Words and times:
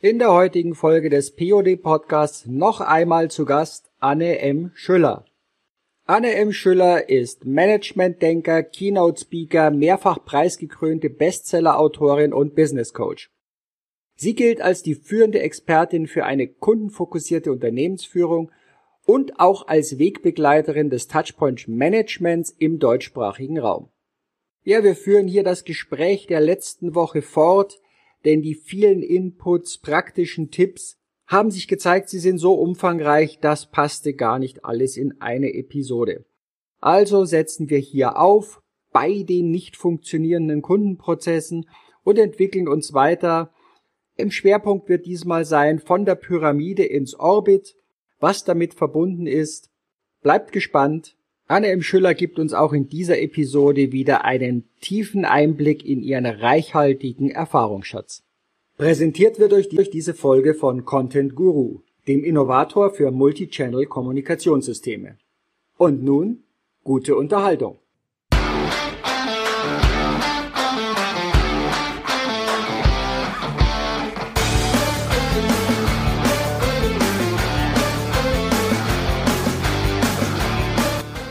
In 0.00 0.20
der 0.20 0.32
heutigen 0.32 0.76
Folge 0.76 1.10
des 1.10 1.34
POD 1.34 1.82
Podcasts 1.82 2.46
noch 2.46 2.80
einmal 2.80 3.32
zu 3.32 3.44
Gast 3.44 3.90
Anne 3.98 4.38
M. 4.38 4.70
Schüller. 4.74 5.24
Anne 6.04 6.36
M. 6.36 6.52
Schüller 6.52 7.08
ist 7.08 7.44
Managementdenker, 7.44 8.62
Keynote 8.62 9.20
Speaker, 9.20 9.72
mehrfach 9.72 10.24
preisgekrönte 10.24 11.10
Bestseller-Autorin 11.10 12.32
und 12.32 12.54
Business 12.54 12.94
Coach. 12.94 13.32
Sie 14.14 14.36
gilt 14.36 14.60
als 14.60 14.84
die 14.84 14.94
führende 14.94 15.40
Expertin 15.40 16.06
für 16.06 16.24
eine 16.24 16.46
kundenfokussierte 16.46 17.50
Unternehmensführung 17.50 18.52
und 19.04 19.40
auch 19.40 19.66
als 19.66 19.98
Wegbegleiterin 19.98 20.90
des 20.90 21.08
Touchpoint 21.08 21.66
Managements 21.66 22.54
im 22.56 22.78
deutschsprachigen 22.78 23.58
Raum. 23.58 23.88
Ja, 24.62 24.84
wir 24.84 24.94
führen 24.94 25.26
hier 25.26 25.42
das 25.42 25.64
Gespräch 25.64 26.28
der 26.28 26.40
letzten 26.40 26.94
Woche 26.94 27.20
fort, 27.20 27.80
denn 28.24 28.42
die 28.42 28.54
vielen 28.54 29.02
Inputs, 29.02 29.78
praktischen 29.78 30.50
Tipps 30.50 30.98
haben 31.26 31.50
sich 31.50 31.68
gezeigt, 31.68 32.08
sie 32.08 32.18
sind 32.18 32.38
so 32.38 32.54
umfangreich, 32.54 33.38
das 33.40 33.70
passte 33.70 34.14
gar 34.14 34.38
nicht 34.38 34.64
alles 34.64 34.96
in 34.96 35.20
eine 35.20 35.52
Episode. 35.54 36.24
Also 36.80 37.24
setzen 37.24 37.68
wir 37.68 37.78
hier 37.78 38.18
auf 38.18 38.62
bei 38.92 39.22
den 39.22 39.50
nicht 39.50 39.76
funktionierenden 39.76 40.62
Kundenprozessen 40.62 41.68
und 42.02 42.18
entwickeln 42.18 42.66
uns 42.66 42.94
weiter. 42.94 43.52
Im 44.16 44.30
Schwerpunkt 44.30 44.88
wird 44.88 45.04
diesmal 45.04 45.44
sein 45.44 45.78
von 45.78 46.06
der 46.06 46.14
Pyramide 46.14 46.84
ins 46.84 47.14
Orbit, 47.14 47.76
was 48.18 48.44
damit 48.44 48.72
verbunden 48.72 49.26
ist. 49.26 49.70
Bleibt 50.22 50.52
gespannt. 50.52 51.17
Anne 51.50 51.68
M. 51.68 51.80
Schüller 51.80 52.12
gibt 52.12 52.38
uns 52.38 52.52
auch 52.52 52.74
in 52.74 52.90
dieser 52.90 53.22
Episode 53.22 53.90
wieder 53.90 54.26
einen 54.26 54.68
tiefen 54.82 55.24
Einblick 55.24 55.82
in 55.82 56.02
ihren 56.02 56.26
reichhaltigen 56.26 57.30
Erfahrungsschatz. 57.30 58.22
Präsentiert 58.76 59.38
wird 59.38 59.54
euch 59.54 59.70
durch 59.70 59.88
diese 59.88 60.12
Folge 60.12 60.52
von 60.52 60.84
Content 60.84 61.34
Guru, 61.34 61.80
dem 62.06 62.22
Innovator 62.22 62.90
für 62.90 63.10
Multichannel 63.10 63.86
Kommunikationssysteme. 63.86 65.16
Und 65.78 66.04
nun 66.04 66.42
gute 66.84 67.16
Unterhaltung. 67.16 67.78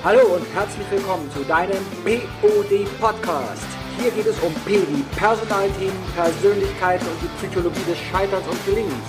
Hallo 0.08 0.22
und 0.36 0.46
herzlich 0.54 0.90
willkommen 0.90 1.30
zu 1.36 1.44
deinem 1.44 1.84
POD 2.06 2.88
Podcast. 2.98 3.68
Hier 4.00 4.10
geht 4.12 4.26
es 4.26 4.40
um 4.40 4.54
P 4.64 4.80
wie 4.88 5.04
Personalthemen, 5.18 5.98
Persönlichkeiten 6.16 7.06
und 7.06 7.22
die 7.22 7.28
Psychologie 7.38 7.84
des 7.84 7.98
Scheiterns 8.10 8.48
und 8.48 8.66
Gelingens. 8.66 9.04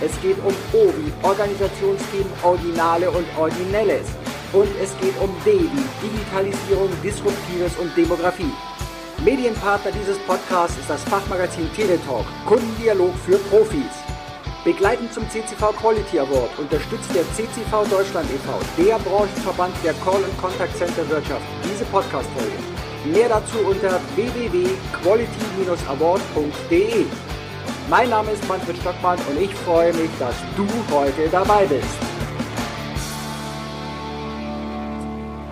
Es 0.00 0.12
geht 0.22 0.38
um 0.44 0.54
O 0.72 0.92
wie 0.94 1.12
Organisationsthemen, 1.26 2.32
Originale 2.44 3.10
und 3.10 3.26
Originelles. 3.36 4.06
Und 4.52 4.68
es 4.80 4.96
geht 5.00 5.18
um 5.20 5.34
D 5.44 5.58
wie 5.58 6.06
Digitalisierung, 6.06 6.90
Disruptives 7.02 7.76
und 7.78 7.90
Demografie. 7.96 8.54
Medienpartner 9.24 9.90
dieses 9.90 10.18
Podcasts 10.18 10.78
ist 10.78 10.88
das 10.88 11.02
Fachmagazin 11.02 11.68
Teletalk, 11.74 12.26
Kundendialog 12.46 13.12
für 13.26 13.38
Profis. 13.50 14.03
Begleitend 14.64 15.12
zum 15.12 15.28
CCV 15.28 15.72
Quality 15.76 16.20
Award 16.20 16.58
unterstützt 16.58 17.14
der 17.14 17.24
CCV 17.34 17.84
Deutschland 17.90 18.30
e.V., 18.30 18.58
der 18.78 18.98
Branchenverband 18.98 19.74
der 19.84 19.92
Call- 19.92 20.24
und 20.24 20.38
Contact 20.38 20.74
Center 20.78 21.06
Wirtschaft, 21.10 21.44
diese 21.62 21.84
Podcast-Folge. 21.84 22.56
Mehr 23.12 23.28
dazu 23.28 23.58
unter 23.58 24.00
www.quality-award.de. 24.14 27.04
Mein 27.90 28.08
Name 28.08 28.30
ist 28.30 28.48
Manfred 28.48 28.78
Stockmann 28.78 29.18
und 29.28 29.38
ich 29.38 29.54
freue 29.54 29.92
mich, 29.92 30.08
dass 30.18 30.34
du 30.56 30.66
heute 30.94 31.28
dabei 31.30 31.66
bist. 31.66 31.98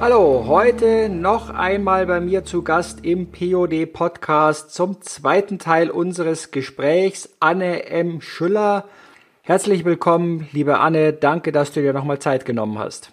Hallo, 0.01 0.47
heute 0.49 1.11
noch 1.11 1.51
einmal 1.51 2.07
bei 2.07 2.19
mir 2.19 2.45
zu 2.45 2.63
Gast 2.63 3.05
im 3.05 3.31
POD 3.31 3.93
Podcast 3.93 4.73
zum 4.73 5.03
zweiten 5.03 5.59
Teil 5.59 5.91
unseres 5.91 6.51
Gesprächs 6.51 7.29
Anne 7.41 7.85
M. 7.85 8.23
Schüller. 8.23 8.87
Herzlich 9.45 9.85
willkommen, 9.85 10.49
liebe 10.53 10.79
Anne. 10.79 11.13
Danke, 11.13 11.51
dass 11.51 11.73
du 11.73 11.81
dir 11.81 11.93
nochmal 11.93 12.21
Zeit 12.21 12.45
genommen 12.45 12.79
hast. 12.79 13.13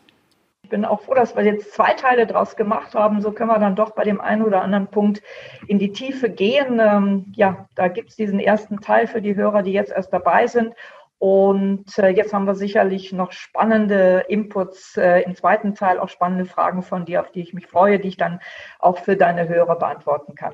Ich 0.61 0.69
bin 0.69 0.85
auch 0.85 1.01
froh, 1.01 1.15
dass 1.15 1.35
wir 1.35 1.43
jetzt 1.43 1.73
zwei 1.73 1.93
Teile 1.93 2.27
draus 2.27 2.55
gemacht 2.55 2.93
haben. 2.93 3.19
So 3.19 3.31
können 3.31 3.49
wir 3.49 3.57
dann 3.57 3.75
doch 3.75 3.95
bei 3.95 4.03
dem 4.03 4.21
einen 4.21 4.43
oder 4.43 4.61
anderen 4.61 4.85
Punkt 4.85 5.23
in 5.67 5.79
die 5.79 5.91
Tiefe 5.91 6.29
gehen. 6.29 6.79
Ähm, 6.79 7.33
ja, 7.35 7.67
da 7.73 7.87
gibt 7.87 8.11
es 8.11 8.15
diesen 8.15 8.39
ersten 8.39 8.79
Teil 8.79 9.07
für 9.07 9.23
die 9.23 9.35
Hörer, 9.35 9.63
die 9.63 9.71
jetzt 9.71 9.91
erst 9.91 10.13
dabei 10.13 10.45
sind. 10.45 10.75
Und 11.17 11.97
äh, 11.97 12.09
jetzt 12.09 12.31
haben 12.31 12.45
wir 12.45 12.53
sicherlich 12.53 13.11
noch 13.11 13.31
spannende 13.31 14.25
Inputs 14.27 14.97
äh, 14.97 15.21
im 15.23 15.35
zweiten 15.35 15.73
Teil, 15.73 15.97
auch 15.97 16.09
spannende 16.09 16.45
Fragen 16.45 16.83
von 16.83 17.05
dir, 17.05 17.21
auf 17.21 17.31
die 17.31 17.41
ich 17.41 17.55
mich 17.55 17.65
freue, 17.65 17.97
die 17.97 18.09
ich 18.09 18.17
dann 18.17 18.39
auch 18.77 18.99
für 18.99 19.17
deine 19.17 19.49
Hörer 19.49 19.77
beantworten 19.79 20.35
kann. 20.35 20.53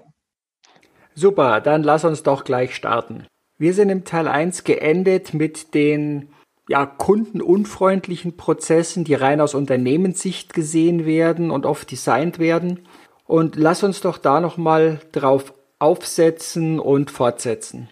Super, 1.15 1.59
dann 1.59 1.83
lass 1.83 2.05
uns 2.05 2.23
doch 2.23 2.45
gleich 2.45 2.73
starten. 2.73 3.27
Wir 3.57 3.73
sind 3.73 3.89
im 3.89 4.03
Teil 4.03 4.27
1 4.27 4.66
geendet 4.66 5.33
mit 5.33 5.73
den 5.73 6.29
ja, 6.67 6.85
kundenunfreundlichen 6.85 8.35
Prozessen, 8.35 9.05
die 9.05 9.13
rein 9.13 9.39
aus 9.39 9.53
Unternehmenssicht 9.53 10.53
gesehen 10.53 11.05
werden 11.05 11.51
und 11.51 11.66
oft 11.66 11.89
designt 11.89 12.39
werden. 12.39 12.79
Und 13.27 13.55
lass 13.55 13.83
uns 13.83 14.01
doch 14.01 14.17
da 14.17 14.41
nochmal 14.41 14.99
drauf 15.13 15.53
aufsetzen 15.79 16.79
und 16.79 17.11
fortsetzen. 17.11 17.88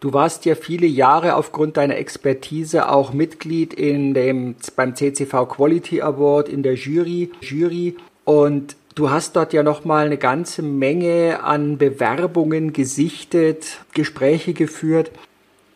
Du 0.00 0.12
warst 0.12 0.44
ja 0.44 0.54
viele 0.54 0.86
Jahre 0.86 1.36
aufgrund 1.36 1.76
deiner 1.76 1.96
Expertise 1.96 2.90
auch 2.90 3.12
Mitglied 3.12 3.74
in 3.74 4.12
dem, 4.12 4.56
beim 4.74 4.94
CCV 4.94 5.46
Quality 5.46 6.02
Award 6.02 6.48
in 6.48 6.62
der 6.62 6.74
Jury, 6.74 7.30
Jury 7.40 7.96
und 8.24 8.76
Du 8.96 9.10
hast 9.10 9.36
dort 9.36 9.52
ja 9.52 9.62
noch 9.62 9.84
mal 9.84 10.06
eine 10.06 10.16
ganze 10.16 10.62
Menge 10.62 11.40
an 11.44 11.76
Bewerbungen 11.76 12.72
gesichtet, 12.72 13.84
Gespräche 13.92 14.54
geführt. 14.54 15.10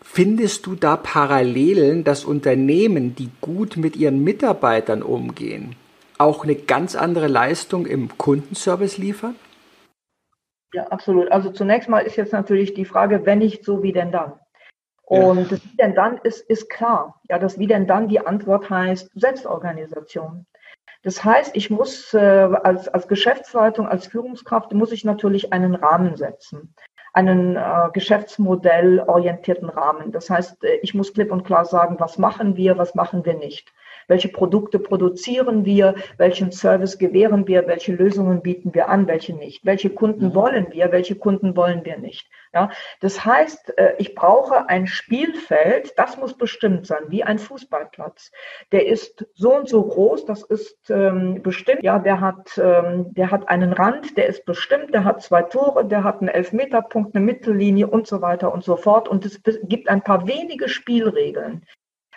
Findest 0.02 0.64
du 0.64 0.74
da 0.74 0.96
Parallelen, 0.96 2.02
dass 2.02 2.24
Unternehmen, 2.24 3.14
die 3.14 3.28
gut 3.42 3.76
mit 3.76 3.94
ihren 3.96 4.24
Mitarbeitern 4.24 5.02
umgehen, 5.02 5.76
auch 6.16 6.44
eine 6.44 6.54
ganz 6.54 6.96
andere 6.96 7.26
Leistung 7.26 7.84
im 7.84 8.16
Kundenservice 8.16 8.96
liefern? 8.96 9.34
Ja, 10.72 10.84
absolut. 10.84 11.30
Also 11.30 11.50
zunächst 11.50 11.90
mal 11.90 12.00
ist 12.00 12.16
jetzt 12.16 12.32
natürlich 12.32 12.72
die 12.72 12.86
Frage, 12.86 13.26
wenn 13.26 13.40
nicht 13.40 13.66
so, 13.66 13.82
wie 13.82 13.92
denn 13.92 14.12
dann? 14.12 14.32
Und 15.02 15.38
ja. 15.40 15.44
das 15.50 15.62
Wie 15.62 15.76
denn 15.76 15.94
dann 15.94 16.16
ist, 16.22 16.40
ist 16.48 16.70
klar. 16.70 17.20
Ja, 17.28 17.38
das 17.38 17.58
Wie 17.58 17.66
denn 17.66 17.86
dann 17.86 18.08
die 18.08 18.24
Antwort 18.24 18.70
heißt 18.70 19.10
Selbstorganisation. 19.14 20.46
Das 21.02 21.24
heißt, 21.24 21.56
ich 21.56 21.70
muss 21.70 22.12
äh, 22.14 22.18
als, 22.18 22.88
als 22.88 23.08
Geschäftsleitung, 23.08 23.88
als 23.88 24.06
Führungskraft, 24.06 24.72
muss 24.72 24.92
ich 24.92 25.04
natürlich 25.04 25.52
einen 25.52 25.74
Rahmen 25.74 26.16
setzen 26.16 26.74
einen 27.12 27.56
äh, 27.56 27.88
geschäftsmodellorientierten 27.92 29.68
Rahmen. 29.68 30.12
Das 30.12 30.30
heißt, 30.30 30.62
äh, 30.64 30.78
ich 30.82 30.94
muss 30.94 31.12
klipp 31.12 31.32
und 31.32 31.44
klar 31.44 31.64
sagen, 31.64 31.96
was 31.98 32.18
machen 32.18 32.56
wir, 32.56 32.78
was 32.78 32.94
machen 32.94 33.24
wir 33.24 33.34
nicht. 33.34 33.72
Welche 34.06 34.28
Produkte 34.28 34.78
produzieren 34.78 35.64
wir? 35.64 35.94
Welchen 36.16 36.52
Service 36.52 36.98
gewähren 36.98 37.46
wir? 37.46 37.66
Welche 37.66 37.92
Lösungen 37.92 38.42
bieten 38.42 38.74
wir 38.74 38.88
an? 38.88 39.06
Welche 39.06 39.34
nicht? 39.34 39.64
Welche 39.64 39.90
Kunden 39.90 40.26
mhm. 40.26 40.34
wollen 40.34 40.66
wir? 40.72 40.92
Welche 40.92 41.16
Kunden 41.16 41.56
wollen 41.56 41.84
wir 41.84 41.98
nicht? 41.98 42.28
Ja, 42.52 42.70
das 43.00 43.24
heißt, 43.24 43.78
äh, 43.78 43.94
ich 43.98 44.16
brauche 44.16 44.68
ein 44.68 44.88
Spielfeld, 44.88 45.96
das 45.96 46.16
muss 46.16 46.36
bestimmt 46.36 46.84
sein, 46.84 47.04
wie 47.06 47.22
ein 47.22 47.38
Fußballplatz. 47.38 48.32
Der 48.72 48.86
ist 48.86 49.24
so 49.34 49.54
und 49.54 49.68
so 49.68 49.84
groß, 49.84 50.24
das 50.24 50.42
ist 50.42 50.90
ähm, 50.90 51.42
bestimmt. 51.42 51.84
Ja, 51.84 52.00
der 52.00 52.20
hat, 52.20 52.58
ähm, 52.58 53.14
der 53.14 53.30
hat 53.30 53.48
einen 53.48 53.72
Rand, 53.72 54.16
der 54.16 54.26
ist 54.26 54.44
bestimmt, 54.46 54.92
der 54.92 55.04
hat 55.04 55.22
zwei 55.22 55.42
Tore, 55.42 55.84
der 55.84 56.02
hat 56.02 56.20
einen 56.20 56.28
Elfmeterpunkt, 56.28 57.14
eine 57.14 57.24
Mittellinie 57.24 57.86
und 57.86 58.08
so 58.08 58.20
weiter 58.20 58.52
und 58.52 58.64
so 58.64 58.76
fort. 58.76 59.08
Und 59.08 59.24
es 59.24 59.40
gibt 59.44 59.88
ein 59.88 60.02
paar 60.02 60.26
wenige 60.26 60.68
Spielregeln. 60.68 61.64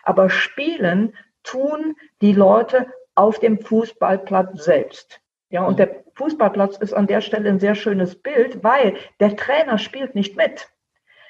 Aber 0.01 0.31
spielen 0.31 1.15
tun 1.44 1.95
die 2.21 2.33
Leute 2.33 2.88
auf 3.13 3.38
dem 3.38 3.59
Fußballplatz 3.59 4.63
selbst. 4.63 5.23
Ja, 5.53 5.67
und 5.67 5.77
der 5.77 6.03
Fußballplatz 6.15 6.77
ist 6.77 6.94
an 6.94 7.05
der 7.05 7.21
Stelle 7.21 7.47
ein 7.47 7.59
sehr 7.59 7.75
schönes 7.75 8.15
Bild, 8.15 8.63
weil 8.63 8.95
der 9.19 9.35
Trainer 9.35 9.77
spielt 9.77 10.15
nicht 10.15 10.35
mit. 10.35 10.73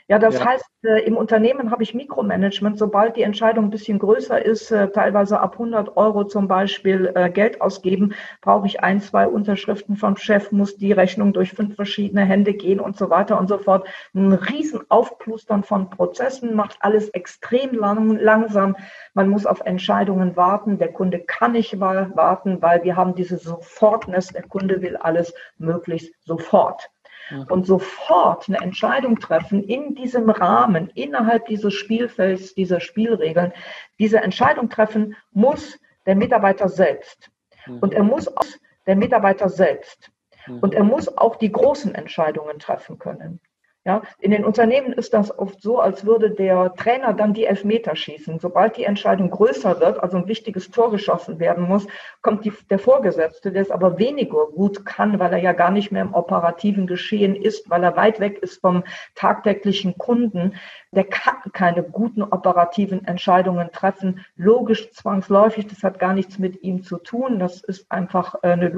Ja, 0.10 0.20
das 0.20 0.36
ja. 0.40 0.46
heißt, 0.46 0.66
äh, 0.84 1.02
im 1.06 1.16
Unternehmen 1.16 1.72
habe 1.72 1.82
ich 1.84 1.94
Mikromanagement. 1.94 2.78
Sobald 2.78 3.16
die 3.16 3.22
Entscheidung 3.22 3.66
ein 3.66 3.70
bisschen 3.70 4.00
größer 4.00 4.44
ist, 4.44 4.70
äh, 4.72 4.90
teilweise 4.90 5.40
ab 5.40 5.54
100 5.54 5.96
Euro 5.96 6.26
zum 6.26 6.50
Beispiel 6.50 7.12
äh, 7.16 7.30
Geld 7.30 7.62
ausgeben, 7.62 8.14
brauche 8.42 8.68
ich 8.68 8.82
ein, 8.82 9.00
zwei 9.00 9.28
Unterschriften 9.28 9.96
vom 9.96 10.18
Chef, 10.18 10.52
muss 10.52 10.76
die 10.76 10.92
Rechnung 10.92 11.32
durch 11.32 11.54
fünf 11.54 11.76
verschiedene 11.76 12.26
Hände 12.26 12.54
gehen 12.54 12.82
und 12.82 12.98
so 12.98 13.10
weiter 13.10 13.40
und 13.40 13.48
so 13.48 13.58
fort. 13.58 13.88
Ein 14.14 14.34
riesen 14.34 14.82
Aufplustern 14.90 15.64
von 15.64 15.90
Prozessen 15.90 16.54
macht 16.54 16.76
alles 16.82 17.08
extrem 17.10 17.74
lang, 17.74 18.18
langsam. 18.18 18.76
Man 19.14 19.30
muss 19.30 19.46
auf 19.46 19.62
Entscheidungen 19.62 20.36
warten. 20.36 20.80
Der 20.80 20.92
Kunde 20.92 21.20
kann 21.20 21.54
nicht 21.54 21.80
warten, 21.80 22.62
weil 22.62 22.84
wir 22.84 22.98
haben 22.98 23.16
diese 23.16 23.38
Sofortness. 23.38 24.28
Der 24.28 24.44
Kunde 24.44 24.82
will 24.82 24.98
alles 24.98 25.34
möglichst 25.58 26.14
sofort. 26.26 26.90
Mhm. 27.30 27.44
und 27.50 27.66
sofort 27.66 28.48
eine 28.48 28.60
Entscheidung 28.60 29.20
treffen 29.20 29.64
in 29.64 29.96
diesem 29.96 30.30
Rahmen, 30.30 30.90
innerhalb 30.96 31.46
dieses 31.48 31.74
Spielfelds, 31.74 32.54
dieser 32.54 32.80
Spielregeln. 32.80 33.54
Diese 34.00 34.20
Entscheidung 34.20 34.70
treffen 34.70 35.16
muss 35.32 35.80
der 36.06 36.16
Mitarbeiter 36.16 36.70
selbst. 36.70 37.30
Mhm. 37.66 37.80
Und 37.80 37.94
er 37.94 38.04
muss 38.04 38.28
auch 38.28 38.46
der 38.86 38.96
Mitarbeiter 38.96 39.50
selbst. 39.50 40.12
Mhm. 40.48 40.60
Und 40.60 40.74
er 40.74 40.84
muss 40.84 41.18
auch 41.18 41.36
die 41.36 41.52
großen 41.52 41.96
Entscheidungen 41.96 42.60
treffen 42.60 43.00
können. 43.00 43.40
Ja, 43.86 44.02
in 44.20 44.32
den 44.32 44.46
Unternehmen 44.46 44.94
ist 44.94 45.14
das 45.14 45.38
oft 45.38 45.62
so, 45.62 45.82
als 45.82 46.06
würde 46.06 46.32
der 46.32 46.74
Trainer 46.76 47.12
dann 47.12 47.34
die 47.34 47.44
Elfmeter 47.44 47.98
schießen. 47.98 48.40
Sobald 48.40 48.78
die 48.78 48.86
Entscheidung 48.86 49.30
größer 49.30 49.82
wird, 49.82 50.02
also 50.02 50.16
ein 50.16 50.28
wichtiges 50.30 50.72
Tor 50.72 50.90
geschossen 50.90 51.38
werden 51.38 51.68
muss, 51.68 51.86
kommt 52.22 52.46
die, 52.46 52.54
der 52.70 52.80
Vorgesetzte, 52.80 53.52
der 53.52 53.62
es 53.62 53.72
aber 53.72 54.00
weniger 54.00 54.48
gut 54.48 54.86
kann, 54.86 55.20
weil 55.20 55.34
er 55.34 55.40
ja 55.40 55.52
gar 55.52 55.70
nicht 55.70 55.92
mehr 55.92 56.04
im 56.04 56.14
operativen 56.14 56.88
Geschehen 56.88 57.36
ist, 57.36 57.70
weil 57.70 57.84
er 57.84 57.98
weit 57.98 58.22
weg 58.22 58.38
ist 58.38 58.62
vom 58.62 58.86
tagtäglichen 59.16 59.98
Kunden, 59.98 60.56
der 60.92 61.04
kann 61.04 61.52
keine 61.52 61.84
guten 61.84 62.24
operativen 62.24 63.06
Entscheidungen 63.06 63.70
treffen. 63.74 64.26
Logisch, 64.38 64.92
zwangsläufig, 64.92 65.68
das 65.68 65.84
hat 65.84 66.00
gar 66.00 66.14
nichts 66.14 66.40
mit 66.40 66.64
ihm 66.64 66.84
zu 66.84 67.00
tun. 67.00 67.38
Das 67.38 67.62
ist 67.62 67.92
einfach 67.92 68.36
eine 68.44 68.70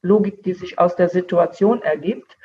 Logik, 0.00 0.42
die 0.42 0.54
sich 0.54 0.78
aus 0.78 0.96
der 0.96 1.10
Situation 1.10 1.82
ergibt. 1.82 2.38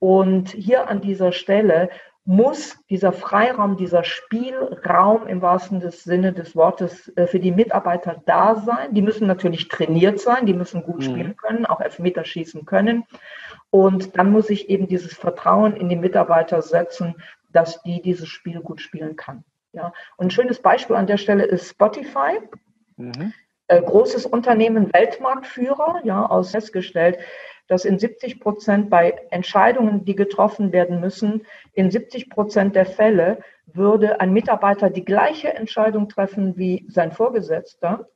Und 0.00 0.48
hier 0.48 0.88
an 0.88 1.00
dieser 1.00 1.30
Stelle 1.30 1.90
muss 2.24 2.76
dieser 2.88 3.12
Freiraum, 3.12 3.76
dieser 3.76 4.04
Spielraum 4.04 5.26
im 5.26 5.42
wahrsten 5.42 5.80
Sinne 5.90 6.32
des 6.32 6.54
Wortes 6.54 7.08
äh, 7.16 7.26
für 7.26 7.40
die 7.40 7.52
Mitarbeiter 7.52 8.22
da 8.26 8.56
sein. 8.56 8.94
Die 8.94 9.02
müssen 9.02 9.26
natürlich 9.26 9.68
trainiert 9.68 10.20
sein, 10.20 10.46
die 10.46 10.54
müssen 10.54 10.82
gut 10.82 10.98
mhm. 10.98 11.02
spielen 11.02 11.36
können, 11.36 11.66
auch 11.66 11.80
Elfmeter 11.80 12.24
schießen 12.24 12.64
können. 12.66 13.04
Und 13.70 14.16
dann 14.18 14.32
muss 14.32 14.50
ich 14.50 14.68
eben 14.68 14.86
dieses 14.88 15.14
Vertrauen 15.14 15.76
in 15.76 15.88
die 15.88 15.96
Mitarbeiter 15.96 16.62
setzen, 16.62 17.14
dass 17.52 17.82
die 17.82 18.02
dieses 18.02 18.28
Spiel 18.28 18.60
gut 18.60 18.80
spielen 18.80 19.16
kann. 19.16 19.44
Ja. 19.72 19.92
Und 20.16 20.26
ein 20.26 20.30
schönes 20.30 20.60
Beispiel 20.60 20.96
an 20.96 21.06
der 21.06 21.16
Stelle 21.16 21.44
ist 21.44 21.70
Spotify. 21.70 22.38
Mhm. 22.96 23.32
Äh, 23.68 23.82
großes 23.82 24.26
Unternehmen, 24.26 24.92
Weltmarktführer, 24.92 26.00
ja, 26.04 26.26
aus 26.26 26.50
festgestellt, 26.50 27.18
dass 27.70 27.84
in 27.84 28.00
70 28.00 28.40
Prozent 28.40 28.90
bei 28.90 29.16
Entscheidungen, 29.30 30.04
die 30.04 30.16
getroffen 30.16 30.72
werden 30.72 30.98
müssen, 30.98 31.46
in 31.72 31.88
70 31.88 32.28
Prozent 32.28 32.74
der 32.74 32.84
Fälle 32.84 33.44
würde 33.64 34.20
ein 34.20 34.32
Mitarbeiter 34.32 34.90
die 34.90 35.04
gleiche 35.04 35.54
Entscheidung 35.54 36.08
treffen 36.08 36.56
wie 36.56 36.84
sein 36.88 37.12
Vorgesetzter. 37.12 38.08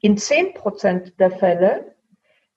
In 0.00 0.16
10 0.16 0.54
Prozent 0.54 1.18
der 1.18 1.32
Fälle 1.32 1.96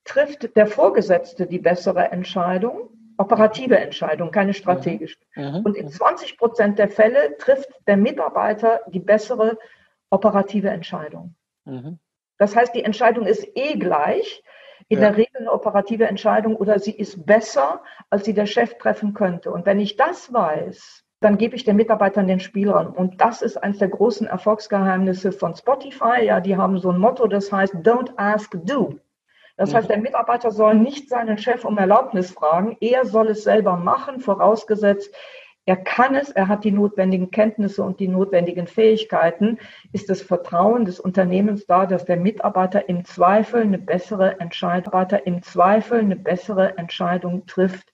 trifft 0.03 0.55
der 0.55 0.67
Vorgesetzte 0.67 1.47
die 1.47 1.57
bessere 1.57 2.11
Entscheidung, 2.11 2.91
operative 3.17 3.79
Entscheidung, 3.79 4.29
keine 4.29 4.53
strategische. 4.53 5.17
Mhm. 5.35 5.44
mhm. 5.45 5.61
Und 5.63 5.77
in 5.77 5.89
20 5.89 6.38
Prozent 6.38 6.77
der 6.77 6.89
Fälle 6.89 7.38
trifft 7.39 7.69
der 7.88 7.97
Mitarbeiter 7.97 8.81
die 8.88 8.99
bessere 8.99 9.57
operative 10.11 10.69
Entscheidung. 10.69 11.33
Mhm. 11.65 11.97
Das 12.38 12.55
heißt, 12.55 12.75
die 12.75 12.83
Entscheidung 12.83 13.25
ist 13.25 13.47
eh 13.55 13.79
gleich, 13.79 14.44
in 14.89 14.99
ja. 14.99 15.09
der 15.09 15.17
Regel 15.17 15.41
eine 15.41 15.51
operative 15.51 16.07
Entscheidung 16.07 16.55
oder 16.55 16.79
sie 16.79 16.91
ist 16.91 17.25
besser, 17.25 17.81
als 18.09 18.25
sie 18.25 18.33
der 18.33 18.45
Chef 18.45 18.77
treffen 18.77 19.13
könnte. 19.13 19.51
Und 19.51 19.65
wenn 19.65 19.79
ich 19.79 19.97
das 19.97 20.31
weiß, 20.31 21.03
dann 21.19 21.37
gebe 21.37 21.55
ich 21.55 21.63
den 21.63 21.75
Mitarbeitern 21.75 22.27
den 22.27 22.39
Spielraum. 22.39 22.93
Und 22.93 23.21
das 23.21 23.41
ist 23.41 23.57
eines 23.57 23.79
der 23.79 23.89
großen 23.89 24.27
Erfolgsgeheimnisse 24.27 25.31
von 25.31 25.55
Spotify. 25.55 26.23
Ja, 26.23 26.39
die 26.39 26.55
haben 26.55 26.77
so 26.77 26.91
ein 26.91 26.99
Motto, 26.99 27.27
das 27.27 27.51
heißt, 27.51 27.75
don't 27.75 28.11
ask, 28.17 28.55
do. 28.63 28.99
Das 29.57 29.73
heißt, 29.73 29.89
der 29.89 29.97
Mitarbeiter 29.97 30.51
soll 30.51 30.75
nicht 30.75 31.09
seinen 31.09 31.39
Chef 31.39 31.65
um 31.65 31.79
Erlaubnis 31.79 32.29
fragen, 32.29 32.77
er 32.79 33.05
soll 33.05 33.29
es 33.29 33.43
selber 33.43 33.75
machen, 33.75 34.19
vorausgesetzt, 34.19 35.11
er 35.67 35.75
kann 35.75 36.15
es, 36.15 36.31
er 36.31 36.47
hat 36.47 36.63
die 36.63 36.71
notwendigen 36.71 37.29
Kenntnisse 37.29 37.83
und 37.83 37.99
die 37.99 38.07
notwendigen 38.07 38.67
Fähigkeiten. 38.67 39.59
Ist 39.91 40.09
das 40.09 40.21
Vertrauen 40.21 40.85
des 40.85 40.97
Unternehmens 40.97 41.65
da, 41.65 41.85
dass 41.85 42.05
der 42.05 42.15
Mitarbeiter 42.15 42.87
im 42.87 43.03
Zweifel 43.03 43.63
eine 43.63 43.77
bessere 43.77 44.39
Entscheidung, 44.39 44.93
im 45.25 45.43
Zweifel 45.43 45.99
eine 45.99 46.15
bessere 46.15 46.77
Entscheidung 46.77 47.45
trifft 47.47 47.91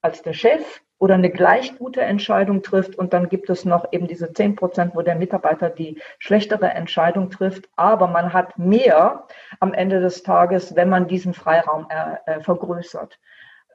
als 0.00 0.22
der 0.22 0.32
Chef 0.32 0.80
oder 0.96 1.12
eine 1.12 1.28
gleich 1.28 1.76
gute 1.76 2.00
Entscheidung 2.00 2.62
trifft. 2.62 2.96
Und 2.96 3.12
dann 3.12 3.28
gibt 3.28 3.50
es 3.50 3.66
noch 3.66 3.92
eben 3.92 4.06
diese 4.06 4.32
zehn 4.32 4.56
Prozent, 4.56 4.94
wo 4.94 5.02
der 5.02 5.16
Mitarbeiter 5.16 5.68
die 5.68 6.00
schlechtere 6.18 6.70
Entscheidung 6.70 7.28
trifft. 7.28 7.68
Aber 7.76 8.06
man 8.06 8.32
hat 8.32 8.58
mehr 8.58 9.26
am 9.60 9.74
Ende 9.74 10.00
des 10.00 10.22
Tages, 10.22 10.74
wenn 10.74 10.88
man 10.88 11.06
diesen 11.06 11.34
Freiraum 11.34 11.86
äh, 11.90 12.32
äh 12.32 12.40
vergrößert. 12.40 13.18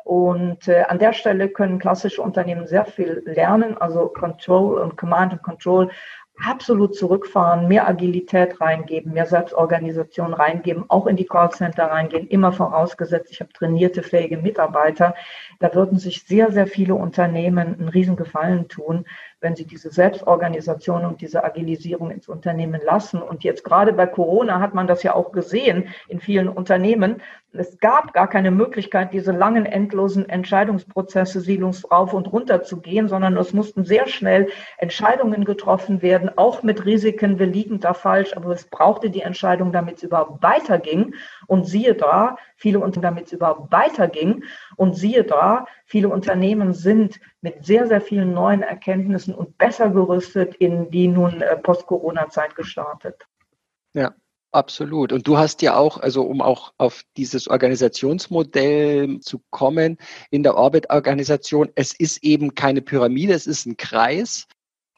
Und 0.06 0.68
äh, 0.68 0.84
an 0.84 1.00
der 1.00 1.14
Stelle 1.14 1.50
können 1.50 1.80
klassische 1.80 2.22
Unternehmen 2.22 2.68
sehr 2.68 2.86
viel 2.86 3.24
lernen, 3.26 3.76
also 3.76 4.08
Control 4.08 4.78
und 4.78 4.98
Command 4.98 5.34
and 5.34 5.42
Control 5.42 5.90
absolut 6.44 6.96
zurückfahren, 6.96 7.68
mehr 7.68 7.88
Agilität 7.88 8.62
reingeben, 8.62 9.14
mehr 9.14 9.26
Selbstorganisation 9.26 10.36
reingeben, 10.36 10.86
auch 10.90 11.08
in 11.08 11.16
die 11.16 11.26
Callcenter 11.26 11.86
reingehen, 11.86 12.28
immer 12.28 12.52
vorausgesetzt, 12.52 13.32
ich 13.32 13.40
habe 13.40 13.52
trainierte, 13.54 14.04
fähige 14.04 14.38
Mitarbeiter. 14.38 15.16
Da 15.60 15.74
würden 15.74 15.98
sich 15.98 16.24
sehr, 16.28 16.52
sehr 16.52 16.68
viele 16.68 16.94
Unternehmen 16.94 17.76
einen 17.80 17.90
Riesengefallen 17.90 18.68
tun, 18.68 19.06
wenn 19.42 19.56
sie 19.56 19.66
diese 19.66 19.92
Selbstorganisation 19.92 21.06
und 21.06 21.22
diese 21.22 21.44
Agilisierung 21.44 22.12
ins 22.12 22.28
Unternehmen 22.28 22.82
lassen. 22.84 23.22
Und 23.22 23.44
jetzt 23.44 23.64
gerade 23.64 23.94
bei 23.94 24.08
Corona 24.08 24.60
hat 24.60 24.74
man 24.74 24.88
das 24.88 25.04
ja 25.04 25.14
auch 25.14 25.32
gesehen 25.32 25.90
in 26.08 26.20
vielen 26.20 26.48
Unternehmen. 26.48 27.22
Es 27.52 27.80
gab 27.80 28.14
gar 28.14 28.28
keine 28.28 28.52
Möglichkeit, 28.52 29.14
diese 29.14 29.32
langen, 29.32 29.66
endlosen 29.66 30.28
Entscheidungsprozesse 30.28 31.40
silos 31.40 31.90
rauf 31.90 32.14
und 32.14 32.32
runter 32.32 32.64
zu 32.64 32.82
gehen, 32.82 33.08
sondern 33.08 33.38
es 33.38 33.54
mussten 33.54 33.86
sehr 33.86 34.08
schnell 34.08 34.50
Entscheidungen 34.78 35.46
getroffen 35.46 36.02
werden, 36.02 36.30
auch 36.38 36.64
mit 36.64 36.86
Risiken, 36.86 37.40
wir 37.40 37.46
liegen 37.46 37.80
da 37.80 37.94
falsch, 37.94 38.36
aber 38.36 38.52
es 38.52 38.66
brauchte 38.66 39.10
die 39.10 39.22
Entscheidung, 39.22 39.72
damit 39.72 39.98
es 39.98 40.04
überhaupt 40.04 40.44
weiterging. 40.44 41.16
Und 41.48 41.66
siehe 41.66 41.96
da, 41.96 42.38
viele 42.66 42.80
Unternehmen, 42.80 43.16
damit 43.16 43.28
es 43.28 43.34
überhaupt 43.34 43.72
weiterging. 43.72 44.44
Und 44.76 44.96
siehe 44.96 45.24
da, 45.24 45.68
viele 45.86 46.10
Unternehmen 46.10 46.74
sind 46.74 47.20
mit 47.42 47.64
sehr, 47.64 47.86
sehr 47.86 48.02
vielen 48.02 48.34
neuen 48.34 48.64
Erkenntnissen 48.64 49.36
und 49.36 49.56
besser 49.60 49.92
gerüstet 49.92 50.56
in 50.56 50.90
die 50.90 51.08
nun 51.08 51.42
äh, 51.42 51.58
Post-Corona-Zeit 51.58 52.56
gestartet. 52.56 53.28
Ja, 53.94 54.16
Absolut. 54.52 55.12
Und 55.12 55.28
du 55.28 55.38
hast 55.38 55.62
ja 55.62 55.76
auch, 55.76 55.98
also 55.98 56.22
um 56.22 56.42
auch 56.42 56.72
auf 56.78 57.04
dieses 57.18 57.50
Organisationsmodell 57.50 59.20
zu 59.20 59.42
kommen 59.50 59.98
in 60.32 60.44
der 60.44 60.56
Orbit-Organisation, 60.56 61.72
es 61.76 61.94
ist 61.94 62.24
eben 62.24 62.56
keine 62.56 62.82
Pyramide, 62.82 63.34
es 63.34 63.48
ist 63.48 63.66
ein 63.66 63.76
Kreis. 63.76 64.48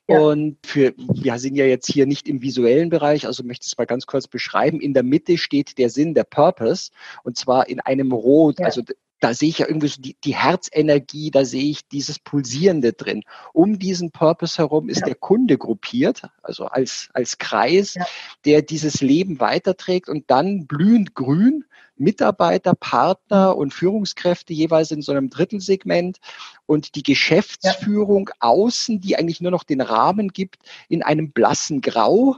Ja. 0.07 0.19
Und 0.19 0.57
für, 0.65 0.93
wir 0.97 1.37
sind 1.37 1.55
ja 1.55 1.65
jetzt 1.65 1.91
hier 1.91 2.05
nicht 2.05 2.29
im 2.29 2.41
visuellen 2.41 2.89
Bereich, 2.89 3.27
also 3.27 3.43
möchte 3.43 3.65
ich 3.65 3.73
es 3.73 3.77
mal 3.77 3.85
ganz 3.85 4.05
kurz 4.05 4.27
beschreiben. 4.27 4.79
In 4.79 4.93
der 4.93 5.03
Mitte 5.03 5.37
steht 5.37 5.77
der 5.77 5.89
Sinn, 5.89 6.13
der 6.13 6.23
Purpose, 6.23 6.91
und 7.23 7.37
zwar 7.37 7.67
in 7.67 7.81
einem 7.81 8.13
Rot, 8.13 8.59
ja. 8.59 8.65
also 8.65 8.83
da 9.19 9.33
sehe 9.33 9.49
ich 9.49 9.59
ja 9.59 9.67
irgendwie 9.67 9.87
so 9.87 10.01
die, 10.01 10.15
die 10.23 10.35
Herzenergie, 10.35 11.31
da 11.31 11.43
sehe 11.43 11.71
ich 11.71 11.87
dieses 11.87 12.19
Pulsierende 12.19 12.93
drin. 12.93 13.23
Um 13.51 13.79
diesen 13.79 14.11
Purpose 14.11 14.57
herum 14.57 14.89
ist 14.89 15.01
ja. 15.01 15.07
der 15.07 15.15
Kunde 15.15 15.57
gruppiert, 15.57 16.21
also 16.43 16.65
als, 16.65 17.09
als 17.13 17.37
Kreis, 17.37 17.95
ja. 17.95 18.05
der 18.45 18.61
dieses 18.61 19.01
Leben 19.01 19.39
weiterträgt 19.39 20.07
und 20.07 20.29
dann 20.29 20.67
blühend 20.67 21.15
grün 21.15 21.65
Mitarbeiter, 21.97 22.73
Partner 22.75 23.55
und 23.55 23.73
Führungskräfte 23.73 24.53
jeweils 24.53 24.91
in 24.91 25.01
so 25.01 25.11
einem 25.11 25.29
Drittelsegment 25.29 26.17
und 26.65 26.95
die 26.95 27.03
Geschäftsführung 27.03 28.29
ja. 28.29 28.35
außen, 28.39 28.99
die 28.99 29.17
eigentlich 29.17 29.41
nur 29.41 29.51
noch 29.51 29.63
den 29.63 29.81
Rahmen 29.81 30.29
gibt, 30.29 30.57
in 30.89 31.03
einem 31.03 31.31
blassen 31.31 31.81
Grau, 31.81 32.37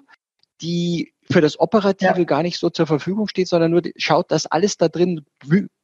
die 0.62 1.14
für 1.32 1.42
das 1.42 1.60
Operative 1.60 2.18
ja. 2.18 2.24
gar 2.24 2.42
nicht 2.42 2.58
so 2.58 2.70
zur 2.70 2.88
Verfügung 2.88 3.28
steht, 3.28 3.48
sondern 3.48 3.72
nur 3.72 3.84
schaut, 3.98 4.32
dass 4.32 4.48
alles 4.48 4.78
da 4.78 4.88
drin, 4.88 5.26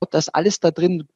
dass 0.09 0.29
alles 0.29 0.59
da 0.59 0.71
drin, 0.71 1.07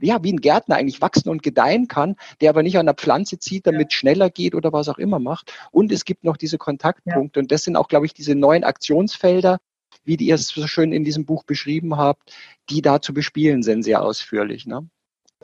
ja, 0.00 0.22
wie 0.22 0.32
ein 0.32 0.40
Gärtner 0.40 0.76
eigentlich 0.76 1.00
wachsen 1.00 1.28
und 1.28 1.42
gedeihen 1.42 1.88
kann, 1.88 2.14
der 2.40 2.50
aber 2.50 2.62
nicht 2.62 2.78
an 2.78 2.86
der 2.86 2.94
Pflanze 2.94 3.38
zieht, 3.38 3.66
damit 3.66 3.92
ja. 3.92 3.98
schneller 3.98 4.30
geht 4.30 4.54
oder 4.54 4.72
was 4.72 4.88
auch 4.88 4.98
immer 4.98 5.18
macht. 5.18 5.52
Und 5.72 5.90
es 5.90 6.04
gibt 6.04 6.22
noch 6.22 6.36
diese 6.36 6.56
Kontaktpunkte. 6.56 7.40
Ja. 7.40 7.42
Und 7.42 7.50
das 7.50 7.64
sind 7.64 7.76
auch, 7.76 7.88
glaube 7.88 8.06
ich, 8.06 8.14
diese 8.14 8.36
neuen 8.36 8.62
Aktionsfelder, 8.62 9.58
wie 10.04 10.16
ihr 10.16 10.34
es 10.34 10.48
so 10.48 10.66
schön 10.66 10.92
in 10.92 11.04
diesem 11.04 11.24
Buch 11.24 11.44
beschrieben 11.44 11.96
habt, 11.96 12.34
die 12.70 12.82
da 12.82 13.00
zu 13.00 13.14
bespielen 13.14 13.62
sind, 13.62 13.82
sehr 13.82 14.02
ausführlich. 14.02 14.66
Ne? 14.66 14.88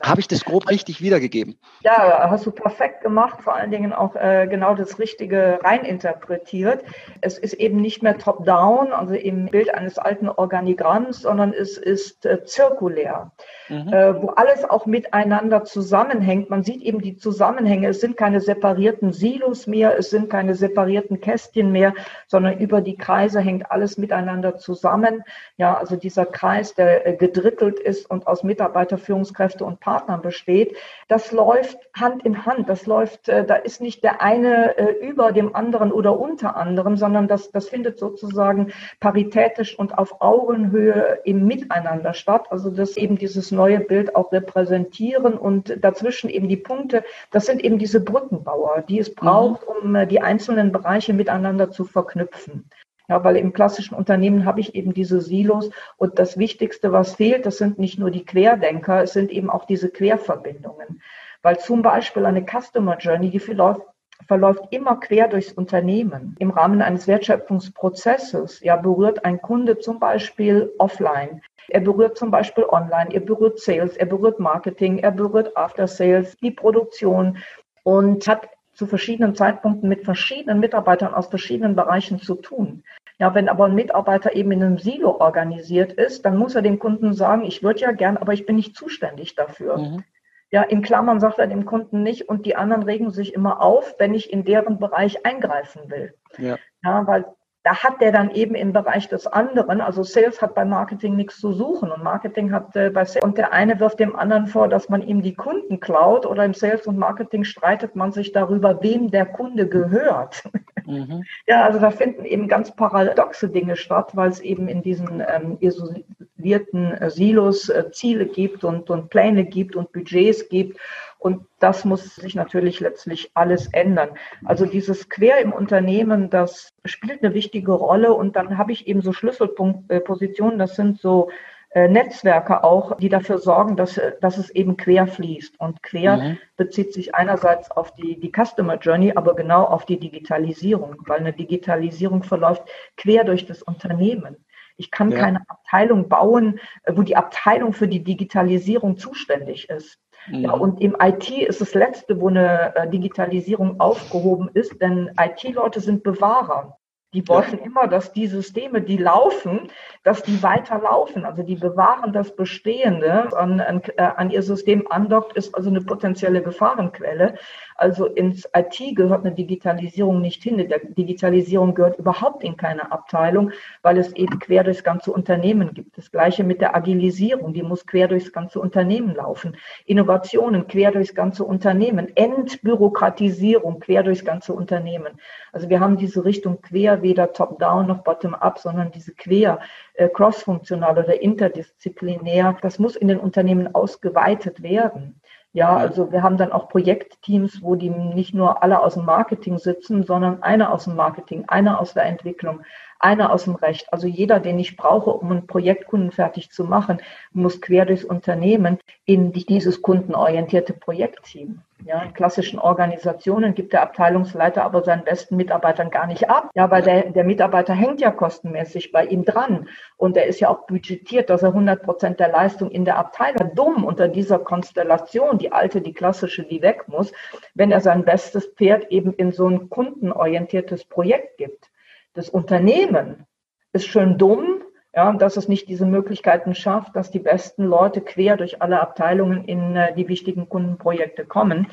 Habe 0.03 0.19
ich 0.19 0.27
das 0.27 0.43
grob 0.43 0.69
richtig 0.69 1.01
wiedergegeben? 1.01 1.57
Ja, 1.81 2.29
hast 2.29 2.45
du 2.45 2.51
perfekt 2.51 3.01
gemacht, 3.01 3.41
vor 3.41 3.55
allen 3.55 3.71
Dingen 3.71 3.93
auch 3.93 4.15
äh, 4.15 4.47
genau 4.49 4.75
das 4.75 4.99
Richtige 4.99 5.59
reininterpretiert. 5.63 6.83
Es 7.21 7.37
ist 7.37 7.53
eben 7.53 7.77
nicht 7.77 8.03
mehr 8.03 8.17
top-down, 8.17 8.93
also 8.93 9.13
im 9.13 9.47
Bild 9.47 9.73
eines 9.73 9.97
alten 9.97 10.29
Organigramms, 10.29 11.21
sondern 11.21 11.53
es 11.53 11.77
ist 11.77 12.25
äh, 12.25 12.43
zirkulär. 12.43 13.31
mhm. 13.71 13.93
äh, 13.93 14.21
wo 14.21 14.27
alles 14.29 14.69
auch 14.69 14.85
miteinander 14.85 15.63
zusammenhängt. 15.63 16.49
Man 16.49 16.63
sieht 16.63 16.81
eben 16.81 17.01
die 17.01 17.17
Zusammenhänge. 17.17 17.87
Es 17.87 18.01
sind 18.01 18.17
keine 18.17 18.41
separierten 18.41 19.13
Silos 19.13 19.65
mehr, 19.65 19.97
es 19.97 20.09
sind 20.09 20.29
keine 20.29 20.53
separierten 20.55 21.21
Kästchen 21.21 21.71
mehr, 21.71 21.93
sondern 22.27 22.59
über 22.59 22.81
die 22.81 22.97
Kreise 22.97 23.39
hängt 23.39 23.71
alles 23.71 23.97
miteinander 23.97 24.57
zusammen. 24.57 25.23
Ja, 25.57 25.75
also 25.77 25.95
dieser 25.95 26.25
Kreis, 26.25 26.75
der 26.75 27.07
äh, 27.07 27.15
gedrittelt 27.15 27.79
ist 27.79 28.09
und 28.09 28.27
aus 28.27 28.43
Mitarbeiter, 28.43 28.97
Führungskräfte 28.97 29.65
und 29.65 29.79
Partnern 29.91 30.21
besteht, 30.21 30.77
das 31.09 31.33
läuft 31.33 31.77
Hand 31.93 32.23
in 32.23 32.45
Hand. 32.45 32.69
Das 32.69 32.85
läuft, 32.85 33.27
äh, 33.27 33.45
da 33.45 33.55
ist 33.55 33.81
nicht 33.81 34.03
der 34.03 34.21
eine 34.21 34.77
äh, 34.77 35.05
über 35.05 35.33
dem 35.33 35.53
anderen 35.53 35.91
oder 35.91 36.17
unter 36.17 36.55
anderem, 36.55 36.95
sondern 36.95 37.27
das, 37.27 37.51
das 37.51 37.67
findet 37.67 37.99
sozusagen 37.99 38.71
paritätisch 39.01 39.77
und 39.77 39.97
auf 39.97 40.21
Augenhöhe 40.21 41.19
im 41.25 41.45
Miteinander 41.45 42.13
statt. 42.13 42.45
Also 42.51 42.69
dass 42.69 42.95
eben 42.95 43.17
dieses 43.17 43.51
neue 43.51 43.81
Bild 43.81 44.15
auch 44.15 44.31
repräsentieren 44.31 45.33
und 45.33 45.83
dazwischen 45.83 46.29
eben 46.29 46.47
die 46.47 46.57
Punkte, 46.57 47.03
das 47.31 47.45
sind 47.47 47.61
eben 47.61 47.77
diese 47.77 47.99
Brückenbauer, 47.99 48.83
die 48.87 48.99
es 48.99 49.09
mhm. 49.09 49.15
braucht, 49.15 49.63
um 49.67 49.93
äh, 49.95 50.07
die 50.07 50.21
einzelnen 50.21 50.71
Bereiche 50.71 51.11
miteinander 51.11 51.69
zu 51.69 51.83
verknüpfen. 51.83 52.69
Ja, 53.11 53.25
weil 53.25 53.35
im 53.35 53.51
klassischen 53.51 53.93
Unternehmen 53.93 54.45
habe 54.45 54.61
ich 54.61 54.73
eben 54.73 54.93
diese 54.93 55.19
Silos 55.19 55.69
und 55.97 56.17
das 56.17 56.37
Wichtigste, 56.37 56.93
was 56.93 57.15
fehlt, 57.15 57.45
das 57.45 57.57
sind 57.57 57.77
nicht 57.77 57.99
nur 57.99 58.09
die 58.09 58.23
Querdenker, 58.23 59.03
es 59.03 59.11
sind 59.11 59.31
eben 59.31 59.49
auch 59.49 59.65
diese 59.65 59.89
Querverbindungen. 59.89 61.01
Weil 61.41 61.59
zum 61.59 61.81
Beispiel 61.81 62.25
eine 62.25 62.45
Customer 62.45 62.97
Journey, 62.97 63.29
die 63.29 63.39
verläuft, 63.39 63.81
verläuft 64.29 64.63
immer 64.69 64.97
quer 64.97 65.27
durchs 65.27 65.51
Unternehmen. 65.51 66.37
Im 66.39 66.51
Rahmen 66.51 66.81
eines 66.81 67.05
Wertschöpfungsprozesses 67.05 68.61
ja, 68.61 68.77
berührt 68.77 69.25
ein 69.25 69.41
Kunde 69.41 69.77
zum 69.77 69.99
Beispiel 69.99 70.71
offline. 70.77 71.41
Er 71.67 71.81
berührt 71.81 72.17
zum 72.17 72.31
Beispiel 72.31 72.63
online, 72.63 73.13
er 73.13 73.19
berührt 73.19 73.59
Sales, 73.59 73.97
er 73.97 74.05
berührt 74.05 74.39
Marketing, 74.39 74.99
er 74.99 75.11
berührt 75.11 75.57
After 75.57 75.89
Sales, 75.89 76.37
die 76.37 76.51
Produktion 76.51 77.39
und 77.83 78.25
hat 78.25 78.47
zu 78.73 78.87
verschiedenen 78.87 79.35
Zeitpunkten 79.35 79.89
mit 79.89 80.05
verschiedenen 80.05 80.59
Mitarbeitern 80.59 81.13
aus 81.13 81.27
verschiedenen 81.27 81.75
Bereichen 81.75 82.19
zu 82.19 82.35
tun. 82.35 82.83
Ja, 83.21 83.35
wenn 83.35 83.49
aber 83.49 83.65
ein 83.65 83.75
Mitarbeiter 83.75 84.35
eben 84.35 84.51
in 84.51 84.63
einem 84.63 84.77
Silo 84.79 85.21
organisiert 85.21 85.93
ist, 85.93 86.25
dann 86.25 86.37
muss 86.37 86.55
er 86.55 86.63
dem 86.63 86.79
Kunden 86.79 87.13
sagen, 87.13 87.43
ich 87.43 87.61
würde 87.61 87.81
ja 87.81 87.91
gern, 87.91 88.17
aber 88.17 88.33
ich 88.33 88.47
bin 88.47 88.55
nicht 88.55 88.75
zuständig 88.75 89.35
dafür. 89.35 89.77
Mhm. 89.77 90.03
Ja, 90.49 90.63
in 90.63 90.81
Klammern 90.81 91.19
sagt 91.19 91.37
er 91.37 91.45
dem 91.45 91.65
Kunden 91.65 92.01
nicht 92.01 92.27
und 92.29 92.47
die 92.47 92.55
anderen 92.55 92.81
regen 92.81 93.11
sich 93.11 93.35
immer 93.35 93.61
auf, 93.61 93.93
wenn 93.99 94.15
ich 94.15 94.33
in 94.33 94.43
deren 94.43 94.79
Bereich 94.79 95.23
eingreifen 95.23 95.91
will. 95.91 96.15
Ja, 96.39 96.57
ja 96.83 97.05
weil 97.05 97.25
da 97.63 97.83
hat 97.83 98.01
der 98.01 98.11
dann 98.11 98.31
eben 98.31 98.55
im 98.55 98.73
Bereich 98.73 99.07
des 99.07 99.27
anderen, 99.27 99.81
also 99.81 100.01
Sales 100.01 100.41
hat 100.41 100.55
bei 100.55 100.65
Marketing 100.65 101.15
nichts 101.15 101.39
zu 101.39 101.51
suchen 101.51 101.91
und 101.91 102.03
Marketing 102.03 102.51
hat 102.51 102.75
äh, 102.75 102.89
bei 102.89 103.05
Sales 103.05 103.23
und 103.23 103.37
der 103.37 103.53
eine 103.53 103.79
wirft 103.79 103.99
dem 103.99 104.15
anderen 104.15 104.47
vor, 104.47 104.67
dass 104.67 104.89
man 104.89 105.03
ihm 105.03 105.21
die 105.21 105.35
Kunden 105.35 105.79
klaut 105.79 106.25
oder 106.25 106.43
im 106.43 106.55
Sales 106.55 106.87
und 106.87 106.97
Marketing 106.97 107.43
streitet 107.43 107.95
man 107.95 108.11
sich 108.11 108.31
darüber, 108.31 108.81
wem 108.81 109.11
der 109.11 109.25
Kunde 109.25 109.67
gehört. 109.67 110.43
Mhm. 110.85 111.23
Ja, 111.47 111.63
also 111.63 111.79
da 111.79 111.91
finden 111.91 112.25
eben 112.25 112.47
ganz 112.47 112.75
paradoxe 112.75 113.49
Dinge 113.49 113.75
statt, 113.75 114.11
weil 114.15 114.29
es 114.29 114.39
eben 114.39 114.67
in 114.67 114.81
diesen 114.81 115.21
ähm, 115.27 115.57
isolierten 115.59 116.93
äh, 116.93 117.09
Silos 117.09 117.69
äh, 117.69 117.91
Ziele 117.91 118.25
gibt 118.25 118.63
und, 118.63 118.89
und 118.89 119.09
Pläne 119.09 119.45
gibt 119.45 119.75
und 119.75 119.91
Budgets 119.91 120.49
gibt 120.49 120.79
und 121.21 121.45
das 121.59 121.85
muss 121.85 122.15
sich 122.15 122.33
natürlich 122.33 122.79
letztlich 122.79 123.29
alles 123.35 123.71
ändern. 123.73 124.09
Also 124.43 124.65
dieses 124.65 125.07
Quer 125.07 125.37
im 125.37 125.53
Unternehmen, 125.53 126.31
das 126.31 126.73
spielt 126.83 127.23
eine 127.23 127.35
wichtige 127.35 127.73
Rolle. 127.73 128.15
Und 128.15 128.35
dann 128.35 128.57
habe 128.57 128.71
ich 128.71 128.87
eben 128.87 129.03
so 129.03 129.13
Schlüsselpositionen, 129.13 130.57
das 130.57 130.75
sind 130.75 130.99
so 130.99 131.29
äh, 131.73 131.87
Netzwerke 131.87 132.63
auch, 132.63 132.97
die 132.97 133.09
dafür 133.09 133.37
sorgen, 133.37 133.77
dass, 133.77 134.01
dass 134.19 134.39
es 134.39 134.49
eben 134.49 134.77
quer 134.77 135.05
fließt. 135.05 135.59
Und 135.59 135.83
quer 135.83 136.17
mhm. 136.17 136.37
bezieht 136.57 136.91
sich 136.91 137.13
einerseits 137.13 137.69
auf 137.69 137.93
die, 137.93 138.19
die 138.19 138.31
Customer 138.31 138.79
Journey, 138.79 139.13
aber 139.15 139.35
genau 139.35 139.65
auf 139.65 139.85
die 139.85 139.99
Digitalisierung, 139.99 140.95
weil 141.05 141.19
eine 141.19 141.33
Digitalisierung 141.33 142.23
verläuft 142.23 142.63
quer 142.97 143.25
durch 143.25 143.45
das 143.45 143.61
Unternehmen. 143.61 144.37
Ich 144.75 144.89
kann 144.89 145.11
ja. 145.11 145.19
keine 145.19 145.41
Abteilung 145.47 146.09
bauen, 146.09 146.59
wo 146.87 147.03
die 147.03 147.15
Abteilung 147.15 147.73
für 147.73 147.87
die 147.87 148.03
Digitalisierung 148.03 148.97
zuständig 148.97 149.69
ist. 149.69 149.99
Mhm. 150.27 150.39
Ja, 150.39 150.51
und 150.51 150.81
im 150.81 150.95
IT 150.99 151.29
ist 151.29 151.61
das 151.61 151.73
Letzte, 151.73 152.19
wo 152.19 152.27
eine 152.27 152.75
äh, 152.75 152.89
Digitalisierung 152.89 153.79
aufgehoben 153.79 154.49
ist, 154.53 154.81
denn 154.81 155.11
IT-Leute 155.19 155.79
sind 155.79 156.03
Bewahrer. 156.03 156.77
Die 157.13 157.27
wollen 157.27 157.59
ja. 157.59 157.65
immer, 157.65 157.87
dass 157.87 158.13
die 158.13 158.27
Systeme, 158.27 158.81
die 158.81 158.95
laufen, 158.95 159.67
dass 160.03 160.23
die 160.23 160.41
weiterlaufen. 160.41 161.25
Also 161.25 161.43
die 161.43 161.55
bewahren 161.55 162.13
das 162.13 162.33
Bestehende 162.37 163.35
an, 163.35 163.59
an, 163.59 163.81
äh, 163.97 164.01
an 164.01 164.29
ihr 164.29 164.41
System 164.41 164.87
andockt, 164.89 165.35
ist 165.35 165.53
also 165.53 165.69
eine 165.69 165.81
potenzielle 165.81 166.41
Gefahrenquelle. 166.41 167.35
Also 167.81 168.05
ins 168.05 168.47
IT 168.55 168.95
gehört 168.95 169.25
eine 169.25 169.33
Digitalisierung 169.33 170.21
nicht 170.21 170.43
hin. 170.43 170.59
Die 170.59 170.93
Digitalisierung 170.93 171.73
gehört 171.73 171.97
überhaupt 171.97 172.43
in 172.43 172.55
keine 172.55 172.91
Abteilung, 172.91 173.49
weil 173.81 173.97
es 173.97 174.13
eben 174.13 174.37
quer 174.37 174.63
durchs 174.63 174.83
ganze 174.83 175.11
Unternehmen 175.11 175.73
gibt. 175.73 175.97
Das 175.97 176.11
gleiche 176.11 176.43
mit 176.43 176.61
der 176.61 176.75
Agilisierung, 176.75 177.55
die 177.55 177.63
muss 177.63 177.87
quer 177.87 178.07
durchs 178.07 178.31
ganze 178.31 178.59
Unternehmen 178.59 179.15
laufen. 179.15 179.57
Innovationen 179.87 180.67
quer 180.67 180.91
durchs 180.91 181.15
ganze 181.15 181.43
Unternehmen. 181.43 182.15
Entbürokratisierung 182.15 183.79
quer 183.79 184.03
durchs 184.03 184.23
ganze 184.23 184.53
Unternehmen. 184.53 185.19
Also 185.51 185.67
wir 185.67 185.79
haben 185.79 185.97
diese 185.97 186.23
Richtung 186.23 186.61
quer, 186.61 187.01
weder 187.01 187.33
top-down 187.33 187.87
noch 187.87 188.03
bottom-up, 188.03 188.59
sondern 188.59 188.91
diese 188.91 189.15
quer, 189.15 189.59
äh, 189.95 190.07
cross-funktional 190.07 190.99
oder 190.99 191.19
interdisziplinär. 191.19 192.57
Das 192.61 192.77
muss 192.77 192.95
in 192.95 193.07
den 193.07 193.19
Unternehmen 193.19 193.73
ausgeweitet 193.73 194.61
werden. 194.61 195.19
Ja, 195.53 195.75
also 195.75 196.13
wir 196.13 196.23
haben 196.23 196.37
dann 196.37 196.53
auch 196.53 196.69
Projektteams, 196.69 197.61
wo 197.61 197.75
die 197.75 197.89
nicht 197.89 198.33
nur 198.33 198.63
alle 198.63 198.79
aus 198.81 198.93
dem 198.93 199.03
Marketing 199.03 199.57
sitzen, 199.57 200.03
sondern 200.03 200.41
einer 200.43 200.71
aus 200.71 200.85
dem 200.85 200.95
Marketing, 200.95 201.43
einer 201.47 201.81
aus 201.81 201.93
der 201.93 202.05
Entwicklung, 202.05 202.61
einer 202.99 203.33
aus 203.33 203.43
dem 203.43 203.55
Recht. 203.55 203.91
Also 203.91 204.07
jeder, 204.07 204.39
den 204.39 204.59
ich 204.59 204.77
brauche, 204.77 205.09
um 205.09 205.29
einen 205.29 205.47
Projektkunden 205.47 206.11
fertig 206.11 206.51
zu 206.51 206.63
machen, 206.63 207.01
muss 207.33 207.59
quer 207.59 207.85
durchs 207.85 208.05
Unternehmen 208.05 208.79
in 209.03 209.33
dieses 209.33 209.81
kundenorientierte 209.81 210.73
Projektteam. 210.73 211.61
Ja, 211.83 212.03
in 212.03 212.13
klassischen 212.13 212.59
Organisationen 212.59 213.55
gibt 213.55 213.73
der 213.73 213.81
Abteilungsleiter 213.81 214.63
aber 214.63 214.83
seinen 214.83 215.03
besten 215.03 215.35
Mitarbeitern 215.35 215.89
gar 215.89 216.05
nicht 216.05 216.29
ab. 216.29 216.51
Ja, 216.53 216.69
weil 216.69 216.83
der, 216.83 217.09
der 217.09 217.23
Mitarbeiter 217.23 217.73
hängt 217.73 218.01
ja 218.01 218.11
kostenmäßig 218.11 218.91
bei 218.91 219.05
ihm 219.05 219.25
dran. 219.25 219.67
Und 219.97 220.15
er 220.15 220.27
ist 220.27 220.39
ja 220.39 220.49
auch 220.49 220.67
budgetiert, 220.67 221.29
dass 221.29 221.41
er 221.41 221.49
100 221.49 221.81
Prozent 221.81 222.19
der 222.19 222.29
Leistung 222.29 222.69
in 222.69 222.85
der 222.85 222.97
Abteilung 222.97 223.55
dumm 223.55 223.83
unter 223.83 224.07
dieser 224.07 224.37
Konstellation, 224.37 225.39
die 225.39 225.51
alte, 225.51 225.81
die 225.81 225.93
klassische, 225.93 226.43
die 226.43 226.61
weg 226.61 226.87
muss, 226.87 227.11
wenn 227.55 227.71
er 227.71 227.81
sein 227.81 228.05
bestes 228.05 228.45
Pferd 228.45 228.91
eben 228.91 229.13
in 229.13 229.31
so 229.31 229.47
ein 229.47 229.69
kundenorientiertes 229.69 230.85
Projekt 230.85 231.37
gibt. 231.37 231.71
Das 232.13 232.29
Unternehmen 232.29 233.25
ist 233.73 233.87
schön 233.87 234.17
dumm, 234.17 234.61
ja, 234.93 235.11
dass 235.13 235.37
es 235.37 235.47
nicht 235.47 235.69
diese 235.69 235.85
Möglichkeiten 235.85 236.53
schafft, 236.53 236.95
dass 236.95 237.11
die 237.11 237.19
besten 237.19 237.63
Leute 237.63 238.01
quer 238.01 238.37
durch 238.37 238.61
alle 238.61 238.81
Abteilungen 238.81 239.45
in 239.45 239.75
äh, 239.75 239.93
die 239.95 240.07
wichtigen 240.07 240.49
Kundenprojekte 240.49 241.25
kommen. 241.25 241.67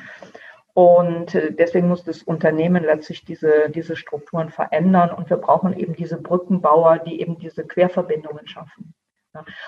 Und 0.72 1.34
äh, 1.34 1.52
deswegen 1.52 1.88
muss 1.88 2.04
das 2.04 2.22
Unternehmen 2.22 2.84
letztlich 2.84 3.24
diese, 3.24 3.68
diese 3.70 3.96
Strukturen 3.96 4.50
verändern. 4.50 5.10
Und 5.10 5.28
wir 5.30 5.38
brauchen 5.38 5.76
eben 5.76 5.94
diese 5.94 6.18
Brückenbauer, 6.18 6.98
die 6.98 7.20
eben 7.20 7.38
diese 7.38 7.66
Querverbindungen 7.66 8.46
schaffen. 8.46 8.94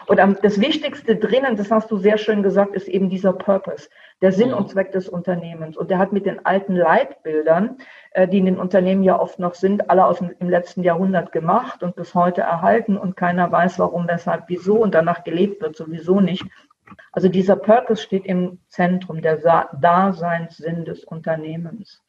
Und 0.07 0.19
das 0.43 0.61
Wichtigste 0.61 1.17
drinnen, 1.17 1.57
das 1.57 1.71
hast 1.71 1.91
du 1.91 1.97
sehr 1.97 2.19
schön 2.19 2.43
gesagt, 2.43 2.75
ist 2.75 2.89
eben 2.89 3.11
dieser 3.11 3.33
Purpose, 3.33 3.89
der 4.23 4.33
Sinn 4.33 4.55
und 4.55 4.71
Zweck 4.71 4.93
des 4.93 5.09
Unternehmens. 5.09 5.77
Und 5.77 5.91
der 5.91 5.99
hat 5.99 6.13
mit 6.13 6.27
den 6.27 6.45
alten 6.45 6.75
Leitbildern, 6.75 7.79
die 8.17 8.39
in 8.39 8.47
den 8.47 8.59
Unternehmen 8.59 9.03
ja 9.03 9.19
oft 9.19 9.39
noch 9.39 9.55
sind, 9.55 9.89
alle 9.89 10.05
aus 10.05 10.19
dem, 10.19 10.35
im 10.41 10.51
letzten 10.51 10.83
Jahrhundert 10.83 11.31
gemacht 11.33 11.83
und 11.83 11.95
bis 11.95 12.15
heute 12.15 12.41
erhalten 12.41 12.97
und 12.97 13.17
keiner 13.17 13.51
weiß, 13.53 13.79
warum, 13.79 14.09
weshalb, 14.09 14.45
wieso 14.49 14.77
und 14.77 14.95
danach 14.95 15.23
gelebt 15.23 15.63
wird 15.63 15.77
sowieso 15.77 16.21
nicht. 16.21 16.45
Also 17.13 17.29
dieser 17.29 17.57
Purpose 17.57 18.03
steht 18.03 18.27
im 18.27 18.59
Zentrum, 18.69 19.23
der 19.23 19.37
Daseinssinn 19.81 20.85
des 20.85 21.05
Unternehmens. 21.05 22.03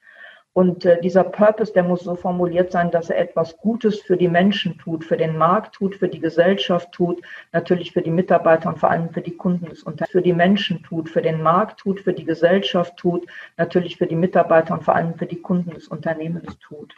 Und 0.54 0.86
äh, 0.86 1.00
dieser 1.00 1.24
Purpose, 1.24 1.72
der 1.72 1.84
muss 1.84 2.02
so 2.04 2.16
formuliert 2.16 2.74
sein, 2.74 2.92
dass 2.92 3.10
er 3.10 3.18
etwas 3.18 3.56
Gutes 3.58 4.02
für 4.02 4.18
die 4.18 4.28
Menschen 4.28 4.78
tut, 4.78 5.06
für 5.06 5.16
den 5.16 5.38
Markt 5.38 5.76
tut, 5.76 5.96
für 5.96 6.10
die 6.10 6.20
Gesellschaft 6.20 6.92
tut, 6.92 7.22
natürlich 7.54 7.94
für 7.94 8.02
die 8.02 8.12
Mitarbeiter 8.12 8.68
und 8.68 8.78
vor 8.78 8.92
allem 8.92 9.10
für 9.12 9.22
die 9.22 9.38
Kunden 9.38 9.68
des 9.68 9.84
Unternehmens, 9.84 10.12
für 10.12 10.22
die 10.22 10.34
Menschen 10.34 10.84
tut, 10.84 11.10
für 11.10 11.22
den 11.22 11.42
Markt 11.42 11.80
tut, 11.80 12.02
für 12.02 12.12
die 12.12 12.26
Gesellschaft 12.26 12.98
tut, 12.98 13.26
natürlich 13.56 13.96
für 13.96 14.08
die 14.08 14.16
Mitarbeiter 14.16 14.74
und 14.74 14.84
vor 14.84 14.96
allem 14.96 15.16
für 15.16 15.26
die 15.26 15.42
Kunden 15.42 15.72
des 15.72 15.88
Unternehmens 15.88 16.58
tut. 16.60 16.94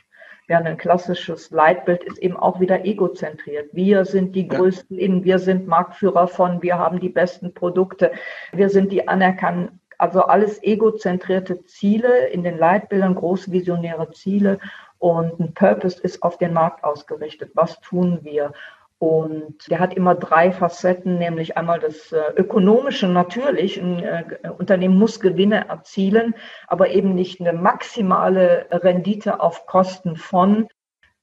Ja, 0.49 0.57
ein 0.57 0.77
klassisches 0.77 1.51
Leitbild 1.51 2.03
ist 2.03 2.17
eben 2.17 2.35
auch 2.35 2.59
wieder 2.59 2.83
egozentriert. 2.83 3.69
Wir 3.71 4.03
sind 4.03 4.35
die 4.35 4.47
Größten 4.47 4.97
in, 4.97 5.23
wir 5.23 5.39
sind 5.39 5.67
Marktführer 5.67 6.27
von, 6.27 6.61
wir 6.61 6.77
haben 6.77 6.99
die 6.99 7.09
besten 7.09 7.53
Produkte, 7.53 8.11
wir 8.51 8.69
sind 8.69 8.91
die 8.91 9.07
anerkannten 9.07 9.79
also 10.03 10.23
alles 10.23 10.61
egozentrierte 10.61 11.63
Ziele 11.63 12.27
in 12.27 12.43
den 12.43 12.57
Leitbildern, 12.57 13.15
großvisionäre 13.15 14.11
Ziele 14.11 14.59
und 14.99 15.39
ein 15.39 15.53
Purpose 15.53 16.01
ist 16.01 16.21
auf 16.23 16.37
den 16.37 16.51
Markt 16.51 16.83
ausgerichtet. 16.83 17.51
Was 17.53 17.79
tun 17.79 18.19
wir? 18.21 18.51
Und 18.99 19.69
der 19.69 19.79
hat 19.79 19.93
immer 19.93 20.13
drei 20.13 20.51
Facetten, 20.51 21.19
nämlich 21.19 21.55
einmal 21.55 21.79
das 21.79 22.11
äh, 22.11 22.19
ökonomische 22.35 23.07
natürlich. 23.07 23.81
Ein 23.81 24.03
äh, 24.03 24.49
Unternehmen 24.57 24.99
muss 24.99 25.21
Gewinne 25.21 25.69
erzielen, 25.69 26.35
aber 26.67 26.89
eben 26.89 27.15
nicht 27.15 27.39
eine 27.39 27.53
maximale 27.53 28.65
Rendite 28.71 29.39
auf 29.39 29.65
Kosten 29.67 30.17
von 30.17 30.67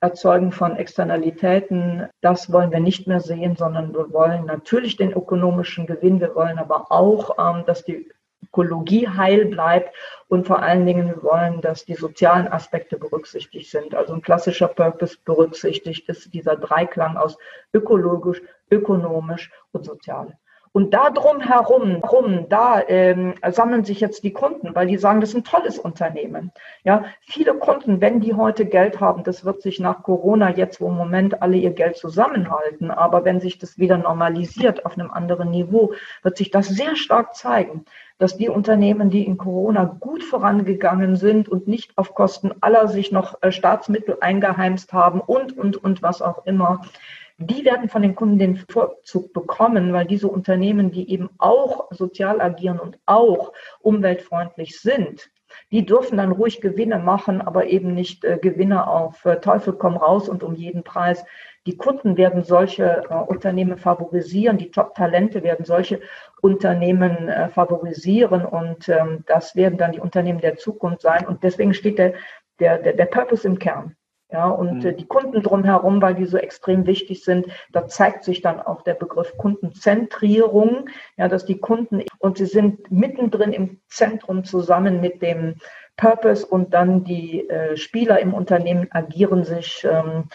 Erzeugen 0.00 0.52
von 0.52 0.76
Externalitäten. 0.76 2.08
Das 2.22 2.50
wollen 2.50 2.72
wir 2.72 2.80
nicht 2.80 3.06
mehr 3.06 3.20
sehen, 3.20 3.56
sondern 3.56 3.92
wir 3.92 4.10
wollen 4.10 4.46
natürlich 4.46 4.96
den 4.96 5.12
ökonomischen 5.12 5.86
Gewinn. 5.86 6.18
Wir 6.18 6.34
wollen 6.34 6.58
aber 6.58 6.90
auch, 6.90 7.36
ähm, 7.38 7.64
dass 7.66 7.84
die 7.84 8.08
Ökologie 8.52 9.08
heil 9.08 9.46
bleibt 9.46 9.94
und 10.26 10.46
vor 10.46 10.60
allen 10.60 10.84
Dingen 10.84 11.06
wir 11.06 11.22
wollen, 11.22 11.60
dass 11.60 11.84
die 11.84 11.94
sozialen 11.94 12.48
Aspekte 12.48 12.98
berücksichtigt 12.98 13.70
sind. 13.70 13.94
Also 13.94 14.12
ein 14.12 14.22
klassischer 14.22 14.66
Purpose 14.66 15.16
berücksichtigt 15.24 16.08
ist 16.08 16.34
dieser 16.34 16.56
Dreiklang 16.56 17.16
aus 17.16 17.38
ökologisch, 17.72 18.42
ökonomisch 18.70 19.52
und 19.70 19.84
sozial. 19.84 20.36
Und 20.72 20.94
da 20.94 21.10
drum 21.10 21.40
herum, 21.40 22.00
herum 22.00 22.46
da 22.48 22.80
ähm, 22.86 23.34
sammeln 23.50 23.84
sich 23.84 23.98
jetzt 23.98 24.22
die 24.22 24.32
Kunden, 24.32 24.72
weil 24.74 24.86
die 24.86 24.98
sagen, 24.98 25.20
das 25.20 25.30
ist 25.30 25.36
ein 25.36 25.44
tolles 25.44 25.80
Unternehmen. 25.80 26.52
Ja, 26.84 27.06
viele 27.22 27.54
Kunden, 27.54 28.00
wenn 28.00 28.20
die 28.20 28.34
heute 28.34 28.66
Geld 28.66 29.00
haben, 29.00 29.24
das 29.24 29.44
wird 29.44 29.62
sich 29.62 29.80
nach 29.80 30.04
Corona 30.04 30.50
jetzt, 30.50 30.80
wo 30.80 30.86
im 30.86 30.96
Moment 30.96 31.42
alle 31.42 31.56
ihr 31.56 31.72
Geld 31.72 31.96
zusammenhalten, 31.96 32.92
aber 32.92 33.24
wenn 33.24 33.40
sich 33.40 33.58
das 33.58 33.78
wieder 33.78 33.98
normalisiert 33.98 34.86
auf 34.86 34.96
einem 34.96 35.10
anderen 35.10 35.50
Niveau, 35.50 35.92
wird 36.22 36.36
sich 36.36 36.52
das 36.52 36.68
sehr 36.68 36.94
stark 36.94 37.34
zeigen, 37.34 37.84
dass 38.18 38.36
die 38.36 38.48
Unternehmen, 38.48 39.10
die 39.10 39.26
in 39.26 39.38
Corona 39.38 39.84
gut 39.98 40.22
vorangegangen 40.22 41.16
sind 41.16 41.48
und 41.48 41.66
nicht 41.66 41.98
auf 41.98 42.14
Kosten 42.14 42.52
aller 42.60 42.86
sich 42.86 43.10
noch 43.10 43.42
äh, 43.42 43.50
Staatsmittel 43.50 44.18
eingeheimst 44.20 44.92
haben 44.92 45.20
und, 45.20 45.56
und, 45.58 45.82
und 45.82 46.00
was 46.02 46.22
auch 46.22 46.46
immer, 46.46 46.82
die 47.40 47.64
werden 47.64 47.88
von 47.88 48.02
den 48.02 48.14
Kunden 48.14 48.38
den 48.38 48.56
Vorzug 48.56 49.32
bekommen, 49.32 49.94
weil 49.94 50.04
diese 50.04 50.28
Unternehmen, 50.28 50.90
die 50.90 51.10
eben 51.10 51.30
auch 51.38 51.90
sozial 51.90 52.40
agieren 52.40 52.78
und 52.78 52.98
auch 53.06 53.52
umweltfreundlich 53.80 54.78
sind, 54.78 55.30
die 55.72 55.86
dürfen 55.86 56.18
dann 56.18 56.32
ruhig 56.32 56.60
Gewinne 56.60 56.98
machen, 56.98 57.40
aber 57.40 57.66
eben 57.66 57.94
nicht 57.94 58.24
äh, 58.24 58.38
Gewinne 58.40 58.86
auf 58.86 59.24
äh, 59.24 59.40
Teufel 59.40 59.72
komm 59.72 59.96
raus 59.96 60.28
und 60.28 60.42
um 60.42 60.54
jeden 60.54 60.84
Preis. 60.84 61.24
Die 61.66 61.76
Kunden 61.76 62.16
werden 62.18 62.42
solche 62.42 63.04
äh, 63.08 63.14
Unternehmen 63.14 63.78
favorisieren, 63.78 64.58
die 64.58 64.70
Top-Talente 64.70 65.42
werden 65.42 65.64
solche 65.64 66.00
Unternehmen 66.42 67.28
äh, 67.28 67.48
favorisieren 67.48 68.44
und 68.44 68.88
ähm, 68.90 69.24
das 69.26 69.56
werden 69.56 69.78
dann 69.78 69.92
die 69.92 70.00
Unternehmen 70.00 70.40
der 70.40 70.56
Zukunft 70.56 71.00
sein. 71.00 71.26
Und 71.26 71.42
deswegen 71.42 71.72
steht 71.72 71.98
der, 71.98 72.12
der, 72.58 72.78
der, 72.78 72.92
der 72.92 73.06
Purpose 73.06 73.48
im 73.48 73.58
Kern. 73.58 73.96
Ja, 74.32 74.48
und 74.48 74.84
äh, 74.84 74.92
mhm. 74.92 74.96
die 74.96 75.06
Kunden 75.06 75.42
drumherum, 75.42 76.00
weil 76.00 76.14
die 76.14 76.26
so 76.26 76.36
extrem 76.36 76.86
wichtig 76.86 77.24
sind, 77.24 77.46
da 77.72 77.88
zeigt 77.88 78.22
sich 78.22 78.42
dann 78.42 78.60
auch 78.60 78.82
der 78.82 78.94
Begriff 78.94 79.36
Kundenzentrierung, 79.36 80.88
ja, 81.16 81.28
dass 81.28 81.44
die 81.44 81.58
Kunden 81.58 82.04
und 82.18 82.38
sie 82.38 82.46
sind 82.46 82.90
mittendrin 82.92 83.52
im 83.52 83.80
Zentrum 83.88 84.44
zusammen 84.44 85.00
mit 85.00 85.20
dem 85.20 85.56
Purpose 85.96 86.46
und 86.46 86.72
dann 86.72 87.02
die 87.04 87.48
äh, 87.48 87.76
Spieler 87.76 88.20
im 88.20 88.32
Unternehmen 88.32 88.86
agieren 88.90 89.44
sich, 89.44 89.84
ähm, 89.90 90.28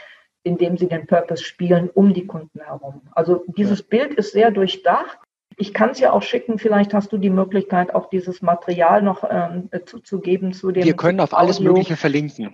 indem 0.44 0.78
sie 0.78 0.88
den 0.88 1.08
Purpose 1.08 1.44
spielen, 1.44 1.90
um 1.90 2.14
die 2.14 2.28
Kunden 2.28 2.60
herum. 2.60 3.02
Also 3.14 3.46
dieses 3.58 3.80
ja. 3.80 3.86
Bild 3.90 4.14
ist 4.14 4.34
sehr 4.34 4.52
durchdacht. 4.52 5.18
Ich 5.58 5.74
kann 5.74 5.92
es 5.92 6.00
ja 6.00 6.12
auch 6.12 6.22
schicken, 6.22 6.60
vielleicht 6.60 6.94
hast 6.94 7.14
du 7.14 7.18
die 7.18 7.30
Möglichkeit, 7.30 7.96
auch 7.96 8.10
dieses 8.10 8.42
Material 8.42 9.02
noch 9.02 9.24
ähm, 9.28 9.70
zuzugeben 9.86 10.52
zu 10.52 10.72
dem. 10.72 10.84
Wir 10.84 10.98
können 10.98 11.22
auf 11.22 11.34
alles 11.34 11.58
Audio. 11.58 11.72
Mögliche 11.72 11.96
verlinken. 11.96 12.54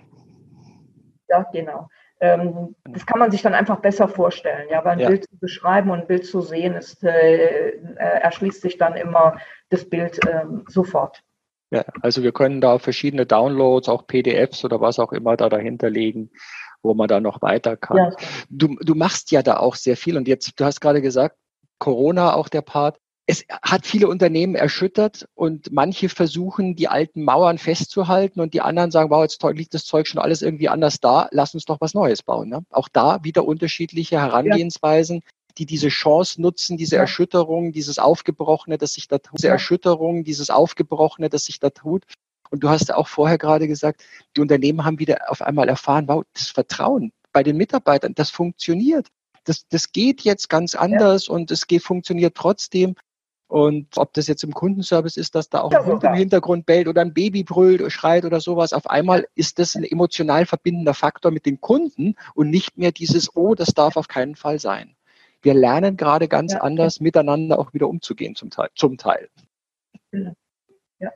Ja, 1.32 1.46
genau. 1.50 1.88
Ähm, 2.20 2.76
das 2.84 3.06
kann 3.06 3.18
man 3.18 3.30
sich 3.30 3.40
dann 3.40 3.54
einfach 3.54 3.80
besser 3.80 4.06
vorstellen. 4.06 4.68
Ja, 4.70 4.84
weil 4.84 4.92
ein 4.92 4.98
ja. 4.98 5.08
Bild 5.08 5.24
zu 5.24 5.38
beschreiben 5.38 5.90
und 5.90 6.00
ein 6.00 6.06
Bild 6.06 6.26
zu 6.26 6.42
sehen, 6.42 6.74
ist, 6.74 7.02
äh, 7.02 7.70
äh, 7.70 7.94
erschließt 7.96 8.60
sich 8.60 8.76
dann 8.76 8.94
immer 8.96 9.38
das 9.70 9.88
Bild 9.88 10.24
äh, 10.26 10.44
sofort. 10.68 11.22
Ja, 11.70 11.84
also 12.02 12.22
wir 12.22 12.32
können 12.32 12.60
da 12.60 12.78
verschiedene 12.78 13.24
Downloads, 13.24 13.88
auch 13.88 14.06
PDFs 14.06 14.62
oder 14.62 14.80
was 14.82 14.98
auch 14.98 15.12
immer 15.12 15.38
da 15.38 15.48
dahinter 15.48 15.88
legen, 15.88 16.30
wo 16.82 16.92
man 16.92 17.08
da 17.08 17.18
noch 17.18 17.40
weiter 17.40 17.78
kann. 17.78 17.96
Ja. 17.96 18.10
Du, 18.50 18.76
du 18.80 18.94
machst 18.94 19.30
ja 19.30 19.42
da 19.42 19.56
auch 19.56 19.74
sehr 19.74 19.96
viel 19.96 20.18
und 20.18 20.28
jetzt, 20.28 20.60
du 20.60 20.64
hast 20.66 20.82
gerade 20.82 21.00
gesagt, 21.00 21.36
Corona 21.78 22.34
auch 22.34 22.50
der 22.50 22.60
Part 22.60 22.98
es 23.32 23.46
hat 23.62 23.86
viele 23.86 24.08
Unternehmen 24.08 24.54
erschüttert 24.54 25.26
und 25.34 25.72
manche 25.72 26.10
versuchen, 26.10 26.76
die 26.76 26.88
alten 26.88 27.24
Mauern 27.24 27.56
festzuhalten 27.56 28.40
und 28.40 28.52
die 28.52 28.60
anderen 28.60 28.90
sagen, 28.90 29.08
wow, 29.08 29.22
jetzt 29.22 29.42
liegt 29.42 29.72
das 29.72 29.86
Zeug 29.86 30.06
schon 30.06 30.20
alles 30.20 30.42
irgendwie 30.42 30.68
anders 30.68 31.00
da, 31.00 31.28
lass 31.30 31.54
uns 31.54 31.64
doch 31.64 31.80
was 31.80 31.94
Neues 31.94 32.22
bauen. 32.22 32.50
Ne? 32.50 32.62
Auch 32.70 32.88
da 32.92 33.24
wieder 33.24 33.46
unterschiedliche 33.46 34.20
Herangehensweisen, 34.20 35.16
ja. 35.16 35.30
die 35.56 35.64
diese 35.64 35.88
Chance 35.88 36.42
nutzen, 36.42 36.76
diese 36.76 36.96
ja. 36.96 37.02
Erschütterung, 37.02 37.72
dieses 37.72 37.98
Aufgebrochene, 37.98 38.76
das 38.76 38.92
sich 38.92 39.08
da 39.08 39.16
tut, 39.16 39.38
diese 39.38 39.46
ja. 39.46 39.54
Erschütterung, 39.54 40.24
dieses 40.24 40.50
Aufgebrochene, 40.50 41.30
das 41.30 41.46
sich 41.46 41.58
da 41.58 41.70
tut. 41.70 42.04
Und 42.50 42.62
du 42.62 42.68
hast 42.68 42.90
ja 42.90 42.96
auch 42.96 43.08
vorher 43.08 43.38
gerade 43.38 43.66
gesagt, 43.66 44.04
die 44.36 44.42
Unternehmen 44.42 44.84
haben 44.84 44.98
wieder 44.98 45.30
auf 45.30 45.40
einmal 45.40 45.70
erfahren, 45.70 46.06
wow, 46.06 46.22
das 46.34 46.48
Vertrauen 46.48 47.12
bei 47.32 47.42
den 47.42 47.56
Mitarbeitern, 47.56 48.14
das 48.14 48.28
funktioniert. 48.28 49.08
Das, 49.44 49.66
das 49.68 49.90
geht 49.90 50.20
jetzt 50.20 50.50
ganz 50.50 50.74
anders 50.74 51.28
und 51.28 51.50
es 51.50 51.66
geht, 51.66 51.82
funktioniert 51.82 52.34
trotzdem. 52.34 52.94
Und 53.52 53.98
ob 53.98 54.14
das 54.14 54.28
jetzt 54.28 54.44
im 54.44 54.54
Kundenservice 54.54 55.18
ist, 55.18 55.34
dass 55.34 55.50
da 55.50 55.60
auch 55.60 55.72
ein 55.72 55.84
Hund 55.84 56.02
im 56.04 56.14
Hintergrund 56.14 56.64
bellt 56.64 56.88
oder 56.88 57.02
ein 57.02 57.12
Baby 57.12 57.44
brüllt, 57.44 57.92
schreit 57.92 58.24
oder 58.24 58.40
sowas, 58.40 58.72
auf 58.72 58.88
einmal 58.88 59.28
ist 59.34 59.58
das 59.58 59.74
ein 59.74 59.84
emotional 59.84 60.46
verbindender 60.46 60.94
Faktor 60.94 61.30
mit 61.30 61.44
den 61.44 61.60
Kunden 61.60 62.14
und 62.34 62.48
nicht 62.48 62.78
mehr 62.78 62.92
dieses, 62.92 63.36
oh, 63.36 63.54
das 63.54 63.74
darf 63.74 63.98
auf 63.98 64.08
keinen 64.08 64.36
Fall 64.36 64.58
sein. 64.58 64.96
Wir 65.42 65.52
lernen 65.52 65.98
gerade 65.98 66.28
ganz 66.28 66.54
ja. 66.54 66.62
anders 66.62 67.00
miteinander 67.00 67.58
auch 67.58 67.74
wieder 67.74 67.88
umzugehen 67.88 68.34
zum 68.36 68.48
Teil. 68.48 68.70
Zum 68.74 68.96
Teil. 68.96 69.28
Ja. 70.98 71.12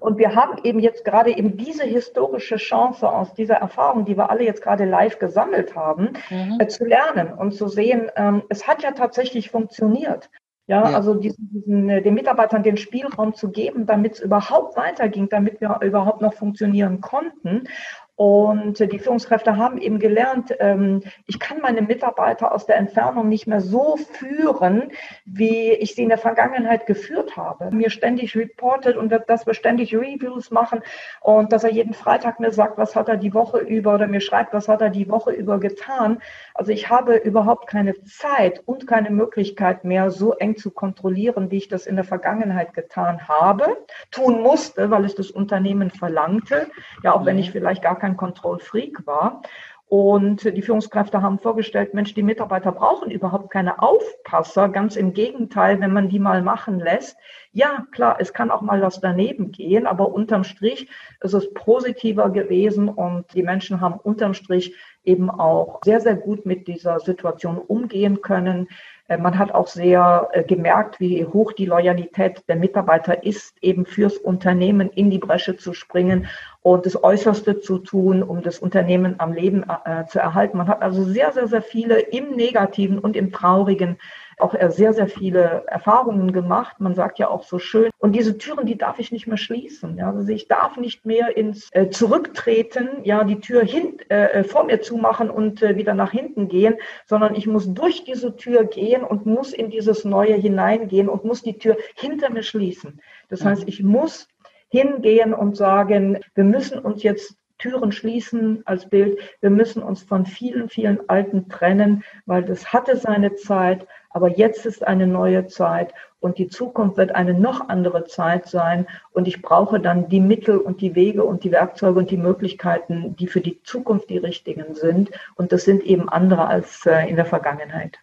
Und 0.00 0.16
wir 0.16 0.34
haben 0.34 0.64
eben 0.64 0.78
jetzt 0.78 1.04
gerade 1.04 1.36
eben 1.36 1.58
diese 1.58 1.84
historische 1.84 2.56
Chance 2.56 3.06
aus 3.06 3.34
dieser 3.34 3.56
Erfahrung, 3.56 4.06
die 4.06 4.16
wir 4.16 4.30
alle 4.30 4.44
jetzt 4.44 4.62
gerade 4.62 4.86
live 4.86 5.18
gesammelt 5.18 5.76
haben, 5.76 6.14
mhm. 6.30 6.60
äh, 6.60 6.66
zu 6.66 6.86
lernen 6.86 7.34
und 7.34 7.52
zu 7.52 7.68
sehen, 7.68 8.10
ähm, 8.16 8.42
es 8.48 8.66
hat 8.66 8.82
ja 8.82 8.92
tatsächlich 8.92 9.50
funktioniert. 9.50 10.30
Ja, 10.66 10.88
ja, 10.88 10.96
also 10.96 11.14
diesen, 11.14 11.50
diesen, 11.50 11.88
äh, 11.90 12.02
den 12.02 12.14
Mitarbeitern 12.14 12.62
den 12.62 12.78
Spielraum 12.78 13.34
zu 13.34 13.50
geben, 13.50 13.84
damit 13.84 14.14
es 14.14 14.20
überhaupt 14.20 14.76
weiterging, 14.76 15.28
damit 15.28 15.60
wir 15.60 15.78
überhaupt 15.82 16.22
noch 16.22 16.32
funktionieren 16.32 17.02
konnten. 17.02 17.68
Und 18.16 18.78
die 18.78 18.98
Führungskräfte 19.00 19.56
haben 19.56 19.78
eben 19.78 19.98
gelernt, 19.98 20.54
ähm, 20.60 21.02
ich 21.26 21.40
kann 21.40 21.60
meine 21.60 21.82
Mitarbeiter 21.82 22.52
aus 22.52 22.64
der 22.64 22.76
Entfernung 22.76 23.28
nicht 23.28 23.48
mehr 23.48 23.60
so 23.60 23.96
führen, 23.96 24.92
wie 25.24 25.72
ich 25.72 25.96
sie 25.96 26.04
in 26.04 26.10
der 26.10 26.18
Vergangenheit 26.18 26.86
geführt 26.86 27.36
habe. 27.36 27.74
Mir 27.74 27.90
ständig 27.90 28.36
reportet 28.36 28.96
und 28.96 29.10
dass 29.26 29.46
wir 29.46 29.54
ständig 29.54 29.94
Reviews 29.96 30.52
machen 30.52 30.82
und 31.22 31.52
dass 31.52 31.64
er 31.64 31.72
jeden 31.72 31.92
Freitag 31.92 32.38
mir 32.38 32.52
sagt, 32.52 32.78
was 32.78 32.94
hat 32.94 33.08
er 33.08 33.16
die 33.16 33.34
Woche 33.34 33.58
über 33.58 33.94
oder 33.94 34.06
mir 34.06 34.20
schreibt, 34.20 34.52
was 34.52 34.68
hat 34.68 34.80
er 34.80 34.90
die 34.90 35.08
Woche 35.08 35.32
über 35.32 35.58
getan. 35.58 36.22
Also 36.54 36.70
ich 36.70 36.90
habe 36.90 37.16
überhaupt 37.16 37.66
keine 37.66 38.00
Zeit 38.04 38.62
und 38.64 38.86
keine 38.86 39.10
Möglichkeit 39.10 39.84
mehr, 39.84 40.12
so 40.12 40.34
eng 40.34 40.56
zu 40.56 40.70
kontrollieren, 40.70 41.50
wie 41.50 41.56
ich 41.56 41.68
das 41.68 41.86
in 41.86 41.96
der 41.96 42.04
Vergangenheit 42.04 42.74
getan 42.74 43.26
habe, 43.26 43.76
tun 44.12 44.40
musste, 44.40 44.90
weil 44.92 45.04
es 45.04 45.16
das 45.16 45.32
Unternehmen 45.32 45.90
verlangte. 45.90 46.68
Ja, 47.02 47.14
auch 47.14 47.24
wenn 47.24 47.38
ich 47.38 47.50
vielleicht 47.50 47.82
gar 47.82 48.03
kein 48.04 48.16
Control-Freak 48.16 49.06
war. 49.06 49.42
Und 49.86 50.44
die 50.44 50.62
Führungskräfte 50.62 51.22
haben 51.22 51.38
vorgestellt, 51.38 51.94
Mensch, 51.94 52.14
die 52.14 52.22
Mitarbeiter 52.22 52.72
brauchen 52.72 53.10
überhaupt 53.10 53.50
keine 53.50 53.80
Aufpasser. 53.80 54.68
Ganz 54.68 54.96
im 54.96 55.12
Gegenteil, 55.12 55.78
wenn 55.80 55.92
man 55.92 56.08
die 56.08 56.18
mal 56.18 56.42
machen 56.42 56.80
lässt. 56.80 57.16
Ja, 57.52 57.86
klar, 57.92 58.16
es 58.18 58.32
kann 58.32 58.50
auch 58.50 58.62
mal 58.62 58.80
was 58.82 59.00
daneben 59.00 59.52
gehen, 59.52 59.86
aber 59.86 60.12
unterm 60.12 60.42
Strich 60.42 60.88
ist 61.20 61.34
es 61.34 61.52
positiver 61.54 62.30
gewesen 62.30 62.88
und 62.88 63.32
die 63.34 63.42
Menschen 63.42 63.80
haben 63.80 64.00
unterm 64.00 64.34
Strich 64.34 64.74
eben 65.04 65.30
auch 65.30 65.80
sehr, 65.84 66.00
sehr 66.00 66.16
gut 66.16 66.46
mit 66.46 66.66
dieser 66.66 66.98
Situation 66.98 67.58
umgehen 67.58 68.20
können. 68.22 68.68
Äh, 69.08 69.18
man 69.18 69.38
hat 69.38 69.52
auch 69.52 69.66
sehr 69.66 70.28
äh, 70.32 70.42
gemerkt, 70.42 71.00
wie 71.00 71.24
hoch 71.24 71.52
die 71.52 71.66
Loyalität 71.66 72.42
der 72.48 72.56
Mitarbeiter 72.56 73.24
ist, 73.24 73.56
eben 73.62 73.86
fürs 73.86 74.16
Unternehmen 74.16 74.90
in 74.90 75.10
die 75.10 75.18
Bresche 75.18 75.56
zu 75.56 75.74
springen 75.74 76.26
und 76.62 76.86
das 76.86 77.02
Äußerste 77.02 77.60
zu 77.60 77.78
tun, 77.78 78.22
um 78.22 78.42
das 78.42 78.58
Unternehmen 78.58 79.16
am 79.18 79.32
Leben 79.32 79.64
äh, 79.84 80.06
zu 80.06 80.18
erhalten. 80.18 80.56
Man 80.56 80.68
hat 80.68 80.82
also 80.82 81.04
sehr, 81.04 81.32
sehr, 81.32 81.46
sehr 81.46 81.62
viele 81.62 82.00
im 82.00 82.30
Negativen 82.30 82.98
und 82.98 83.16
im 83.16 83.32
Traurigen 83.32 83.98
auch 84.38 84.54
sehr, 84.70 84.92
sehr 84.92 85.06
viele 85.06 85.64
Erfahrungen 85.66 86.32
gemacht. 86.32 86.80
Man 86.80 86.94
sagt 86.94 87.18
ja 87.18 87.28
auch 87.28 87.44
so 87.44 87.58
schön. 87.58 87.90
Und 87.98 88.12
diese 88.12 88.36
Türen, 88.38 88.66
die 88.66 88.76
darf 88.76 88.98
ich 88.98 89.12
nicht 89.12 89.26
mehr 89.26 89.36
schließen. 89.36 89.96
Ja? 89.96 90.10
Also 90.10 90.32
ich 90.32 90.48
darf 90.48 90.76
nicht 90.76 91.06
mehr 91.06 91.36
ins 91.36 91.68
äh, 91.72 91.90
Zurücktreten, 91.90 92.88
ja, 93.04 93.24
die 93.24 93.40
Tür 93.40 93.62
hin, 93.62 93.93
äh, 94.08 94.40
äh, 94.40 94.44
vor 94.44 94.64
mir 94.64 94.80
zumachen 94.80 95.30
und 95.30 95.62
äh, 95.62 95.76
wieder 95.76 95.94
nach 95.94 96.12
hinten 96.12 96.48
gehen, 96.48 96.76
sondern 97.06 97.34
ich 97.34 97.46
muss 97.46 97.72
durch 97.72 98.04
diese 98.04 98.36
Tür 98.36 98.64
gehen 98.64 99.02
und 99.02 99.26
muss 99.26 99.52
in 99.52 99.70
dieses 99.70 100.04
Neue 100.04 100.34
hineingehen 100.34 101.08
und 101.08 101.24
muss 101.24 101.42
die 101.42 101.58
Tür 101.58 101.76
hinter 101.96 102.30
mir 102.30 102.42
schließen. 102.42 103.00
Das 103.28 103.44
heißt, 103.44 103.64
ich 103.66 103.82
muss 103.82 104.28
hingehen 104.68 105.32
und 105.34 105.56
sagen, 105.56 106.18
wir 106.34 106.44
müssen 106.44 106.78
uns 106.78 107.02
jetzt 107.02 107.36
Türen 107.64 107.92
schließen 107.92 108.60
als 108.66 108.90
Bild. 108.90 109.18
Wir 109.40 109.48
müssen 109.48 109.82
uns 109.82 110.02
von 110.02 110.26
vielen, 110.26 110.68
vielen 110.68 111.08
Alten 111.08 111.48
trennen, 111.48 112.04
weil 112.26 112.44
das 112.44 112.74
hatte 112.74 112.98
seine 112.98 113.36
Zeit, 113.36 113.86
aber 114.10 114.28
jetzt 114.28 114.66
ist 114.66 114.86
eine 114.86 115.06
neue 115.06 115.46
Zeit 115.46 115.94
und 116.20 116.36
die 116.36 116.48
Zukunft 116.48 116.98
wird 116.98 117.14
eine 117.14 117.32
noch 117.32 117.70
andere 117.70 118.04
Zeit 118.04 118.46
sein. 118.48 118.86
Und 119.12 119.26
ich 119.26 119.40
brauche 119.40 119.80
dann 119.80 120.10
die 120.10 120.20
Mittel 120.20 120.58
und 120.58 120.82
die 120.82 120.94
Wege 120.94 121.24
und 121.24 121.42
die 121.42 121.52
Werkzeuge 121.52 121.98
und 121.98 122.10
die 122.10 122.18
Möglichkeiten, 122.18 123.16
die 123.16 123.28
für 123.28 123.40
die 123.40 123.62
Zukunft 123.62 124.10
die 124.10 124.18
richtigen 124.18 124.74
sind. 124.74 125.10
Und 125.36 125.52
das 125.52 125.64
sind 125.64 125.82
eben 125.84 126.10
andere 126.10 126.46
als 126.46 126.84
äh, 126.84 127.08
in 127.08 127.16
der 127.16 127.24
Vergangenheit. 127.24 127.98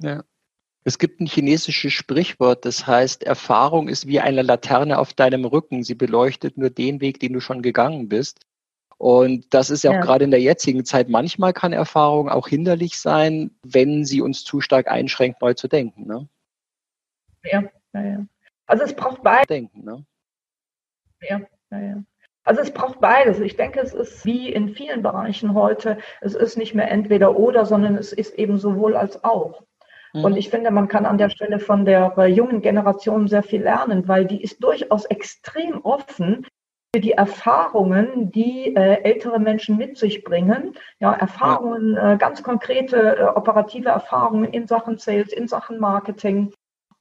Ja. 0.00 0.24
Es 0.82 0.98
gibt 0.98 1.20
ein 1.20 1.26
chinesisches 1.26 1.92
Sprichwort, 1.92 2.66
das 2.66 2.86
heißt, 2.86 3.22
Erfahrung 3.22 3.88
ist 3.88 4.06
wie 4.06 4.20
eine 4.20 4.42
Laterne 4.42 4.98
auf 4.98 5.14
deinem 5.14 5.44
Rücken. 5.44 5.84
Sie 5.84 5.94
beleuchtet 5.94 6.58
nur 6.58 6.68
den 6.68 7.00
Weg, 7.00 7.20
den 7.20 7.32
du 7.32 7.40
schon 7.40 7.62
gegangen 7.62 8.08
bist. 8.08 8.40
Und 8.98 9.52
das 9.52 9.70
ist 9.70 9.84
ja 9.84 9.90
auch 9.90 9.94
ja. 9.94 10.00
gerade 10.00 10.24
in 10.24 10.30
der 10.30 10.40
jetzigen 10.40 10.84
Zeit. 10.84 11.08
Manchmal 11.08 11.52
kann 11.52 11.72
Erfahrung 11.72 12.28
auch 12.28 12.48
hinderlich 12.48 12.98
sein, 12.98 13.50
wenn 13.62 14.04
sie 14.04 14.22
uns 14.22 14.44
zu 14.44 14.60
stark 14.60 14.88
einschränkt, 14.88 15.42
neu 15.42 15.54
zu 15.54 15.68
denken. 15.68 16.06
Ne? 16.06 16.28
Ja, 17.44 17.64
ja, 17.92 18.02
ja. 18.02 18.26
Also 18.66 18.84
es 18.84 18.94
braucht 18.94 19.22
beides. 19.22 19.46
Denken, 19.48 19.84
ne? 19.84 20.04
Ja, 21.20 21.40
ja, 21.70 21.78
ja. 21.78 22.02
Also 22.44 22.60
es 22.60 22.70
braucht 22.72 23.00
beides. 23.00 23.40
Ich 23.40 23.56
denke, 23.56 23.80
es 23.80 23.94
ist 23.94 24.24
wie 24.26 24.52
in 24.52 24.74
vielen 24.74 25.02
Bereichen 25.02 25.54
heute, 25.54 25.98
es 26.20 26.34
ist 26.34 26.56
nicht 26.56 26.74
mehr 26.74 26.90
entweder 26.90 27.36
oder, 27.36 27.64
sondern 27.64 27.96
es 27.96 28.12
ist 28.12 28.34
eben 28.34 28.58
sowohl 28.58 28.96
als 28.96 29.24
auch. 29.24 29.62
Und 30.12 30.32
mhm. 30.32 30.38
ich 30.38 30.50
finde, 30.50 30.70
man 30.70 30.86
kann 30.86 31.06
an 31.06 31.18
der 31.18 31.28
Stelle 31.28 31.58
von 31.58 31.84
der 31.84 32.14
jungen 32.28 32.62
Generation 32.62 33.26
sehr 33.26 33.42
viel 33.42 33.62
lernen, 33.62 34.06
weil 34.06 34.26
die 34.26 34.42
ist 34.42 34.62
durchaus 34.62 35.06
extrem 35.06 35.80
offen 35.82 36.46
die 37.00 37.12
Erfahrungen, 37.12 38.30
die 38.30 38.74
äh, 38.74 39.02
ältere 39.02 39.38
Menschen 39.38 39.76
mit 39.76 39.98
sich 39.98 40.24
bringen. 40.24 40.74
Ja, 40.98 41.12
Erfahrungen, 41.12 41.96
äh, 41.96 42.16
ganz 42.18 42.42
konkrete 42.42 43.16
äh, 43.16 43.22
operative 43.24 43.88
Erfahrungen 43.88 44.52
in 44.52 44.66
Sachen 44.66 44.98
Sales, 44.98 45.32
in 45.32 45.48
Sachen 45.48 45.78
Marketing. 45.78 46.52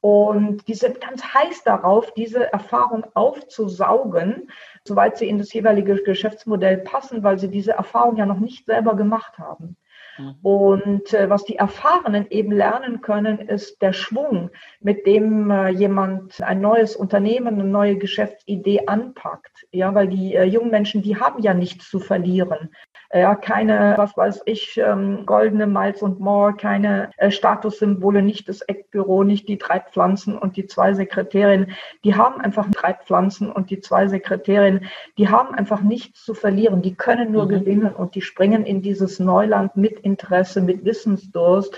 Und 0.02 0.68
die 0.68 0.74
sind 0.74 1.00
ganz 1.00 1.24
heiß 1.24 1.64
darauf, 1.64 2.14
diese 2.14 2.52
Erfahrung 2.52 3.06
aufzusaugen, 3.14 4.52
soweit 4.86 5.18
sie 5.18 5.30
in 5.30 5.38
das 5.38 5.54
jeweilige 5.54 5.96
Geschäftsmodell 6.04 6.80
passen, 6.80 7.24
weil 7.24 7.40
sie 7.40 7.48
diese 7.48 7.72
Erfahrung 7.72 8.18
ja 8.18 8.26
noch 8.26 8.40
nicht 8.40 8.66
selber 8.66 8.96
gemacht 8.96 9.38
haben. 9.38 9.78
Mhm. 10.18 10.36
Und 10.42 11.14
äh, 11.14 11.30
was 11.30 11.44
die 11.44 11.58
Erfahrenen 11.58 12.28
eben 12.30 12.52
lernen 12.52 13.02
können, 13.02 13.40
ist 13.40 13.82
der 13.82 13.94
Schwung, 13.94 14.50
mit 14.80 15.06
dem 15.06 15.50
äh, 15.50 15.70
jemand 15.70 16.42
ein 16.42 16.62
neues 16.62 16.96
Unternehmen, 16.96 17.60
eine 17.60 17.64
neue 17.64 17.98
Geschäftsidee 17.98 18.88
anpackt. 18.88 19.66
Ja, 19.72 19.94
weil 19.96 20.08
die 20.08 20.36
äh, 20.36 20.44
jungen 20.44 20.72
Menschen, 20.72 21.02
die 21.02 21.20
haben 21.20 21.42
ja 21.42 21.54
nichts 21.54 21.90
zu 21.90 22.00
verlieren 22.00 22.70
ja, 23.14 23.36
keine, 23.36 23.94
was 23.98 24.18
weiß 24.18 24.42
ich, 24.46 24.78
ähm, 24.78 25.26
goldene 25.26 25.68
Miles 25.68 26.02
und 26.02 26.20
More, 26.20 26.56
keine 26.56 27.12
äh, 27.18 27.30
Statussymbole, 27.30 28.24
nicht 28.24 28.50
das 28.50 28.62
Eckbüro, 28.62 29.24
nicht 29.24 29.48
die 29.48 29.60
drei 29.60 29.80
Pflanzen 29.80 30.36
und 30.36 30.58
die 30.58 30.66
zwei 30.66 30.94
Sekretärinnen. 30.94 31.74
Die 32.04 32.16
haben 32.16 32.42
einfach 32.42 32.68
drei 32.72 32.94
Pflanzen 32.94 33.52
und 33.52 33.70
die 33.70 33.82
zwei 33.82 34.08
Sekretärinnen. 34.08 34.86
Die 35.20 35.30
haben 35.30 35.54
einfach 35.54 35.82
nichts 35.82 36.26
zu 36.26 36.34
verlieren. 36.34 36.82
Die 36.82 36.96
können 36.96 37.32
nur 37.32 37.46
mhm. 37.46 37.50
gewinnen 37.50 37.94
und 37.94 38.16
die 38.16 38.22
springen 38.22 38.66
in 38.66 38.82
dieses 38.82 39.20
Neuland 39.20 39.76
mit 39.78 40.00
Interesse, 40.04 40.62
mit 40.62 40.86
Wissensdurst. 40.86 41.78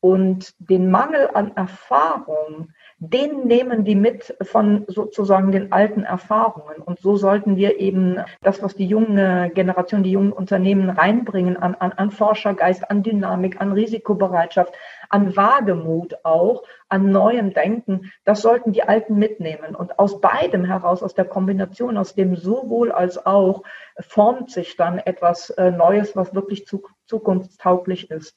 Und 0.00 0.54
den 0.58 0.90
Mangel 0.90 1.30
an 1.34 1.56
Erfahrung, 1.56 2.70
den 2.98 3.46
nehmen 3.46 3.84
die 3.84 3.94
mit 3.94 4.36
von 4.42 4.84
sozusagen 4.88 5.52
den 5.52 5.72
alten 5.72 6.04
Erfahrungen. 6.04 6.76
Und 6.82 7.00
so 7.00 7.16
sollten 7.16 7.56
wir 7.56 7.78
eben 7.80 8.20
das, 8.42 8.62
was 8.62 8.74
die 8.74 8.86
junge 8.86 9.50
Generation, 9.54 10.02
die 10.02 10.12
jungen 10.12 10.32
Unternehmen 10.32 10.90
reinbringen 10.90 11.56
an, 11.56 11.74
an, 11.74 11.92
an 11.92 12.10
Forschergeist, 12.10 12.90
an 12.90 13.02
Dynamik, 13.02 13.60
an 13.60 13.72
Risikobereitschaft, 13.72 14.74
an 15.08 15.36
Wagemut 15.36 16.16
auch, 16.24 16.62
an 16.88 17.10
neuem 17.10 17.52
Denken, 17.52 18.12
das 18.24 18.42
sollten 18.42 18.72
die 18.72 18.82
Alten 18.82 19.16
mitnehmen. 19.16 19.74
Und 19.74 19.98
aus 19.98 20.20
beidem 20.20 20.64
heraus, 20.64 21.02
aus 21.02 21.14
der 21.14 21.24
Kombination, 21.24 21.96
aus 21.96 22.14
dem 22.14 22.36
sowohl 22.36 22.92
als 22.92 23.24
auch, 23.24 23.62
formt 24.00 24.50
sich 24.50 24.76
dann 24.76 24.98
etwas 24.98 25.50
äh, 25.50 25.70
Neues, 25.70 26.16
was 26.16 26.34
wirklich 26.34 26.66
zukunftstauglich 27.06 28.10
ist. 28.10 28.36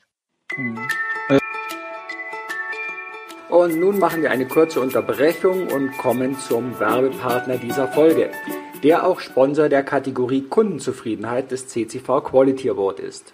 Mhm. 0.55 0.79
Und 3.49 3.79
nun 3.79 3.97
machen 3.97 4.21
wir 4.21 4.29
eine 4.29 4.47
kurze 4.47 4.79
Unterbrechung 4.79 5.67
und 5.69 5.97
kommen 5.97 6.37
zum 6.37 6.79
Werbepartner 6.79 7.57
dieser 7.57 7.87
Folge, 7.87 8.29
der 8.83 9.07
auch 9.07 9.19
Sponsor 9.19 9.69
der 9.69 9.81
Kategorie 9.81 10.43
Kundenzufriedenheit 10.43 11.49
des 11.49 11.67
CCV 11.67 12.21
Quality 12.21 12.69
Award 12.69 12.99
ist. 12.99 13.33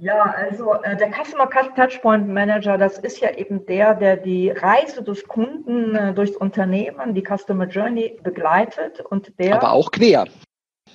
Ja, 0.01 0.23
also 0.23 0.75
äh, 0.75 0.97
der 0.97 1.11
Customer 1.11 1.51
Touchpoint 1.51 2.29
Manager, 2.29 2.79
das 2.79 2.99
ist 2.99 3.21
ja 3.21 3.35
eben 3.35 3.67
der, 3.67 3.95
der 3.95 4.17
die 4.17 4.51
Reise 4.51 5.03
des 5.03 5.27
Kunden 5.27 5.97
äh, 5.97 6.15
durchs 6.15 6.37
Unternehmen, 6.37 7.15
die 7.15 7.25
Customer 7.25 7.67
Journey 7.67 8.17
begleitet 8.23 9.01
und 9.01 9.37
der. 9.41 9.57
Aber 9.57 9.73
auch 9.73 9.91
quer 9.91 10.27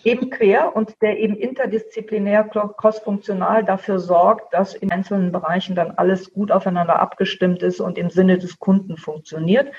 eben 0.03 0.29
quer 0.29 0.75
und 0.75 1.01
der 1.01 1.19
eben 1.19 1.35
interdisziplinär 1.35 2.43
crossfunktional 2.43 3.63
dafür 3.63 3.99
sorgt, 3.99 4.53
dass 4.53 4.73
in 4.73 4.91
einzelnen 4.91 5.31
Bereichen 5.31 5.75
dann 5.75 5.91
alles 5.91 6.33
gut 6.33 6.51
aufeinander 6.51 6.99
abgestimmt 6.99 7.63
ist 7.63 7.79
und 7.79 7.97
im 7.97 8.09
Sinne 8.09 8.37
des 8.37 8.59
Kunden 8.59 8.97
funktioniert. 8.97 9.71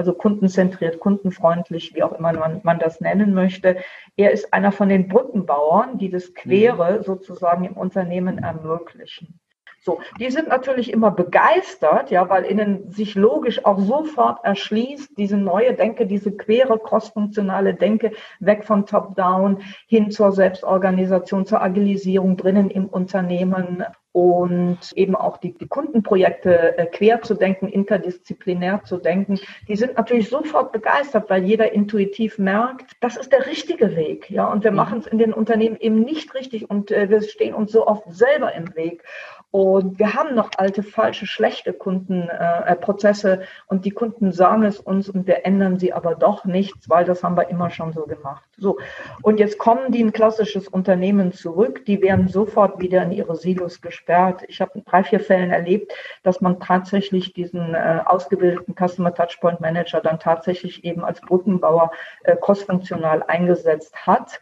Also 0.00 0.14
kundenzentriert, 0.14 0.98
kundenfreundlich, 0.98 1.94
wie 1.94 2.02
auch 2.02 2.12
immer 2.12 2.32
man, 2.32 2.62
man 2.62 2.78
das 2.78 3.02
nennen 3.02 3.34
möchte. 3.34 3.76
Er 4.16 4.30
ist 4.30 4.54
einer 4.54 4.72
von 4.72 4.88
den 4.88 5.08
Brückenbauern, 5.08 5.98
die 5.98 6.08
das 6.08 6.32
Quere 6.32 6.96
mhm. 6.96 7.02
sozusagen 7.02 7.64
im 7.64 7.74
Unternehmen 7.74 8.38
ermöglichen. 8.38 9.38
So, 9.82 10.00
die 10.18 10.30
sind 10.30 10.48
natürlich 10.48 10.92
immer 10.92 11.10
begeistert, 11.10 12.10
ja, 12.10 12.28
weil 12.28 12.50
ihnen 12.50 12.90
sich 12.90 13.14
logisch 13.14 13.64
auch 13.64 13.78
sofort 13.78 14.44
erschließt, 14.44 15.16
diese 15.16 15.38
neue 15.38 15.72
Denke, 15.72 16.06
diese 16.06 16.32
quere 16.32 16.78
crossfunktionale 16.78 17.72
Denke 17.74 18.12
weg 18.40 18.64
von 18.64 18.84
Top-Down 18.84 19.62
hin 19.86 20.10
zur 20.10 20.32
Selbstorganisation, 20.32 21.46
zur 21.46 21.62
Agilisierung 21.62 22.36
drinnen 22.36 22.68
im 22.68 22.88
Unternehmen 22.88 23.82
und 24.12 24.78
eben 24.96 25.14
auch 25.14 25.36
die, 25.36 25.56
die 25.56 25.68
Kundenprojekte 25.68 26.76
äh, 26.76 26.86
quer 26.86 27.22
zu 27.22 27.34
denken, 27.34 27.68
interdisziplinär 27.68 28.82
zu 28.84 28.96
denken, 28.96 29.38
die 29.68 29.76
sind 29.76 29.96
natürlich 29.96 30.28
sofort 30.28 30.72
begeistert, 30.72 31.30
weil 31.30 31.44
jeder 31.44 31.72
intuitiv 31.72 32.36
merkt, 32.36 32.90
das 33.00 33.16
ist 33.16 33.30
der 33.30 33.46
richtige 33.46 33.94
Weg. 33.94 34.28
Ja, 34.28 34.46
und 34.46 34.64
wir 34.64 34.72
mhm. 34.72 34.78
machen 34.78 34.98
es 34.98 35.06
in 35.06 35.18
den 35.18 35.32
Unternehmen 35.32 35.76
eben 35.78 36.00
nicht 36.00 36.34
richtig 36.34 36.68
und 36.68 36.90
äh, 36.90 37.08
wir 37.08 37.22
stehen 37.22 37.54
uns 37.54 37.70
so 37.70 37.86
oft 37.86 38.02
selber 38.08 38.52
im 38.52 38.74
Weg. 38.74 39.04
Und 39.52 39.98
wir 39.98 40.14
haben 40.14 40.36
noch 40.36 40.50
alte, 40.58 40.84
falsche, 40.84 41.26
schlechte 41.26 41.72
Kundenprozesse 41.72 43.32
äh, 43.32 43.44
und 43.66 43.84
die 43.84 43.90
Kunden 43.90 44.30
sagen 44.30 44.62
es 44.62 44.78
uns 44.78 45.08
und 45.08 45.26
wir 45.26 45.44
ändern 45.44 45.76
sie 45.78 45.92
aber 45.92 46.14
doch 46.14 46.44
nichts, 46.44 46.88
weil 46.88 47.04
das 47.04 47.24
haben 47.24 47.36
wir 47.36 47.48
immer 47.48 47.68
schon 47.70 47.92
so 47.92 48.06
gemacht. 48.06 48.44
So. 48.56 48.78
Und 49.22 49.40
jetzt 49.40 49.58
kommen 49.58 49.90
die 49.90 50.00
in 50.00 50.08
ein 50.08 50.12
klassisches 50.12 50.68
Unternehmen 50.68 51.32
zurück, 51.32 51.84
die 51.84 52.00
werden 52.00 52.28
sofort 52.28 52.80
wieder 52.80 53.02
in 53.02 53.10
ihre 53.10 53.34
Silos 53.34 53.80
gesperrt. 53.80 54.44
Ich 54.46 54.60
habe 54.60 54.70
in 54.74 54.84
drei, 54.84 55.02
vier 55.02 55.18
Fällen 55.18 55.50
erlebt, 55.50 55.92
dass 56.22 56.40
man 56.40 56.60
tatsächlich 56.60 57.32
diesen 57.32 57.74
äh, 57.74 58.02
ausgebildeten 58.06 58.76
Customer 58.76 59.12
Touchpoint 59.12 59.60
Manager 59.60 60.00
dann 60.00 60.20
tatsächlich 60.20 60.84
eben 60.84 61.04
als 61.04 61.20
Brückenbauer 61.20 61.90
äh, 62.22 62.36
kostfunktional 62.36 63.24
eingesetzt 63.24 64.06
hat. 64.06 64.40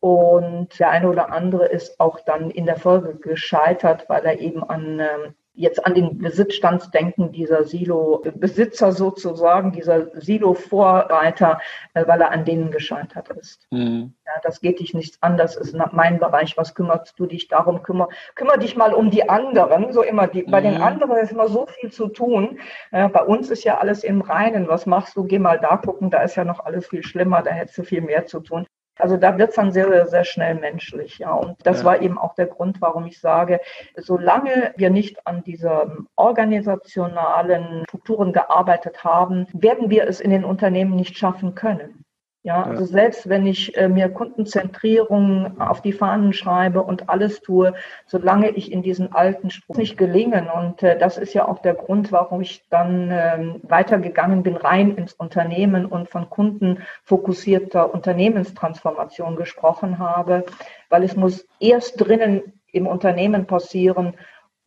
Und 0.00 0.78
der 0.78 0.90
eine 0.90 1.08
oder 1.08 1.32
andere 1.32 1.66
ist 1.66 1.98
auch 1.98 2.20
dann 2.20 2.50
in 2.50 2.66
der 2.66 2.76
Folge 2.76 3.16
gescheitert, 3.16 4.08
weil 4.08 4.24
er 4.24 4.38
eben 4.38 4.62
an 4.62 5.00
ähm, 5.00 5.34
jetzt 5.58 5.84
an 5.84 5.94
den 5.94 6.18
Besitzstandsdenken 6.18 7.32
dieser 7.32 7.64
Silo-Besitzer 7.64 8.92
sozusagen, 8.92 9.72
dieser 9.72 10.06
Silo-Vorreiter, 10.20 11.60
äh, 11.94 12.06
weil 12.06 12.20
er 12.20 12.30
an 12.30 12.44
denen 12.44 12.70
gescheitert 12.70 13.28
ist. 13.30 13.66
Mhm. 13.72 14.14
Ja, 14.24 14.32
das 14.44 14.60
geht 14.60 14.78
dich 14.78 14.94
nichts 14.94 15.20
an, 15.20 15.36
das 15.36 15.56
ist 15.56 15.76
mein 15.92 16.20
Bereich, 16.20 16.56
was 16.56 16.76
kümmerst 16.76 17.18
du 17.18 17.26
dich 17.26 17.48
darum, 17.48 17.82
kümmer, 17.82 18.08
kümmer 18.36 18.56
dich 18.56 18.76
mal 18.76 18.94
um 18.94 19.10
die 19.10 19.28
anderen, 19.28 19.92
so 19.92 20.02
immer, 20.02 20.28
die, 20.28 20.44
mhm. 20.44 20.50
bei 20.52 20.60
den 20.60 20.76
mhm. 20.76 20.82
anderen 20.82 21.16
ist 21.16 21.32
immer 21.32 21.48
so 21.48 21.66
viel 21.66 21.90
zu 21.90 22.06
tun, 22.06 22.60
äh, 22.92 23.08
bei 23.08 23.24
uns 23.24 23.50
ist 23.50 23.64
ja 23.64 23.78
alles 23.78 24.04
im 24.04 24.20
Reinen, 24.20 24.68
was 24.68 24.86
machst 24.86 25.16
du, 25.16 25.24
geh 25.24 25.40
mal 25.40 25.58
da 25.58 25.76
gucken, 25.76 26.10
da 26.10 26.22
ist 26.22 26.36
ja 26.36 26.44
noch 26.44 26.64
alles 26.64 26.86
viel 26.86 27.02
schlimmer, 27.02 27.42
da 27.42 27.50
hättest 27.50 27.78
du 27.78 27.82
viel 27.82 28.00
mehr 28.00 28.26
zu 28.26 28.38
tun. 28.38 28.64
Also 28.98 29.16
da 29.16 29.38
wird 29.38 29.50
es 29.50 29.56
dann 29.56 29.72
sehr, 29.72 30.06
sehr 30.06 30.24
schnell 30.24 30.54
menschlich. 30.56 31.18
Ja. 31.18 31.32
Und 31.32 31.56
das 31.64 31.80
ja. 31.80 31.84
war 31.84 32.02
eben 32.02 32.18
auch 32.18 32.34
der 32.34 32.46
Grund, 32.46 32.80
warum 32.80 33.06
ich 33.06 33.20
sage, 33.20 33.60
solange 33.96 34.72
wir 34.76 34.90
nicht 34.90 35.26
an 35.26 35.44
diesen 35.44 36.08
organisationalen 36.16 37.84
Strukturen 37.88 38.32
gearbeitet 38.32 39.04
haben, 39.04 39.46
werden 39.52 39.90
wir 39.90 40.06
es 40.08 40.20
in 40.20 40.30
den 40.30 40.44
Unternehmen 40.44 40.96
nicht 40.96 41.16
schaffen 41.16 41.54
können. 41.54 42.04
Ja, 42.44 42.62
also 42.62 42.84
selbst 42.84 43.28
wenn 43.28 43.46
ich 43.46 43.76
äh, 43.76 43.88
mir 43.88 44.08
Kundenzentrierung 44.08 45.60
auf 45.60 45.82
die 45.82 45.92
Fahnen 45.92 46.32
schreibe 46.32 46.82
und 46.82 47.08
alles 47.08 47.40
tue, 47.42 47.74
solange 48.06 48.50
ich 48.50 48.70
in 48.70 48.80
diesen 48.80 49.12
alten 49.12 49.50
Strukturen 49.50 49.80
nicht 49.80 49.98
gelingen. 49.98 50.48
Und 50.48 50.82
äh, 50.84 50.96
das 50.96 51.18
ist 51.18 51.34
ja 51.34 51.48
auch 51.48 51.58
der 51.58 51.74
Grund, 51.74 52.12
warum 52.12 52.40
ich 52.40 52.64
dann 52.70 53.10
äh, 53.10 53.54
weitergegangen 53.62 54.44
bin, 54.44 54.56
rein 54.56 54.94
ins 54.94 55.12
Unternehmen 55.14 55.84
und 55.84 56.08
von 56.08 56.30
kundenfokussierter 56.30 57.92
Unternehmenstransformation 57.92 59.34
gesprochen 59.34 59.98
habe, 59.98 60.44
weil 60.90 61.02
es 61.02 61.16
muss 61.16 61.46
erst 61.58 62.00
drinnen 62.00 62.52
im 62.70 62.86
Unternehmen 62.86 63.46
passieren 63.46 64.14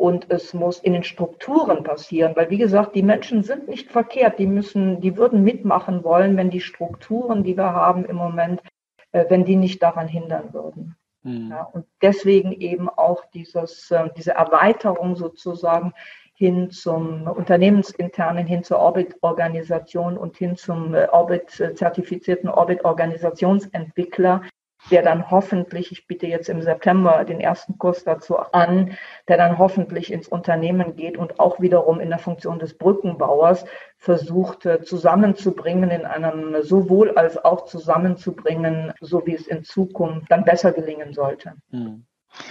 und 0.01 0.31
es 0.31 0.55
muss 0.55 0.79
in 0.79 0.93
den 0.93 1.03
Strukturen 1.03 1.83
passieren, 1.83 2.35
weil 2.35 2.49
wie 2.49 2.57
gesagt, 2.57 2.95
die 2.95 3.03
Menschen 3.03 3.43
sind 3.43 3.67
nicht 3.67 3.91
verkehrt, 3.91 4.39
die 4.39 4.47
müssen, 4.47 4.99
die 4.99 5.15
würden 5.15 5.43
mitmachen 5.43 6.03
wollen, 6.03 6.35
wenn 6.37 6.49
die 6.49 6.59
Strukturen, 6.59 7.43
die 7.43 7.55
wir 7.55 7.71
haben 7.71 8.05
im 8.05 8.15
Moment, 8.15 8.63
äh, 9.11 9.25
wenn 9.29 9.45
die 9.45 9.55
nicht 9.55 9.83
daran 9.83 10.07
hindern 10.07 10.53
würden. 10.53 10.95
Mhm. 11.21 11.49
Ja, 11.51 11.69
und 11.71 11.85
deswegen 12.01 12.51
eben 12.51 12.89
auch 12.89 13.25
dieses, 13.35 13.91
äh, 13.91 14.09
diese 14.17 14.31
Erweiterung 14.31 15.15
sozusagen 15.15 15.93
hin 16.33 16.71
zum 16.71 17.27
unternehmensinternen, 17.27 18.47
hin 18.47 18.63
zur 18.63 18.79
Orbit-Organisation 18.79 20.17
und 20.17 20.35
hin 20.35 20.55
zum 20.55 20.95
äh, 20.95 21.07
Orbit, 21.11 21.51
zertifizierten 21.51 22.49
Orbit-Organisationsentwickler, 22.49 24.41
der 24.89 25.03
dann 25.03 25.29
hoffentlich, 25.29 25.91
ich 25.91 26.07
biete 26.07 26.25
jetzt 26.27 26.49
im 26.49 26.61
September 26.61 27.23
den 27.23 27.39
ersten 27.39 27.77
Kurs 27.77 28.03
dazu 28.03 28.37
an, 28.37 28.97
der 29.27 29.37
dann 29.37 29.57
hoffentlich 29.57 30.11
ins 30.11 30.27
Unternehmen 30.27 30.95
geht 30.95 31.17
und 31.17 31.39
auch 31.39 31.59
wiederum 31.59 31.99
in 31.99 32.09
der 32.09 32.19
Funktion 32.19 32.59
des 32.59 32.77
Brückenbauers 32.77 33.65
versucht 33.97 34.65
äh, 34.65 34.81
zusammenzubringen, 34.81 35.91
in 35.91 36.05
einem 36.05 36.63
sowohl 36.63 37.11
als 37.11 37.37
auch 37.37 37.65
zusammenzubringen, 37.65 38.93
so 38.99 39.25
wie 39.25 39.35
es 39.35 39.47
in 39.47 39.63
Zukunft 39.63 40.31
dann 40.31 40.43
besser 40.43 40.71
gelingen 40.71 41.13
sollte. 41.13 41.53
Hm. 41.69 42.05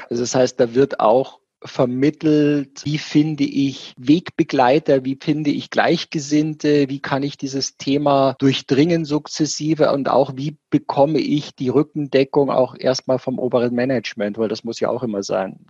Also 0.09 0.23
das 0.23 0.35
heißt, 0.35 0.61
da 0.61 0.75
wird 0.75 1.01
auch 1.01 1.40
vermittelt, 1.63 2.85
wie 2.85 2.99
finde 2.99 3.45
ich 3.45 3.95
Wegbegleiter, 3.99 5.05
wie 5.05 5.19
finde 5.21 5.51
ich 5.51 5.71
Gleichgesinnte, 5.71 6.89
wie 6.89 7.01
kann 7.01 7.23
ich 7.23 7.37
dieses 7.37 7.77
Thema 7.77 8.35
durchdringen 8.39 9.05
sukzessive 9.05 9.93
und 9.93 10.09
auch 10.09 10.33
wie 10.37 10.57
bekomme 10.71 11.19
ich 11.19 11.55
die 11.55 11.69
Rückendeckung 11.69 12.51
auch 12.51 12.75
erstmal 12.79 13.19
vom 13.19 13.39
oberen 13.39 13.75
Management, 13.75 14.39
weil 14.39 14.49
das 14.49 14.65
muss 14.65 14.81
ja 14.81 14.89
auch 14.89 15.03
immer 15.03 15.23
sein. 15.23 15.67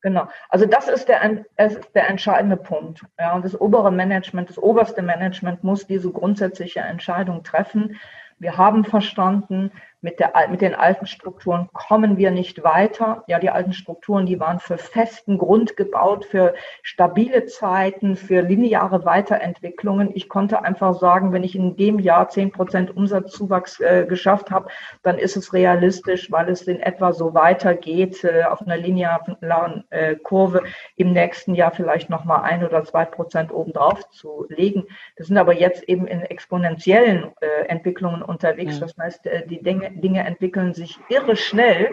Genau. 0.00 0.28
Also 0.50 0.66
das 0.66 0.88
ist 0.88 1.08
der, 1.08 1.44
es 1.56 1.76
ist 1.76 1.94
der 1.94 2.08
entscheidende 2.08 2.58
Punkt. 2.58 3.00
Ja, 3.18 3.34
und 3.34 3.44
das 3.44 3.58
obere 3.58 3.90
Management, 3.90 4.50
das 4.50 4.58
oberste 4.58 5.00
Management 5.00 5.64
muss 5.64 5.86
diese 5.86 6.10
grundsätzliche 6.10 6.80
Entscheidung 6.80 7.42
treffen. 7.42 7.98
Wir 8.38 8.58
haben 8.58 8.84
verstanden, 8.84 9.70
mit, 10.04 10.20
der, 10.20 10.32
mit 10.50 10.60
den 10.60 10.74
alten 10.74 11.06
Strukturen 11.06 11.70
kommen 11.72 12.18
wir 12.18 12.30
nicht 12.30 12.62
weiter. 12.62 13.24
Ja, 13.26 13.38
die 13.38 13.48
alten 13.48 13.72
Strukturen, 13.72 14.26
die 14.26 14.38
waren 14.38 14.60
für 14.60 14.76
festen 14.76 15.38
Grund 15.38 15.78
gebaut, 15.78 16.26
für 16.26 16.54
stabile 16.82 17.46
Zeiten, 17.46 18.14
für 18.14 18.42
lineare 18.42 19.06
Weiterentwicklungen. 19.06 20.10
Ich 20.14 20.28
konnte 20.28 20.62
einfach 20.62 21.00
sagen, 21.00 21.32
wenn 21.32 21.42
ich 21.42 21.56
in 21.56 21.76
dem 21.76 21.98
Jahr 21.98 22.28
zehn 22.28 22.52
Prozent 22.52 22.94
Umsatzzuwachs 22.94 23.80
äh, 23.80 24.04
geschafft 24.06 24.50
habe, 24.50 24.68
dann 25.02 25.16
ist 25.16 25.38
es 25.38 25.54
realistisch, 25.54 26.30
weil 26.30 26.50
es 26.50 26.62
in 26.62 26.80
etwa 26.80 27.14
so 27.14 27.32
weitergeht 27.32 28.22
äh, 28.24 28.44
auf 28.44 28.60
einer 28.60 28.76
linearen 28.76 29.84
äh, 29.88 30.16
Kurve 30.16 30.64
im 30.96 31.14
nächsten 31.14 31.54
Jahr 31.54 31.70
vielleicht 31.70 32.10
nochmal 32.10 32.42
ein 32.42 32.62
oder 32.62 32.84
zwei 32.84 33.06
Prozent 33.06 33.50
obendrauf 33.54 34.06
zu 34.10 34.44
legen. 34.50 34.84
Das 35.16 35.28
sind 35.28 35.38
aber 35.38 35.54
jetzt 35.54 35.84
eben 35.84 36.06
in 36.06 36.20
exponentiellen 36.20 37.32
äh, 37.40 37.68
Entwicklungen 37.68 38.20
unterwegs. 38.20 38.78
Das 38.80 38.94
heißt, 38.98 39.26
äh, 39.26 39.46
die 39.46 39.62
Dinge, 39.62 39.93
Dinge 40.00 40.24
entwickeln 40.24 40.74
sich 40.74 40.98
irre 41.08 41.36
schnell. 41.36 41.90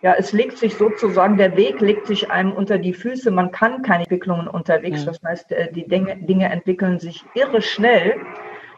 Ja, 0.00 0.14
es 0.14 0.32
legt 0.32 0.58
sich 0.58 0.76
sozusagen, 0.76 1.38
der 1.38 1.56
Weg 1.56 1.80
legt 1.80 2.06
sich 2.06 2.30
einem 2.30 2.52
unter 2.52 2.78
die 2.78 2.94
Füße. 2.94 3.30
Man 3.32 3.50
kann 3.50 3.82
keine 3.82 4.04
Entwicklungen 4.04 4.46
unterwegs. 4.46 5.04
Das 5.04 5.20
heißt, 5.22 5.50
äh, 5.52 5.72
die 5.72 5.88
Dinge, 5.88 6.16
Dinge 6.18 6.48
entwickeln 6.50 7.00
sich 7.00 7.24
irre 7.34 7.60
schnell. 7.60 8.14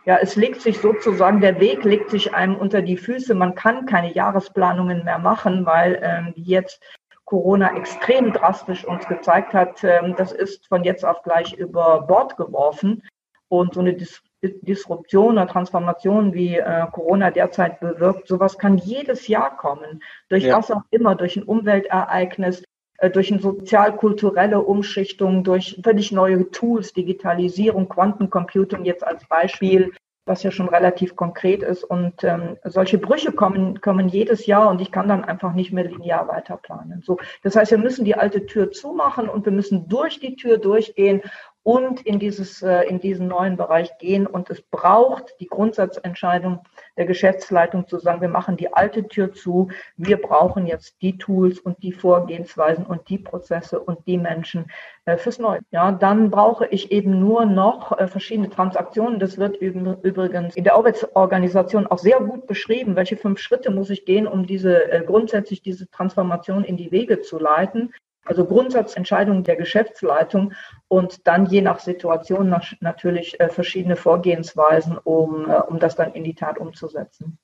Ja, 0.07 0.17
es 0.17 0.35
legt 0.37 0.63
sich 0.63 0.79
sozusagen, 0.79 1.41
der 1.41 1.61
Weg 1.61 1.85
legt 1.85 2.09
sich 2.09 2.35
einem 2.35 2.57
unter 2.57 2.81
die 2.81 2.97
Füße. 2.97 3.35
Man 3.35 3.55
kann 3.55 3.85
keine 3.85 4.15
Jahresplanungen 4.15 5.05
mehr 5.05 5.19
machen, 5.19 5.67
weil 5.67 6.01
ähm, 6.03 6.33
jetzt 6.37 6.83
Corona 7.27 7.77
extrem 7.77 8.33
drastisch 8.33 8.85
uns 8.85 9.07
gezeigt 9.07 9.53
hat, 9.55 9.85
ähm, 9.85 10.15
das 10.17 10.33
ist 10.33 10.67
von 10.67 10.83
jetzt 10.83 11.05
auf 11.05 11.23
gleich 11.23 11.53
über 11.53 12.01
Bord 12.03 12.37
geworfen. 12.37 13.03
Und 13.49 13.75
so 13.75 13.81
eine 13.81 13.95
Dis 13.95 14.23
Disruption 14.43 15.33
oder 15.33 15.47
Transformation 15.47 16.33
wie 16.33 16.57
äh, 16.57 16.87
Corona 16.93 17.31
derzeit 17.31 17.81
bewirkt, 17.81 18.27
sowas 18.27 18.59
kann 18.59 18.79
jedes 18.79 19.29
Jahr 19.29 19.57
kommen. 19.57 20.03
Durch 20.29 20.45
ja. 20.45 20.57
was 20.57 20.71
auch 20.71 20.83
immer, 20.91 21.15
durch 21.15 21.37
ein 21.37 21.43
Umweltereignis, 21.43 22.63
äh, 22.99 23.11
durch 23.11 23.31
eine 23.31 23.41
sozial-kulturelle 23.41 24.61
Umschichtung, 24.61 25.45
durch 25.45 25.81
völlig 25.83 26.13
neue 26.13 26.51
Tools, 26.51 26.93
Digitalisierung, 26.93 27.89
Quantencomputing 27.89 28.85
jetzt 28.85 29.05
als 29.05 29.27
Beispiel, 29.27 29.93
was 30.27 30.43
ja 30.43 30.51
schon 30.51 30.69
relativ 30.69 31.17
konkret 31.17 31.63
ist. 31.63 31.83
Und 31.83 32.25
ähm, 32.25 32.57
solche 32.65 32.99
Brüche 32.99 33.33
kommen, 33.33 33.81
kommen 33.81 34.09
jedes 34.09 34.47
Jahr 34.47 34.71
und 34.71 34.81
ich 34.81 34.93
kann 34.93 35.09
dann 35.09 35.25
einfach 35.25 35.55
nicht 35.55 35.73
mehr 35.73 35.85
linear 35.85 36.29
weiterplanen. 36.29 37.03
So, 37.03 37.19
das 37.43 37.57
heißt, 37.57 37.71
wir 37.73 37.79
müssen 37.79 38.05
die 38.05 38.15
alte 38.15 38.47
Tür 38.47 38.71
zumachen 38.71 39.29
und 39.29 39.45
wir 39.45 39.53
müssen 39.53 39.89
durch 39.89 40.21
die 40.21 40.37
Tür 40.37 40.59
durchgehen 40.59 41.23
und 41.71 42.01
in, 42.01 42.19
dieses, 42.19 42.63
äh, 42.63 42.83
in 42.89 42.99
diesen 42.99 43.29
neuen 43.29 43.57
Bereich 43.57 43.97
gehen. 43.99 44.27
Und 44.27 44.51
es 44.51 44.61
braucht 44.61 45.37
die 45.39 45.47
Grundsatzentscheidung 45.47 46.65
der 46.97 47.07
Geschäftsleitung 47.07 47.87
zu 47.87 48.01
sagen, 48.01 48.21
wir 48.21 48.29
machen 48.29 48.57
die 48.57 48.75
alte 48.75 49.07
Tür 49.07 49.33
zu, 49.33 49.69
wir 49.97 50.21
brauchen 50.21 50.67
jetzt 50.67 51.01
die 51.01 51.17
Tools 51.17 51.61
und 51.61 51.81
die 51.85 51.93
Vorgehensweisen 51.93 52.85
und 52.85 53.09
die 53.09 53.19
Prozesse 53.19 53.79
und 53.79 54.05
die 54.09 54.19
Menschen 54.19 54.69
äh, 55.05 55.17
fürs 55.17 55.39
Neue. 55.39 55.61
Ja, 55.71 55.93
dann 55.93 56.33
brauche 56.33 56.67
ich 56.67 56.91
eben 56.91 57.21
nur 57.21 57.47
noch 57.47 57.97
äh, 57.97 58.09
verschiedene 58.09 58.51
Transaktionen. 58.51 59.21
Das 59.21 59.39
wird 59.39 59.59
übrigens 59.59 60.57
in 60.57 60.65
der 60.65 60.75
Arbeitsorganisation 60.75 61.87
auch 61.87 61.99
sehr 61.99 62.19
gut 62.19 62.49
beschrieben, 62.49 62.97
welche 62.97 63.17
fünf 63.17 63.39
Schritte 63.39 63.71
muss 63.71 63.91
ich 63.91 64.05
gehen, 64.05 64.27
um 64.27 64.45
diese 64.45 65.05
grundsätzlich 65.07 65.63
diese 65.63 65.89
Transformation 65.89 66.65
in 66.65 66.77
die 66.77 66.91
Wege 66.91 67.21
zu 67.21 67.39
leiten. 67.39 67.93
Also 68.25 68.45
Grundsatzentscheidungen 68.45 69.45
der 69.45 69.57
Geschäftsleitung 69.57 70.53
und 70.89 71.27
dann 71.27 71.47
je 71.47 71.63
nach 71.63 71.81
Situation 71.81 72.55
natürlich 72.81 73.41
äh, 73.41 73.49
verschiedene 73.49 73.97
Vorgehensweisen, 73.97 74.99
um, 74.99 75.51
äh, 75.51 75.55
um 75.55 75.79
das 75.79 75.97
dann 75.97 76.13
in 76.13 76.25
die 76.25 76.35
Tat 76.35 76.59
umzusetzen. 76.59 77.39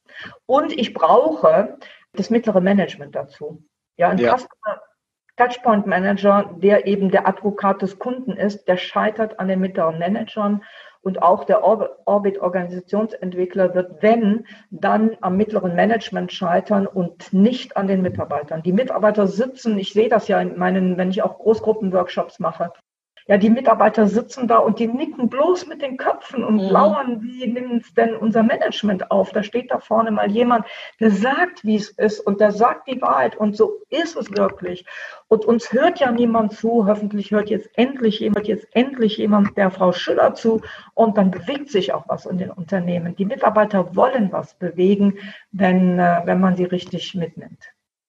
Und 0.45 0.79
ich 0.79 0.93
brauche 0.93 1.79
das 2.13 2.31
mittlere 2.31 2.61
Management 2.61 3.15
dazu. 3.15 3.63
Ja, 3.97 4.11
ein 4.11 4.19
ja. 4.19 4.37
Customer 4.37 4.83
Touchpoint 5.37 5.87
Manager, 5.87 6.51
der 6.57 6.87
eben 6.87 7.11
der 7.11 7.29
Advokat 7.29 7.83
des 7.83 7.99
Kunden 7.99 8.33
ist, 8.33 8.67
der 8.69 8.79
scheitert 8.79 9.39
an 9.39 9.49
den 9.49 9.61
mittleren 9.61 9.99
Managern 9.99 10.63
und 11.07 11.23
auch 11.23 11.45
der 11.45 11.63
Orbit-Organisationsentwickler 11.63 13.77
wird, 13.77 14.03
wenn, 14.03 14.45
dann 14.73 15.17
am 15.21 15.37
mittleren 15.37 15.77
Management 15.77 16.33
scheitern 16.33 16.89
und 16.89 17.33
nicht 17.33 17.77
an 17.77 17.87
den 17.87 18.03
Mitarbeitern. 18.03 18.65
Die 18.65 18.73
Mitarbeiter 18.73 19.29
sitzen, 19.29 19.79
ich 19.79 19.93
sehe 19.93 20.09
das 20.09 20.27
ja 20.27 20.41
in 20.41 20.59
meinen, 20.59 20.97
wenn 20.97 21.11
ich 21.11 21.23
auch 21.23 21.39
Großgruppenworkshops 21.39 22.41
mache, 22.41 22.73
ja, 23.29 23.39
die 23.39 23.51
Mitarbeiter 23.51 24.07
sitzen 24.07 24.47
da 24.47 24.59
und 24.59 24.79
die 24.79 24.87
nicken 24.87 25.29
bloß 25.29 25.67
mit 25.67 25.83
den 25.83 25.97
Köpfen 25.97 26.45
und 26.45 26.57
mhm. 26.57 26.71
lauern, 26.71 27.23
wie 27.23 27.47
nimmt 27.47 27.85
es 27.85 27.95
denn 27.95 28.15
unser 28.15 28.45
Management 28.45 29.11
auf? 29.11 29.33
Da 29.33 29.43
steht 29.43 29.71
da 29.71 29.81
vorne 29.81 30.13
mal 30.13 30.31
jemand, 30.31 30.65
der 31.01 31.11
sagt, 31.11 31.65
wie 31.65 31.75
es 31.77 31.91
ist 31.91 32.21
und 32.21 32.41
der 32.41 32.53
sagt 32.53 32.87
die 32.89 33.01
Wahrheit 33.03 33.37
und 33.37 33.57
so 33.57 33.81
ist 33.91 34.17
es 34.17 34.31
wirklich. 34.37 34.87
Und 35.27 35.45
uns 35.45 35.73
hört 35.73 35.99
ja 35.99 36.13
niemand 36.13 36.53
zu. 36.53 36.87
Hoffentlich 36.87 37.33
hört 37.33 37.51
jetzt 37.51 37.69
endlich 37.75 38.21
jemand, 38.21 38.47
jetzt 38.47 38.69
endlich 38.73 39.17
jemand 39.17 39.57
der 39.57 39.73
Frau 39.73 39.93
Schüller 39.93 40.35
zu 40.35 40.63
und 40.95 41.19
dann 41.19 41.33
bewegt 41.33 41.71
sich 41.71 41.93
auch 41.93 42.09
was 42.09 42.27
in 42.27 42.39
den 42.39 42.51
Unternehmen. 42.51 43.17
Die 43.17 43.25
Mitarbeiter 43.25 43.97
wollen 43.97 44.31
was 44.31 44.55
bewegen, 44.55 45.19
wenn, 45.51 45.99
äh, 45.99 46.23
wenn 46.25 46.39
man 46.39 46.57
sie 46.57 46.65
richtig 46.65 47.15
mitnimmt. 47.17 47.65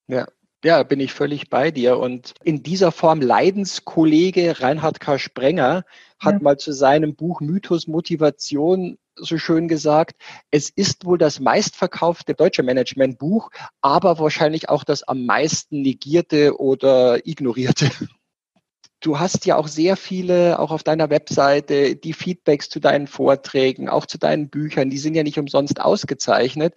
Ja, 0.08 0.28
ja, 0.64 0.84
bin 0.84 1.00
ich 1.00 1.14
völlig 1.14 1.50
bei 1.50 1.72
dir. 1.72 1.98
Und 1.98 2.34
in 2.44 2.64
dieser 2.64 2.92
Form 2.92 3.22
Leidenskollege 3.22 4.60
Reinhard 4.60 5.00
K. 5.00 5.20
Sprenger 5.20 5.84
hat 6.20 6.36
ja. 6.36 6.40
mal 6.42 6.58
zu 6.58 6.72
seinem 6.72 7.16
Buch 7.16 7.42
Mythos 7.42 7.88
Motivation 7.88 8.98
so 9.20 9.38
schön 9.38 9.68
gesagt, 9.68 10.16
es 10.52 10.70
ist 10.70 11.06
wohl 11.06 11.18
das 11.18 11.40
meistverkaufte 11.40 12.34
deutsche 12.36 12.64
Managementbuch, 12.64 13.50
aber 13.82 14.20
wahrscheinlich 14.20 14.70
auch 14.70 14.84
das 14.84 15.04
am 15.04 15.26
meisten 15.26 15.82
negierte 15.82 16.60
oder 16.60 17.26
ignorierte. 17.26 17.90
Du 19.00 19.20
hast 19.20 19.46
ja 19.46 19.58
auch 19.58 19.68
sehr 19.68 19.96
viele, 19.96 20.58
auch 20.58 20.72
auf 20.72 20.82
deiner 20.82 21.12
Webseite, 21.12 21.96
die 21.96 22.14
Feedbacks 22.14 22.68
zu 22.68 22.80
deinen 22.80 23.06
Vorträgen, 23.06 23.90
auch 23.90 24.08
zu 24.08 24.18
deinen 24.18 24.50
Büchern, 24.50 24.90
die 24.90 24.98
sind 24.98 25.14
ja 25.14 25.22
nicht 25.22 25.38
umsonst 25.38 25.80
ausgezeichnet. 25.80 26.74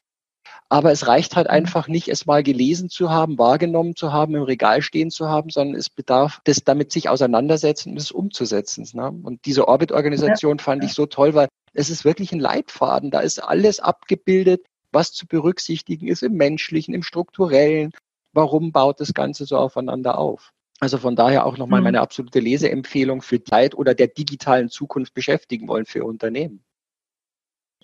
Aber 0.73 0.93
es 0.93 1.09
reicht 1.09 1.35
halt 1.35 1.49
mhm. 1.49 1.55
einfach 1.55 1.89
nicht, 1.89 2.09
es 2.09 2.27
mal 2.27 2.45
gelesen 2.45 2.89
zu 2.89 3.11
haben, 3.11 3.39
wahrgenommen 3.39 3.97
zu 3.97 4.13
haben, 4.13 4.37
im 4.37 4.45
Regal 4.45 4.83
stehen 4.83 5.11
zu 5.11 5.29
haben, 5.29 5.51
sondern 5.51 5.77
es 5.77 5.91
bedarf 5.91 6.41
des 6.47 6.63
damit 6.65 6.93
sich 6.93 7.09
auseinandersetzen 7.09 7.91
und 7.91 7.97
es 7.99 8.13
umzusetzen. 8.13 8.87
Ne? 8.95 9.11
Und 9.11 9.45
diese 9.45 9.67
Orbit-Organisation 9.67 10.59
ja. 10.59 10.63
fand 10.63 10.85
ich 10.85 10.93
so 10.93 11.07
toll, 11.07 11.35
weil 11.35 11.49
es 11.75 11.91
ist 11.91 12.05
wirklich 12.05 12.33
ein 12.33 12.39
Leitfaden. 12.39 13.11
Da 13.11 13.21
ist 13.21 13.43
alles 13.43 13.81
abgebildet, 13.81 14.65
was 14.93 15.13
zu 15.13 15.27
berücksichtigen 15.27 16.07
ist 16.07 16.23
im 16.23 16.35
menschlichen, 16.35 16.95
im 16.95 17.03
strukturellen. 17.03 17.91
Warum 18.33 18.71
baut 18.71 19.01
das 19.01 19.13
Ganze 19.13 19.47
so 19.47 19.57
aufeinander 19.57 20.19
auf? 20.19 20.53
Also 20.79 20.99
von 20.99 21.17
daher 21.17 21.47
auch 21.47 21.59
nochmal 21.59 21.81
mhm. 21.81 21.85
meine 21.85 22.01
absolute 22.01 22.39
Leseempfehlung 22.39 23.23
für 23.23 23.43
Zeit 23.43 23.75
oder 23.75 23.95
der 23.95 24.07
digitalen 24.07 24.69
Zukunft 24.69 25.15
beschäftigen 25.15 25.67
wollen 25.67 25.85
für 25.85 26.05
Unternehmen. 26.05 26.63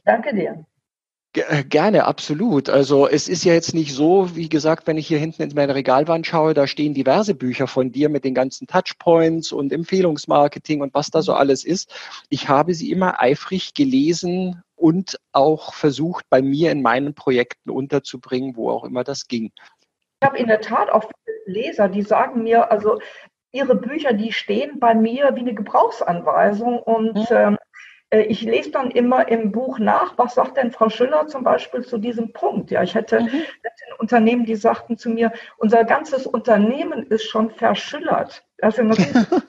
Danke 0.04 0.32
dir. 0.32 0.64
Äh, 1.36 1.64
gerne, 1.64 2.04
absolut. 2.04 2.70
Also 2.70 3.06
es 3.06 3.28
ist 3.28 3.44
ja 3.44 3.52
jetzt 3.52 3.74
nicht 3.74 3.94
so, 3.94 4.34
wie 4.34 4.48
gesagt, 4.48 4.86
wenn 4.86 4.96
ich 4.96 5.06
hier 5.06 5.18
hinten 5.18 5.42
in 5.42 5.52
meine 5.54 5.74
Regalwand 5.74 6.26
schaue, 6.26 6.54
da 6.54 6.66
stehen 6.66 6.94
diverse 6.94 7.34
Bücher 7.34 7.66
von 7.66 7.92
dir 7.92 8.08
mit 8.08 8.24
den 8.24 8.34
ganzen 8.34 8.66
Touchpoints 8.66 9.52
und 9.52 9.72
Empfehlungsmarketing 9.72 10.80
und 10.80 10.94
was 10.94 11.10
da 11.10 11.20
so 11.20 11.34
alles 11.34 11.64
ist. 11.64 11.94
Ich 12.30 12.48
habe 12.48 12.72
sie 12.72 12.90
immer 12.90 13.20
eifrig 13.20 13.74
gelesen 13.74 14.62
und 14.76 15.18
auch 15.32 15.74
versucht, 15.74 16.24
bei 16.30 16.40
mir 16.40 16.72
in 16.72 16.80
meinen 16.80 17.14
Projekten 17.14 17.70
unterzubringen, 17.70 18.56
wo 18.56 18.70
auch 18.70 18.84
immer 18.84 19.04
das 19.04 19.28
ging. 19.28 19.52
Ich 20.22 20.26
habe 20.26 20.38
in 20.38 20.46
der 20.46 20.62
Tat 20.62 20.88
auch 20.90 21.10
Leser, 21.44 21.88
die 21.88 22.02
sagen 22.02 22.42
mir, 22.42 22.70
also 22.70 22.98
ihre 23.52 23.74
Bücher, 23.74 24.12
die 24.12 24.32
stehen 24.32 24.78
bei 24.80 24.94
mir 24.94 25.34
wie 25.34 25.40
eine 25.40 25.54
Gebrauchsanweisung 25.54 26.78
und 26.78 27.14
mhm. 27.14 27.26
ähm, 27.30 27.54
äh, 27.54 27.65
ich 28.10 28.42
lese 28.42 28.70
dann 28.70 28.90
immer 28.90 29.28
im 29.28 29.50
Buch 29.50 29.78
nach, 29.78 30.16
was 30.16 30.34
sagt 30.34 30.56
denn 30.56 30.70
Frau 30.70 30.88
Schüller 30.88 31.26
zum 31.26 31.42
Beispiel 31.42 31.84
zu 31.84 31.98
diesem 31.98 32.32
Punkt? 32.32 32.70
Ja, 32.70 32.82
ich 32.82 32.94
hätte 32.94 33.22
mhm. 33.22 33.42
Unternehmen, 33.98 34.46
die 34.46 34.56
sagten 34.56 34.96
zu 34.96 35.10
mir, 35.10 35.32
unser 35.58 35.84
ganzes 35.84 36.26
Unternehmen 36.26 37.06
ist 37.06 37.24
schon 37.24 37.50
verschüllert. 37.50 38.44
Das 38.58 38.78
ist 38.78 39.00
ein 39.00 39.26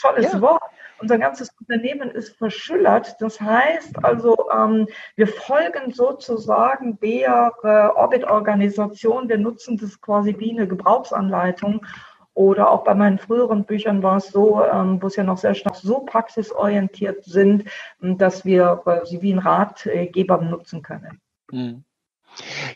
tolles 0.00 0.32
ja. 0.32 0.40
Wort. 0.40 0.62
Unser 0.98 1.18
ganzes 1.18 1.50
Unternehmen 1.58 2.10
ist 2.12 2.36
verschüllert. 2.36 3.20
Das 3.20 3.40
heißt 3.40 4.04
also, 4.04 4.48
ähm, 4.56 4.86
wir 5.16 5.26
folgen 5.26 5.92
sozusagen 5.92 6.98
der 7.00 7.52
äh, 7.64 7.98
Orbit-Organisation. 7.98 9.28
Wir 9.28 9.38
nutzen 9.38 9.76
das 9.76 10.00
quasi 10.00 10.36
wie 10.38 10.52
eine 10.52 10.68
Gebrauchsanleitung 10.68 11.84
oder 12.34 12.70
auch 12.70 12.84
bei 12.84 12.94
meinen 12.94 13.18
früheren 13.18 13.64
Büchern 13.64 14.02
war 14.02 14.16
es 14.16 14.28
so, 14.28 14.62
ähm, 14.64 15.02
wo 15.02 15.06
es 15.06 15.16
ja 15.16 15.24
noch 15.24 15.38
sehr 15.38 15.54
stark 15.54 15.76
so 15.76 16.00
praxisorientiert 16.00 17.24
sind, 17.24 17.64
ähm, 18.02 18.16
dass 18.16 18.44
wir 18.44 18.82
äh, 18.86 19.04
sie 19.04 19.20
wie 19.22 19.32
ein 19.32 19.38
Ratgeber 19.38 20.38
benutzen 20.38 20.82
können. 20.82 21.20
Hm. 21.50 21.84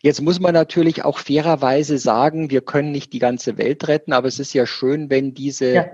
Jetzt 0.02 0.20
muss 0.20 0.38
man 0.38 0.52
natürlich 0.52 1.04
auch 1.04 1.18
fairerweise 1.18 1.96
sagen, 1.96 2.50
wir 2.50 2.60
können 2.60 2.92
nicht 2.92 3.14
die 3.14 3.18
ganze 3.18 3.56
Welt 3.56 3.88
retten, 3.88 4.12
aber 4.12 4.28
es 4.28 4.38
ist 4.38 4.52
ja 4.52 4.66
schön, 4.66 5.08
wenn 5.08 5.32
diese 5.32 5.72
ja. 5.72 5.86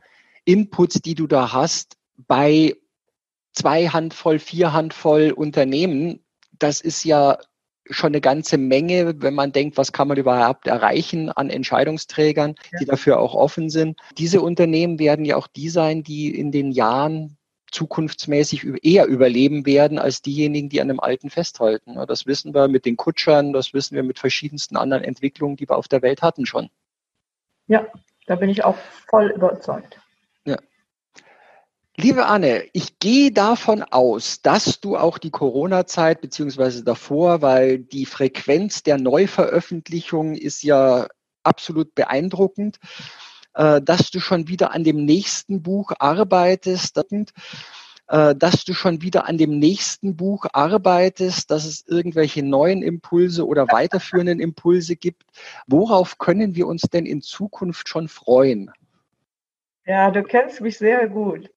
Inputs, 0.45 1.01
die 1.01 1.15
du 1.15 1.29
da 1.29 1.53
hast, 1.53 1.97
bei 2.17 2.75
zwei 3.53 3.87
Handvoll, 3.87 4.41
vier 4.41 4.73
Handvoll 4.73 5.31
Unternehmen, 5.31 6.25
das 6.59 6.81
ist 6.81 7.05
ja 7.05 7.39
schon 7.91 8.09
eine 8.09 8.21
ganze 8.21 8.59
Menge, 8.59 9.21
wenn 9.23 9.35
man 9.35 9.53
denkt, 9.53 9.77
was 9.77 9.93
kann 9.93 10.09
man 10.09 10.17
überhaupt 10.17 10.67
erreichen 10.67 11.31
an 11.31 11.51
Entscheidungsträgern, 11.51 12.55
die 12.81 12.85
dafür 12.85 13.19
auch 13.19 13.35
offen 13.35 13.71
sind. 13.71 13.99
Diese 14.19 14.41
Unternehmen 14.41 14.99
werden 14.99 15.25
ja 15.25 15.37
auch 15.37 15.47
die 15.47 15.69
sein, 15.69 16.03
die 16.03 16.37
in 16.39 16.53
den 16.53 16.71
Jahren 16.71 17.37
zukunftsmäßig 17.71 18.67
eher 18.83 19.07
überleben 19.07 19.67
werden 19.67 19.99
als 19.99 20.23
diejenigen, 20.23 20.69
die 20.69 20.81
an 20.81 20.89
dem 20.89 21.01
Alten 21.01 21.31
festhalten. 21.31 21.97
Das 22.07 22.27
wissen 22.27 22.55
wir 22.55 22.69
mit 22.69 22.85
den 22.85 22.97
Kutschern, 22.97 23.53
das 23.53 23.73
wissen 23.73 23.97
wir 23.97 24.03
mit 24.03 24.19
verschiedensten 24.19 24.77
anderen 24.77 25.03
Entwicklungen, 25.03 25.57
die 25.57 25.69
wir 25.69 25.77
auf 25.77 25.89
der 25.89 26.03
Welt 26.03 26.23
hatten 26.23 26.47
schon. 26.47 26.69
Ja, 27.67 27.87
da 28.27 28.37
bin 28.37 28.51
ich 28.51 28.63
auch 28.65 28.77
voll 29.09 29.31
überzeugt. 29.31 30.02
Liebe 31.97 32.25
Anne, 32.25 32.65
ich 32.73 32.99
gehe 33.01 33.33
davon 33.33 33.83
aus, 33.83 34.41
dass 34.41 34.81
du 34.81 34.97
auch 34.97 35.19
die 35.19 35.31
Corona-Zeit 35.31 36.23
beziehungsweise 36.23 36.85
davor, 36.85 37.43
weil 37.43 37.81
die 37.81 38.07
Frequenz 38.07 38.83
der 38.83 38.97
Neuveröffentlichung 38.97 40.35
ist 40.35 40.63
ja 40.63 41.07
absolut 41.43 41.95
beeindruckend, 41.95 42.79
äh, 43.55 43.83
dass 43.83 44.11
du 44.11 44.21
schon 44.21 44.49
wieder 44.49 44.73
an 44.73 44.85
dem 44.85 45.05
nächsten 45.05 45.63
Buch 45.63 45.93
arbeitest, 45.99 46.97
äh, 46.97 48.35
dass 48.35 48.65
du 48.65 48.73
schon 48.73 49.03
wieder 49.03 49.27
an 49.29 49.37
dem 49.37 49.59
nächsten 49.59 50.17
Buch 50.17 50.47
arbeitest, 50.51 51.51
dass 51.51 51.67
es 51.67 51.87
irgendwelche 51.87 52.43
neuen 52.43 52.83
Impulse 52.83 53.47
oder 53.47 53.67
weiterführenden 53.71 54.41
Impulse 54.41 54.97
gibt. 54.97 55.25
Worauf 55.67 56.17
können 56.17 56.55
wir 56.55 56.69
uns 56.69 56.83
denn 56.83 57.05
in 57.05 57.21
Zukunft 57.21 57.87
schon 57.91 58.09
freuen? 58.09 58.71
Ja, 59.85 60.11
du 60.11 60.23
kennst 60.23 60.63
mich 60.63 60.79
sehr 60.79 61.07
gut. 61.07 61.51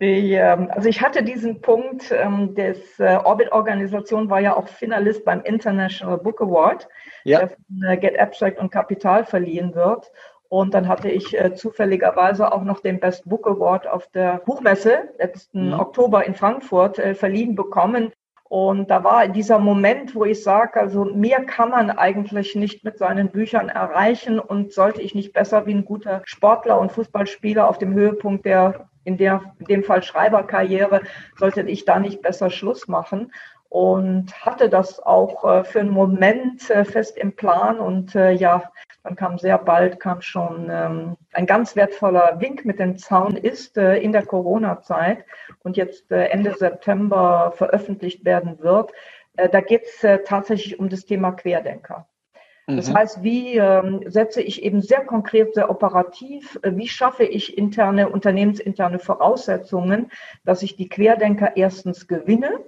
Die, 0.00 0.34
ähm, 0.34 0.70
also 0.70 0.88
ich 0.88 1.02
hatte 1.02 1.24
diesen 1.24 1.60
Punkt, 1.60 2.12
ähm, 2.12 2.54
des 2.54 3.00
äh, 3.00 3.18
Orbit-Organisation 3.24 4.30
war 4.30 4.40
ja 4.40 4.56
auch 4.56 4.68
Finalist 4.68 5.24
beim 5.24 5.42
International 5.42 6.18
Book 6.18 6.40
Award, 6.40 6.88
ja. 7.24 7.40
der 7.40 7.48
von 7.48 7.82
äh, 7.84 7.96
Get 7.96 8.18
Abstract 8.18 8.58
und 8.58 8.70
Kapital 8.70 9.24
verliehen 9.24 9.74
wird. 9.74 10.12
Und 10.48 10.72
dann 10.72 10.88
hatte 10.88 11.10
ich 11.10 11.38
äh, 11.38 11.54
zufälligerweise 11.54 12.52
auch 12.52 12.62
noch 12.62 12.80
den 12.80 13.00
Best 13.00 13.28
Book 13.28 13.46
Award 13.46 13.86
auf 13.86 14.06
der 14.08 14.38
Buchmesse 14.46 15.10
letzten 15.18 15.68
mhm. 15.68 15.80
Oktober 15.80 16.24
in 16.24 16.34
Frankfurt 16.34 16.98
äh, 16.98 17.14
verliehen 17.14 17.54
bekommen. 17.54 18.12
Und 18.48 18.90
da 18.90 19.04
war 19.04 19.28
dieser 19.28 19.58
Moment, 19.58 20.14
wo 20.14 20.24
ich 20.24 20.42
sage, 20.42 20.80
also 20.80 21.04
mehr 21.04 21.44
kann 21.44 21.70
man 21.70 21.90
eigentlich 21.90 22.54
nicht 22.54 22.82
mit 22.82 22.96
seinen 22.96 23.30
Büchern 23.30 23.68
erreichen 23.68 24.38
und 24.38 24.72
sollte 24.72 25.02
ich 25.02 25.14
nicht 25.14 25.34
besser 25.34 25.66
wie 25.66 25.74
ein 25.74 25.84
guter 25.84 26.22
Sportler 26.24 26.80
und 26.80 26.92
Fußballspieler 26.92 27.68
auf 27.68 27.78
dem 27.78 27.92
Höhepunkt 27.92 28.46
der 28.46 28.88
in, 29.04 29.16
der, 29.16 29.54
in 29.58 29.64
dem 29.64 29.84
Fall 29.84 30.02
Schreiberkarriere, 30.02 31.00
sollte 31.38 31.62
ich 31.62 31.86
da 31.86 31.98
nicht 31.98 32.20
besser 32.20 32.50
Schluss 32.50 32.88
machen 32.88 33.32
und 33.68 34.32
hatte 34.44 34.68
das 34.68 34.98
auch 35.00 35.44
äh, 35.44 35.64
für 35.64 35.80
einen 35.80 35.90
Moment 35.90 36.70
äh, 36.70 36.84
fest 36.84 37.16
im 37.16 37.36
Plan 37.36 37.78
und 37.78 38.14
äh, 38.14 38.32
ja, 38.32 38.70
dann 39.04 39.16
kam 39.16 39.38
sehr 39.38 39.58
bald 39.58 40.00
kam 40.00 40.20
schon 40.22 40.68
ähm, 40.70 41.16
ein 41.32 41.46
ganz 41.46 41.76
wertvoller 41.76 42.40
Wink 42.40 42.64
mit 42.64 42.78
dem 42.78 42.96
Zaun 42.98 43.36
ist 43.36 43.76
in 43.76 44.12
der 44.12 44.26
Corona-Zeit 44.26 45.24
und 45.62 45.76
jetzt 45.76 46.10
Ende 46.10 46.54
September 46.54 47.52
veröffentlicht 47.56 48.24
werden 48.24 48.58
wird. 48.58 48.92
Da 49.34 49.60
geht 49.60 49.84
es 49.84 50.24
tatsächlich 50.26 50.78
um 50.78 50.88
das 50.88 51.06
Thema 51.06 51.30
Querdenker. 51.30 52.06
Das 52.68 52.90
mhm. 52.90 52.98
heißt, 52.98 53.22
wie 53.22 53.56
ähm, 53.56 54.02
setze 54.04 54.42
ich 54.42 54.62
eben 54.62 54.82
sehr 54.82 55.00
konkret, 55.00 55.54
sehr 55.54 55.70
operativ, 55.70 56.58
äh, 56.62 56.76
wie 56.76 56.86
schaffe 56.86 57.24
ich 57.24 57.56
interne, 57.56 58.10
unternehmensinterne 58.10 58.98
Voraussetzungen, 58.98 60.12
dass 60.44 60.62
ich 60.62 60.76
die 60.76 60.90
Querdenker 60.90 61.56
erstens 61.56 62.06
gewinne, 62.06 62.60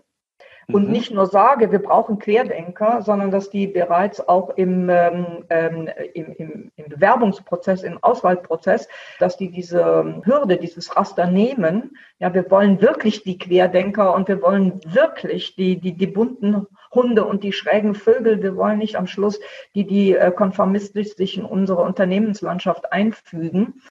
und 0.72 0.86
mhm. 0.86 0.92
nicht 0.92 1.12
nur 1.12 1.26
sage, 1.26 1.72
wir 1.72 1.80
brauchen 1.80 2.18
Querdenker, 2.18 3.02
sondern 3.02 3.30
dass 3.30 3.50
die 3.50 3.66
bereits 3.66 4.26
auch 4.28 4.50
im, 4.56 4.88
ähm, 4.88 5.44
ähm, 5.50 5.88
im, 6.14 6.32
im, 6.34 6.72
im 6.76 6.88
Bewerbungsprozess, 6.88 7.82
im 7.82 8.02
Auswahlprozess, 8.02 8.88
dass 9.18 9.36
die 9.36 9.50
diese 9.50 10.22
Hürde, 10.24 10.56
dieses 10.56 10.96
Raster 10.96 11.26
nehmen. 11.26 11.96
Ja, 12.18 12.32
wir 12.34 12.50
wollen 12.50 12.80
wirklich 12.80 13.22
die 13.22 13.38
Querdenker 13.38 14.14
und 14.14 14.28
wir 14.28 14.42
wollen 14.42 14.80
wirklich 14.84 15.56
die, 15.56 15.80
die, 15.80 15.96
die 15.96 16.06
bunten 16.06 16.66
Hunde 16.92 17.24
und 17.24 17.44
die 17.44 17.52
schrägen 17.52 17.94
Vögel. 17.94 18.42
Wir 18.42 18.56
wollen 18.56 18.78
nicht 18.78 18.96
am 18.96 19.06
Schluss 19.06 19.40
die, 19.74 19.86
die 19.86 20.14
äh, 20.14 20.30
konformistisch 20.30 21.14
sich 21.14 21.36
in 21.36 21.44
unsere 21.44 21.82
Unternehmenslandschaft 21.82 22.92
einfügen. 22.92 23.82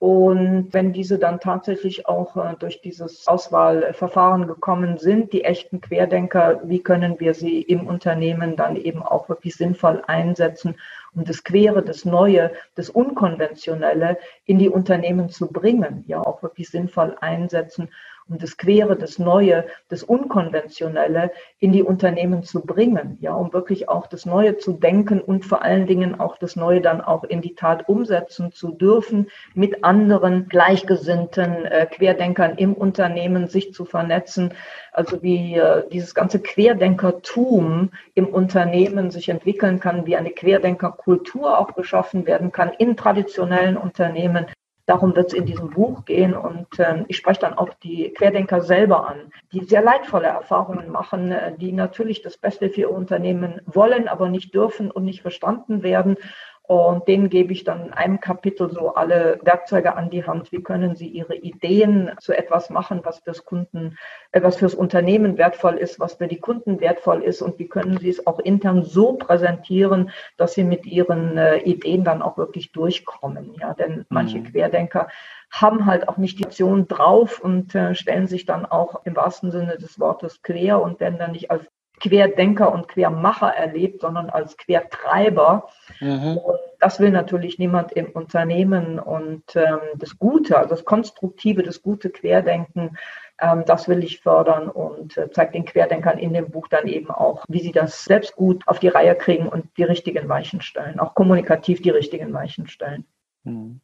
Und 0.00 0.68
wenn 0.72 0.94
diese 0.94 1.18
dann 1.18 1.40
tatsächlich 1.40 2.08
auch 2.08 2.34
äh, 2.34 2.54
durch 2.58 2.80
dieses 2.80 3.28
Auswahlverfahren 3.28 4.46
gekommen 4.46 4.96
sind, 4.96 5.34
die 5.34 5.44
echten 5.44 5.82
Querdenker, 5.82 6.62
wie 6.64 6.82
können 6.82 7.20
wir 7.20 7.34
sie 7.34 7.60
im 7.60 7.86
Unternehmen 7.86 8.56
dann 8.56 8.76
eben 8.76 9.02
auch 9.02 9.28
wirklich 9.28 9.56
sinnvoll 9.56 10.02
einsetzen, 10.06 10.76
um 11.14 11.24
das 11.26 11.44
Quere, 11.44 11.82
das 11.82 12.06
Neue, 12.06 12.50
das 12.76 12.88
Unkonventionelle 12.88 14.16
in 14.46 14.58
die 14.58 14.70
Unternehmen 14.70 15.28
zu 15.28 15.48
bringen, 15.48 16.02
ja 16.06 16.20
auch 16.20 16.42
wirklich 16.42 16.70
sinnvoll 16.70 17.14
einsetzen 17.20 17.90
um 18.30 18.38
das 18.38 18.56
Quere, 18.56 18.96
das 18.96 19.18
Neue, 19.18 19.66
das 19.88 20.02
Unkonventionelle 20.04 21.32
in 21.58 21.72
die 21.72 21.82
Unternehmen 21.82 22.44
zu 22.44 22.64
bringen, 22.64 23.18
ja, 23.20 23.34
um 23.34 23.52
wirklich 23.52 23.88
auch 23.88 24.06
das 24.06 24.24
Neue 24.24 24.56
zu 24.56 24.72
denken 24.72 25.20
und 25.20 25.44
vor 25.44 25.62
allen 25.62 25.86
Dingen 25.86 26.20
auch 26.20 26.38
das 26.38 26.54
Neue 26.56 26.80
dann 26.80 27.00
auch 27.00 27.24
in 27.24 27.42
die 27.42 27.54
Tat 27.54 27.88
umsetzen 27.88 28.52
zu 28.52 28.70
dürfen, 28.70 29.28
mit 29.54 29.84
anderen 29.84 30.48
gleichgesinnten 30.48 31.64
äh, 31.64 31.86
Querdenkern 31.86 32.56
im 32.56 32.74
Unternehmen 32.74 33.48
sich 33.48 33.74
zu 33.74 33.84
vernetzen, 33.84 34.54
also 34.92 35.22
wie 35.22 35.56
äh, 35.56 35.88
dieses 35.90 36.14
ganze 36.14 36.40
Querdenkertum 36.40 37.90
im 38.14 38.28
Unternehmen 38.28 39.10
sich 39.10 39.28
entwickeln 39.28 39.80
kann, 39.80 40.06
wie 40.06 40.16
eine 40.16 40.30
Querdenkerkultur 40.30 41.58
auch 41.58 41.74
geschaffen 41.74 42.26
werden 42.26 42.52
kann 42.52 42.70
in 42.78 42.96
traditionellen 42.96 43.76
Unternehmen, 43.76 44.46
Darum 44.86 45.14
wird 45.14 45.28
es 45.28 45.34
in 45.34 45.46
diesem 45.46 45.70
Buch 45.70 46.04
gehen. 46.04 46.34
Und 46.34 46.78
äh, 46.78 47.04
ich 47.08 47.16
spreche 47.16 47.40
dann 47.40 47.54
auch 47.54 47.72
die 47.82 48.12
Querdenker 48.12 48.60
selber 48.60 49.08
an, 49.08 49.32
die 49.52 49.64
sehr 49.64 49.82
leidvolle 49.82 50.28
Erfahrungen 50.28 50.90
machen, 50.90 51.32
äh, 51.32 51.56
die 51.56 51.72
natürlich 51.72 52.22
das 52.22 52.38
Beste 52.38 52.70
für 52.70 52.80
ihr 52.80 52.90
Unternehmen 52.90 53.60
wollen, 53.66 54.08
aber 54.08 54.28
nicht 54.28 54.54
dürfen 54.54 54.90
und 54.90 55.04
nicht 55.04 55.22
verstanden 55.22 55.82
werden 55.82 56.16
und 56.70 57.08
denen 57.08 57.30
gebe 57.30 57.52
ich 57.52 57.64
dann 57.64 57.86
in 57.86 57.92
einem 57.92 58.20
Kapitel 58.20 58.70
so 58.70 58.94
alle 58.94 59.40
Werkzeuge 59.42 59.96
an 59.96 60.08
die 60.08 60.24
Hand. 60.24 60.52
Wie 60.52 60.62
können 60.62 60.94
sie 60.94 61.08
ihre 61.08 61.34
Ideen 61.34 62.12
zu 62.20 62.32
etwas 62.32 62.70
machen, 62.70 63.00
was 63.02 63.18
fürs 63.18 63.44
Kunden, 63.44 63.98
äh, 64.30 64.40
was 64.40 64.58
fürs 64.58 64.76
Unternehmen 64.76 65.36
wertvoll 65.36 65.74
ist, 65.78 65.98
was 65.98 66.14
für 66.14 66.28
die 66.28 66.38
Kunden 66.38 66.80
wertvoll 66.80 67.24
ist 67.24 67.42
und 67.42 67.58
wie 67.58 67.66
können 67.66 67.98
sie 67.98 68.08
es 68.08 68.24
auch 68.24 68.38
intern 68.38 68.84
so 68.84 69.14
präsentieren, 69.14 70.12
dass 70.36 70.54
sie 70.54 70.62
mit 70.62 70.86
ihren 70.86 71.36
äh, 71.38 71.56
Ideen 71.56 72.04
dann 72.04 72.22
auch 72.22 72.38
wirklich 72.38 72.70
durchkommen. 72.70 73.56
Ja, 73.60 73.74
denn 73.74 74.06
manche 74.08 74.38
mhm. 74.38 74.44
Querdenker 74.44 75.08
haben 75.50 75.86
halt 75.86 76.08
auch 76.08 76.18
nicht 76.18 76.38
die 76.38 76.44
Aktion 76.44 76.86
drauf 76.86 77.40
und 77.40 77.74
äh, 77.74 77.96
stellen 77.96 78.28
sich 78.28 78.46
dann 78.46 78.64
auch 78.64 79.04
im 79.04 79.16
wahrsten 79.16 79.50
Sinne 79.50 79.76
des 79.76 79.98
Wortes 79.98 80.40
quer 80.42 80.80
und 80.80 81.00
werden 81.00 81.18
dann 81.18 81.32
nicht 81.32 81.50
als 81.50 81.66
Querdenker 82.00 82.72
und 82.72 82.88
Quermacher 82.88 83.54
erlebt, 83.54 84.00
sondern 84.00 84.30
als 84.30 84.56
Quertreiber. 84.56 85.68
Mhm. 86.00 86.38
Und 86.38 86.58
das 86.80 86.98
will 86.98 87.10
natürlich 87.10 87.58
niemand 87.58 87.92
im 87.92 88.06
Unternehmen. 88.10 88.98
Und 88.98 89.54
ähm, 89.54 89.80
das 89.96 90.18
Gute, 90.18 90.58
also 90.58 90.70
das 90.70 90.84
Konstruktive, 90.84 91.62
das 91.62 91.82
gute 91.82 92.10
Querdenken, 92.10 92.96
ähm, 93.40 93.64
das 93.66 93.88
will 93.88 94.02
ich 94.02 94.20
fördern 94.20 94.68
und 94.68 95.16
äh, 95.16 95.30
zeigt 95.30 95.54
den 95.54 95.64
Querdenkern 95.64 96.18
in 96.18 96.32
dem 96.32 96.50
Buch 96.50 96.68
dann 96.68 96.86
eben 96.86 97.10
auch, 97.10 97.44
wie 97.48 97.60
sie 97.60 97.72
das 97.72 98.04
selbst 98.04 98.36
gut 98.36 98.66
auf 98.66 98.78
die 98.78 98.88
Reihe 98.88 99.14
kriegen 99.14 99.48
und 99.48 99.66
die 99.76 99.84
richtigen 99.84 100.28
Weichen 100.28 100.60
stellen, 100.60 101.00
auch 101.00 101.14
kommunikativ 101.14 101.82
die 101.82 101.90
richtigen 101.90 102.32
Weichen 102.32 102.66
stellen. 102.66 103.04
Mhm. 103.44 103.80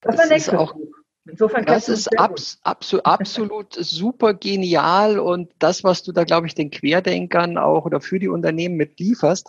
Das, 0.00 0.16
das 0.16 0.30
ist 0.30 0.54
auch 0.54 0.74
Buch. 0.74 1.03
Insofern 1.26 1.64
das 1.64 1.88
ist 1.88 2.18
abs 2.18 2.58
absolut, 2.62 3.06
absolut 3.06 3.74
super 3.74 4.34
genial 4.34 5.18
und 5.18 5.50
das, 5.58 5.82
was 5.82 6.02
du 6.02 6.12
da, 6.12 6.24
glaube 6.24 6.46
ich, 6.46 6.54
den 6.54 6.70
Querdenkern 6.70 7.56
auch 7.56 7.86
oder 7.86 8.00
für 8.00 8.18
die 8.18 8.28
Unternehmen 8.28 8.76
mitlieferst. 8.76 9.48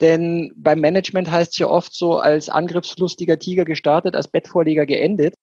Denn 0.00 0.52
beim 0.56 0.80
Management 0.80 1.30
heißt 1.30 1.52
es 1.52 1.58
ja 1.58 1.66
oft 1.66 1.94
so, 1.94 2.18
als 2.18 2.48
angriffslustiger 2.48 3.38
Tiger 3.38 3.64
gestartet, 3.64 4.14
als 4.14 4.28
Bettvorleger 4.28 4.86
geendet. 4.86 5.34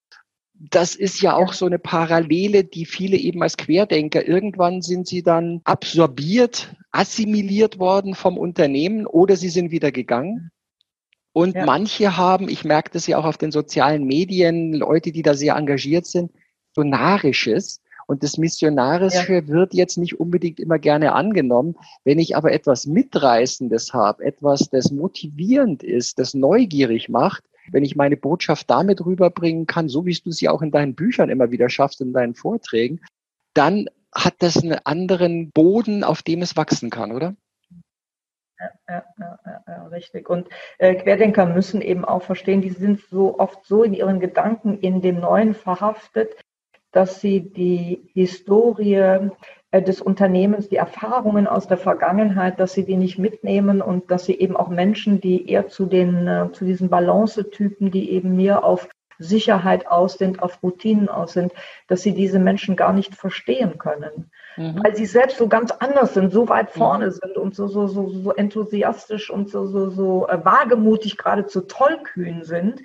Das 0.53 0.95
ist 0.95 1.21
ja 1.21 1.35
auch 1.35 1.53
so 1.53 1.67
eine 1.67 1.77
Parallele, 1.77 2.63
die 2.63 2.85
viele 2.85 3.17
eben 3.17 3.43
als 3.43 3.57
Querdenker, 3.57 4.27
irgendwann 4.27 4.81
sind 4.81 5.05
sie 5.05 5.21
dann 5.21 5.61
absorbiert, 5.65 6.73
assimiliert 6.91 7.77
worden 7.77 8.15
vom 8.15 8.39
Unternehmen 8.39 9.05
oder 9.05 9.35
sie 9.35 9.49
sind 9.49 9.69
wieder 9.69 9.91
gegangen. 9.91 10.49
Und 11.37 11.53
ja. 11.53 11.65
manche 11.67 12.17
haben, 12.17 12.49
ich 12.49 12.65
merke 12.65 12.89
das 12.91 13.05
ja 13.05 13.19
auch 13.19 13.25
auf 13.25 13.37
den 13.37 13.51
sozialen 13.51 14.05
Medien, 14.05 14.73
Leute, 14.73 15.11
die 15.11 15.21
da 15.21 15.35
sehr 15.35 15.55
engagiert 15.55 16.07
sind, 16.07 16.31
so 16.73 16.81
Narisches. 16.81 17.79
Und 18.07 18.23
das 18.23 18.39
Missionarische 18.39 19.33
ja. 19.33 19.47
wird 19.47 19.75
jetzt 19.75 19.99
nicht 19.99 20.19
unbedingt 20.19 20.59
immer 20.59 20.79
gerne 20.79 21.13
angenommen. 21.13 21.75
Wenn 22.03 22.17
ich 22.17 22.35
aber 22.35 22.53
etwas 22.53 22.87
Mitreißendes 22.87 23.93
habe, 23.93 24.25
etwas, 24.25 24.71
das 24.71 24.89
motivierend 24.89 25.83
ist, 25.83 26.17
das 26.17 26.33
neugierig 26.33 27.07
macht, 27.07 27.43
wenn 27.71 27.85
ich 27.85 27.95
meine 27.95 28.17
Botschaft 28.17 28.67
damit 28.67 29.05
rüberbringen 29.05 29.67
kann, 29.67 29.89
so 29.89 30.07
wie 30.07 30.15
du 30.15 30.31
sie 30.31 30.49
auch 30.49 30.63
in 30.63 30.71
deinen 30.71 30.95
Büchern 30.95 31.29
immer 31.29 31.51
wieder 31.51 31.69
schaffst, 31.69 32.01
in 32.01 32.13
deinen 32.13 32.33
Vorträgen, 32.33 32.99
dann 33.53 33.85
hat 34.11 34.37
das 34.39 34.57
einen 34.57 34.79
anderen 34.85 35.51
Boden, 35.51 36.03
auf 36.03 36.23
dem 36.23 36.41
es 36.41 36.57
wachsen 36.57 36.89
kann, 36.89 37.11
oder? 37.11 37.35
Ja, 38.59 39.03
ja, 39.15 39.61
ja, 39.67 39.87
richtig. 39.87 40.29
Und 40.29 40.47
äh, 40.79 40.95
Querdenker 40.95 41.45
müssen 41.45 41.81
eben 41.81 42.05
auch 42.05 42.23
verstehen, 42.23 42.61
die 42.61 42.71
sind 42.71 43.01
so 43.01 43.39
oft 43.39 43.65
so 43.65 43.83
in 43.83 43.93
ihren 43.93 44.19
Gedanken 44.19 44.79
in 44.79 45.01
dem 45.01 45.19
Neuen 45.19 45.53
verhaftet, 45.53 46.35
dass 46.91 47.21
sie 47.21 47.41
die 47.53 48.09
Historie 48.13 48.95
äh, 49.71 49.81
des 49.81 50.01
Unternehmens, 50.01 50.69
die 50.69 50.77
Erfahrungen 50.77 51.45
aus 51.45 51.67
der 51.67 51.77
Vergangenheit, 51.77 52.59
dass 52.59 52.73
sie 52.73 52.85
die 52.85 52.97
nicht 52.97 53.19
mitnehmen 53.19 53.81
und 53.81 54.09
dass 54.09 54.25
sie 54.25 54.39
eben 54.39 54.57
auch 54.57 54.69
Menschen, 54.69 55.21
die 55.21 55.49
eher 55.49 55.67
zu 55.67 55.85
den, 55.85 56.27
äh, 56.27 56.51
zu 56.51 56.65
diesen 56.65 56.89
Balance-Typen, 56.89 57.91
die 57.91 58.11
eben 58.11 58.35
mehr 58.35 58.63
auf 58.63 58.89
Sicherheit 59.19 59.87
aus 59.87 60.13
sind, 60.13 60.41
auf 60.41 60.63
Routinen 60.63 61.09
aus 61.09 61.33
sind, 61.33 61.51
dass 61.87 62.01
sie 62.01 62.13
diese 62.13 62.39
Menschen 62.39 62.75
gar 62.75 62.93
nicht 62.93 63.15
verstehen 63.15 63.77
können. 63.77 64.31
Mhm. 64.57 64.83
Weil 64.83 64.95
sie 64.95 65.05
selbst 65.05 65.37
so 65.37 65.47
ganz 65.47 65.71
anders 65.71 66.13
sind, 66.13 66.33
so 66.33 66.49
weit 66.49 66.71
vorne 66.71 67.07
mhm. 67.07 67.11
sind 67.11 67.37
und 67.37 67.55
so, 67.55 67.67
so, 67.67 67.87
so, 67.87 68.09
so 68.09 68.33
enthusiastisch 68.33 69.29
und 69.29 69.49
so, 69.49 69.67
so, 69.67 69.89
so 69.89 70.27
äh, 70.27 70.43
wagemutig, 70.43 71.17
geradezu 71.17 71.61
tollkühn 71.61 72.43
sind, 72.43 72.83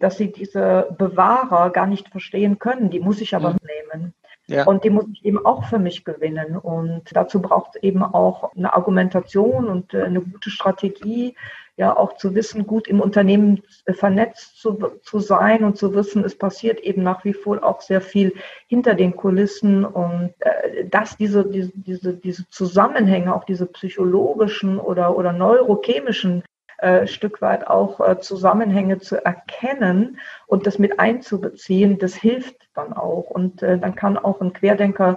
dass 0.00 0.16
sie 0.16 0.32
diese 0.32 0.94
Bewahrer 0.98 1.70
gar 1.70 1.86
nicht 1.86 2.08
verstehen 2.08 2.58
können. 2.58 2.90
Die 2.90 3.00
muss 3.00 3.20
ich 3.20 3.34
aber 3.34 3.50
mhm. 3.50 3.58
nehmen. 3.62 4.14
Ja. 4.48 4.66
Und 4.66 4.82
die 4.82 4.90
muss 4.90 5.06
ich 5.12 5.24
eben 5.24 5.44
auch 5.44 5.64
für 5.64 5.78
mich 5.78 6.04
gewinnen. 6.04 6.56
Und 6.56 7.04
dazu 7.14 7.40
braucht 7.40 7.76
es 7.76 7.82
eben 7.82 8.02
auch 8.02 8.52
eine 8.56 8.74
Argumentation 8.74 9.68
und 9.68 9.94
äh, 9.94 10.02
eine 10.02 10.20
gute 10.20 10.50
Strategie, 10.50 11.36
ja 11.76 11.96
auch 11.96 12.16
zu 12.16 12.34
wissen, 12.34 12.66
gut 12.66 12.86
im 12.88 13.00
Unternehmen 13.00 13.62
äh, 13.86 13.92
vernetzt 13.92 14.60
zu, 14.60 14.78
zu 15.02 15.20
sein 15.20 15.64
und 15.64 15.76
zu 15.76 15.94
wissen, 15.94 16.24
es 16.24 16.36
passiert 16.36 16.80
eben 16.80 17.02
nach 17.02 17.24
wie 17.24 17.32
vor 17.32 17.64
auch 17.64 17.80
sehr 17.80 18.00
viel 18.00 18.34
hinter 18.66 18.94
den 18.94 19.16
Kulissen 19.16 19.84
und 19.84 20.34
äh, 20.40 20.84
dass 20.86 21.16
diese, 21.16 21.44
diese, 21.46 21.72
diese, 21.74 22.14
diese 22.14 22.48
Zusammenhänge, 22.50 23.34
auch 23.34 23.44
diese 23.44 23.66
psychologischen 23.66 24.78
oder, 24.78 25.16
oder 25.16 25.32
neurochemischen 25.32 26.42
äh, 26.82 27.06
Stück 27.06 27.40
weit 27.40 27.68
auch 27.68 28.00
äh, 28.00 28.18
Zusammenhänge 28.18 28.98
zu 28.98 29.24
erkennen 29.24 30.18
und 30.48 30.66
das 30.66 30.80
mit 30.80 30.98
einzubeziehen, 30.98 31.98
das 31.98 32.14
hilft 32.14 32.56
dann 32.74 32.92
auch. 32.92 33.30
Und 33.30 33.62
äh, 33.62 33.78
dann 33.78 33.94
kann 33.94 34.18
auch 34.18 34.40
ein 34.40 34.52
Querdenker 34.52 35.16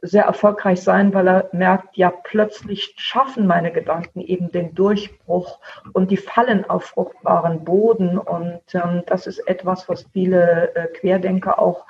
sehr 0.00 0.24
erfolgreich 0.24 0.80
sein, 0.82 1.12
weil 1.12 1.28
er 1.28 1.48
merkt, 1.52 1.96
ja, 1.96 2.10
plötzlich 2.10 2.94
schaffen 2.96 3.46
meine 3.46 3.72
Gedanken 3.72 4.20
eben 4.20 4.52
den 4.52 4.74
Durchbruch 4.74 5.58
und 5.92 6.10
die 6.10 6.16
fallen 6.16 6.68
auf 6.68 6.84
fruchtbaren 6.84 7.64
Boden. 7.64 8.16
Und 8.16 8.60
ähm, 8.74 9.02
das 9.06 9.26
ist 9.26 9.40
etwas, 9.48 9.88
was 9.88 10.06
viele 10.12 10.74
äh, 10.76 10.86
Querdenker 10.88 11.58
auch 11.58 11.84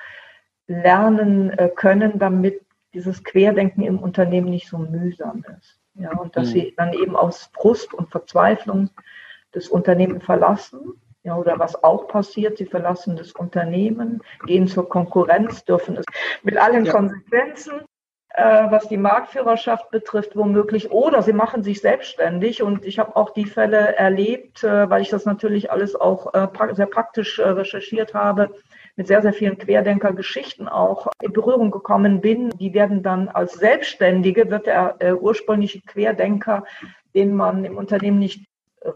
lernen 0.66 1.50
äh, 1.50 1.68
können, 1.68 2.18
damit 2.18 2.62
dieses 2.94 3.22
Querdenken 3.22 3.82
im 3.82 3.98
Unternehmen 3.98 4.48
nicht 4.48 4.68
so 4.68 4.78
mühsam 4.78 5.44
ist. 5.58 5.78
Ja, 5.94 6.12
und 6.12 6.36
dass 6.36 6.48
mhm. 6.48 6.52
sie 6.52 6.74
dann 6.76 6.92
eben 6.94 7.16
aus 7.16 7.50
Frust 7.52 7.92
und 7.92 8.10
Verzweiflung 8.10 8.88
das 9.52 9.68
Unternehmen 9.68 10.20
verlassen. 10.20 10.94
Ja, 11.24 11.36
oder 11.36 11.58
was 11.58 11.82
auch 11.82 12.08
passiert, 12.08 12.56
sie 12.56 12.64
verlassen 12.64 13.16
das 13.16 13.32
Unternehmen, 13.32 14.22
gehen 14.46 14.66
zur 14.66 14.88
Konkurrenz, 14.88 15.64
dürfen 15.64 15.96
es 15.96 16.06
mit 16.42 16.56
allen 16.56 16.86
ja. 16.86 16.92
Konsequenzen 16.92 17.82
äh, 18.30 18.70
was 18.70 18.88
die 18.88 18.96
Marktführerschaft 18.96 19.90
betrifft, 19.90 20.36
womöglich. 20.36 20.90
Oder 20.90 21.22
sie 21.22 21.32
machen 21.32 21.62
sich 21.62 21.80
selbstständig. 21.80 22.62
Und 22.62 22.84
ich 22.84 22.98
habe 22.98 23.16
auch 23.16 23.30
die 23.30 23.46
Fälle 23.46 23.96
erlebt, 23.96 24.62
äh, 24.62 24.88
weil 24.90 25.02
ich 25.02 25.08
das 25.08 25.24
natürlich 25.24 25.70
alles 25.70 25.96
auch 25.96 26.34
äh, 26.34 26.48
sehr 26.72 26.86
praktisch 26.86 27.40
recherchiert 27.40 28.14
habe, 28.14 28.50
mit 28.96 29.06
sehr, 29.06 29.22
sehr 29.22 29.32
vielen 29.32 29.58
Querdenker-Geschichten 29.58 30.68
auch 30.68 31.06
in 31.22 31.32
Berührung 31.32 31.70
gekommen 31.70 32.20
bin. 32.20 32.50
Die 32.58 32.74
werden 32.74 33.02
dann 33.02 33.28
als 33.28 33.54
Selbstständige, 33.54 34.50
wird 34.50 34.66
der 34.66 34.96
äh, 34.98 35.12
ursprüngliche 35.12 35.80
Querdenker, 35.82 36.64
den 37.14 37.34
man 37.34 37.64
im 37.64 37.76
Unternehmen 37.76 38.18
nicht 38.18 38.46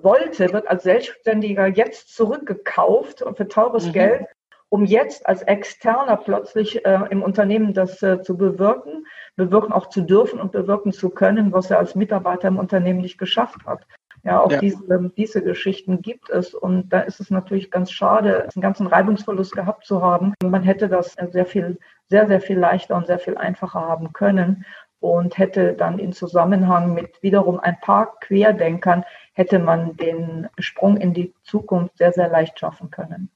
wollte, 0.03 0.53
wird 0.53 0.69
als 0.69 0.85
Selbstständiger 0.85 1.67
jetzt 1.67 2.15
zurückgekauft 2.15 3.23
und 3.23 3.37
für 3.37 3.49
teures 3.49 3.87
mhm. 3.87 3.93
Geld, 3.93 4.27
um 4.73 4.87
jetzt 4.87 5.27
als 5.27 5.43
Externer 5.43 6.17
plötzlich 6.17 6.87
äh, 6.87 7.01
im 7.11 7.23
Unternehmen 7.23 7.75
das 7.75 8.03
äh, 8.03 8.23
zu 8.23 8.39
bewirken, 8.39 9.07
bewirken 9.37 9.71
auch 9.71 9.91
zu 9.91 10.01
dürfen 10.01 10.41
und 10.41 10.53
bewirken 10.53 10.93
zu 10.93 11.11
können, 11.11 11.53
was 11.53 11.71
er 11.71 11.79
als 11.79 11.95
Mitarbeiter 11.95 12.49
im 12.49 12.59
Unternehmen 12.59 13.03
nicht 13.03 13.19
geschafft 13.19 13.67
hat. 13.67 13.87
Ja, 14.23 14.41
auch 14.41 14.51
ja. 14.51 14.61
Diese, 14.61 15.13
diese 15.15 15.43
Geschichten 15.43 16.01
gibt 16.01 16.31
es. 16.31 16.55
Und 16.55 16.89
da 16.89 17.01
ist 17.01 17.21
es 17.21 17.29
natürlich 17.29 17.71
ganz 17.71 17.93
schade, 17.93 18.49
einen 18.55 18.63
ganzen 18.63 18.87
Reibungsverlust 18.87 19.53
gehabt 19.53 19.85
zu 19.85 20.01
haben. 20.01 20.33
Man 20.43 20.63
hätte 20.63 20.89
das 20.89 21.17
sehr 21.33 21.45
viel, 21.45 21.79
sehr, 22.09 22.27
sehr 22.27 22.41
viel 22.41 22.59
leichter 22.59 22.97
und 22.97 23.07
sehr 23.07 23.19
viel 23.19 23.37
einfacher 23.37 23.83
haben 23.83 24.15
können 24.15 24.65
und 25.01 25.37
hätte 25.37 25.75
dann 25.75 25.99
in 25.99 26.15
Zusammenhang 26.15 26.95
mit 26.95 27.23
wiederum 27.23 27.61
ein 27.61 27.79
paar 27.81 28.19
Querdenkern, 28.21 29.05
hätte 29.35 29.59
man 29.59 29.99
den 29.99 30.49
Sprung 30.59 30.97
in 30.97 31.13
die 31.13 31.35
Zukunft 31.43 31.99
sehr, 31.99 32.13
sehr 32.13 32.29
leicht 32.29 32.59
schaffen 32.59 32.91
können. 32.91 33.29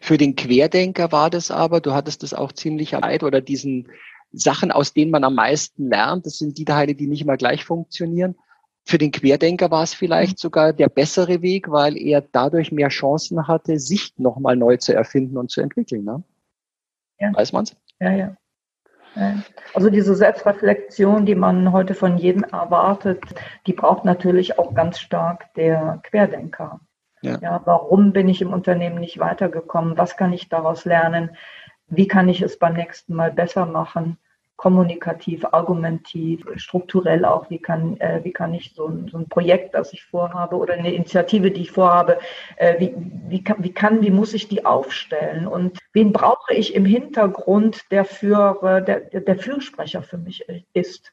Für 0.00 0.16
den 0.16 0.34
Querdenker 0.34 1.12
war 1.12 1.30
das 1.30 1.50
aber, 1.50 1.80
du 1.80 1.92
hattest 1.92 2.22
das 2.22 2.34
auch 2.34 2.52
ziemlich 2.52 2.92
leid 2.92 3.22
oder 3.22 3.40
diesen 3.40 3.88
Sachen, 4.32 4.72
aus 4.72 4.92
denen 4.92 5.10
man 5.10 5.24
am 5.24 5.34
meisten 5.34 5.88
lernt, 5.88 6.26
das 6.26 6.38
sind 6.38 6.56
die 6.58 6.64
Teile, 6.64 6.94
die 6.94 7.06
nicht 7.06 7.22
immer 7.22 7.36
gleich 7.36 7.64
funktionieren. 7.64 8.36
Für 8.84 8.96
den 8.96 9.12
Querdenker 9.12 9.70
war 9.70 9.82
es 9.82 9.92
vielleicht 9.92 10.38
mhm. 10.38 10.40
sogar 10.40 10.72
der 10.72 10.88
bessere 10.88 11.42
Weg, 11.42 11.70
weil 11.70 11.96
er 11.98 12.22
dadurch 12.22 12.72
mehr 12.72 12.88
Chancen 12.88 13.46
hatte, 13.46 13.78
sich 13.78 14.14
nochmal 14.16 14.56
neu 14.56 14.78
zu 14.78 14.94
erfinden 14.94 15.36
und 15.36 15.50
zu 15.50 15.60
entwickeln. 15.60 16.04
Ne? 16.04 16.22
Ja. 17.18 17.34
Weiß 17.34 17.52
man's? 17.52 17.76
Ja, 18.00 18.12
ja. 18.12 18.36
Also 19.74 19.90
diese 19.90 20.14
Selbstreflexion, 20.14 21.26
die 21.26 21.34
man 21.34 21.72
heute 21.72 21.94
von 21.94 22.16
jedem 22.16 22.44
erwartet, 22.44 23.22
die 23.66 23.72
braucht 23.72 24.04
natürlich 24.04 24.58
auch 24.58 24.72
ganz 24.74 25.00
stark 25.00 25.52
der 25.54 26.00
Querdenker. 26.04 26.80
Ja. 27.22 27.38
ja. 27.40 27.62
warum 27.64 28.12
bin 28.12 28.28
ich 28.28 28.40
im 28.42 28.52
Unternehmen 28.52 29.00
nicht 29.00 29.18
weitergekommen? 29.18 29.98
Was 29.98 30.16
kann 30.16 30.32
ich 30.32 30.48
daraus 30.48 30.84
lernen? 30.84 31.36
Wie 31.88 32.08
kann 32.08 32.28
ich 32.28 32.40
es 32.42 32.58
beim 32.58 32.74
nächsten 32.74 33.14
Mal 33.14 33.32
besser 33.32 33.66
machen? 33.66 34.18
kommunikativ, 34.60 35.46
argumentiv, 35.52 36.46
strukturell 36.56 37.24
auch, 37.24 37.48
wie 37.48 37.60
kann, 37.60 37.98
äh, 37.98 38.20
wie 38.24 38.30
kann 38.30 38.52
ich 38.52 38.74
so 38.74 38.88
ein, 38.88 39.08
so 39.08 39.16
ein 39.16 39.26
Projekt, 39.26 39.74
das 39.74 39.94
ich 39.94 40.04
vorhabe 40.04 40.54
oder 40.56 40.74
eine 40.74 40.92
Initiative, 40.92 41.50
die 41.50 41.62
ich 41.62 41.70
vorhabe, 41.70 42.18
äh, 42.56 42.78
wie, 42.78 42.94
wie, 43.30 43.42
kann, 43.42 43.64
wie 43.64 43.72
kann, 43.72 44.02
wie 44.02 44.10
muss 44.10 44.34
ich 44.34 44.48
die 44.48 44.66
aufstellen 44.66 45.46
und 45.46 45.78
wen 45.94 46.12
brauche 46.12 46.52
ich 46.52 46.74
im 46.74 46.84
Hintergrund, 46.84 47.90
der 47.90 48.04
für, 48.04 48.82
der, 48.82 49.00
der 49.00 49.38
Fürsprecher 49.38 50.02
für 50.02 50.18
mich 50.18 50.44
ist. 50.74 51.10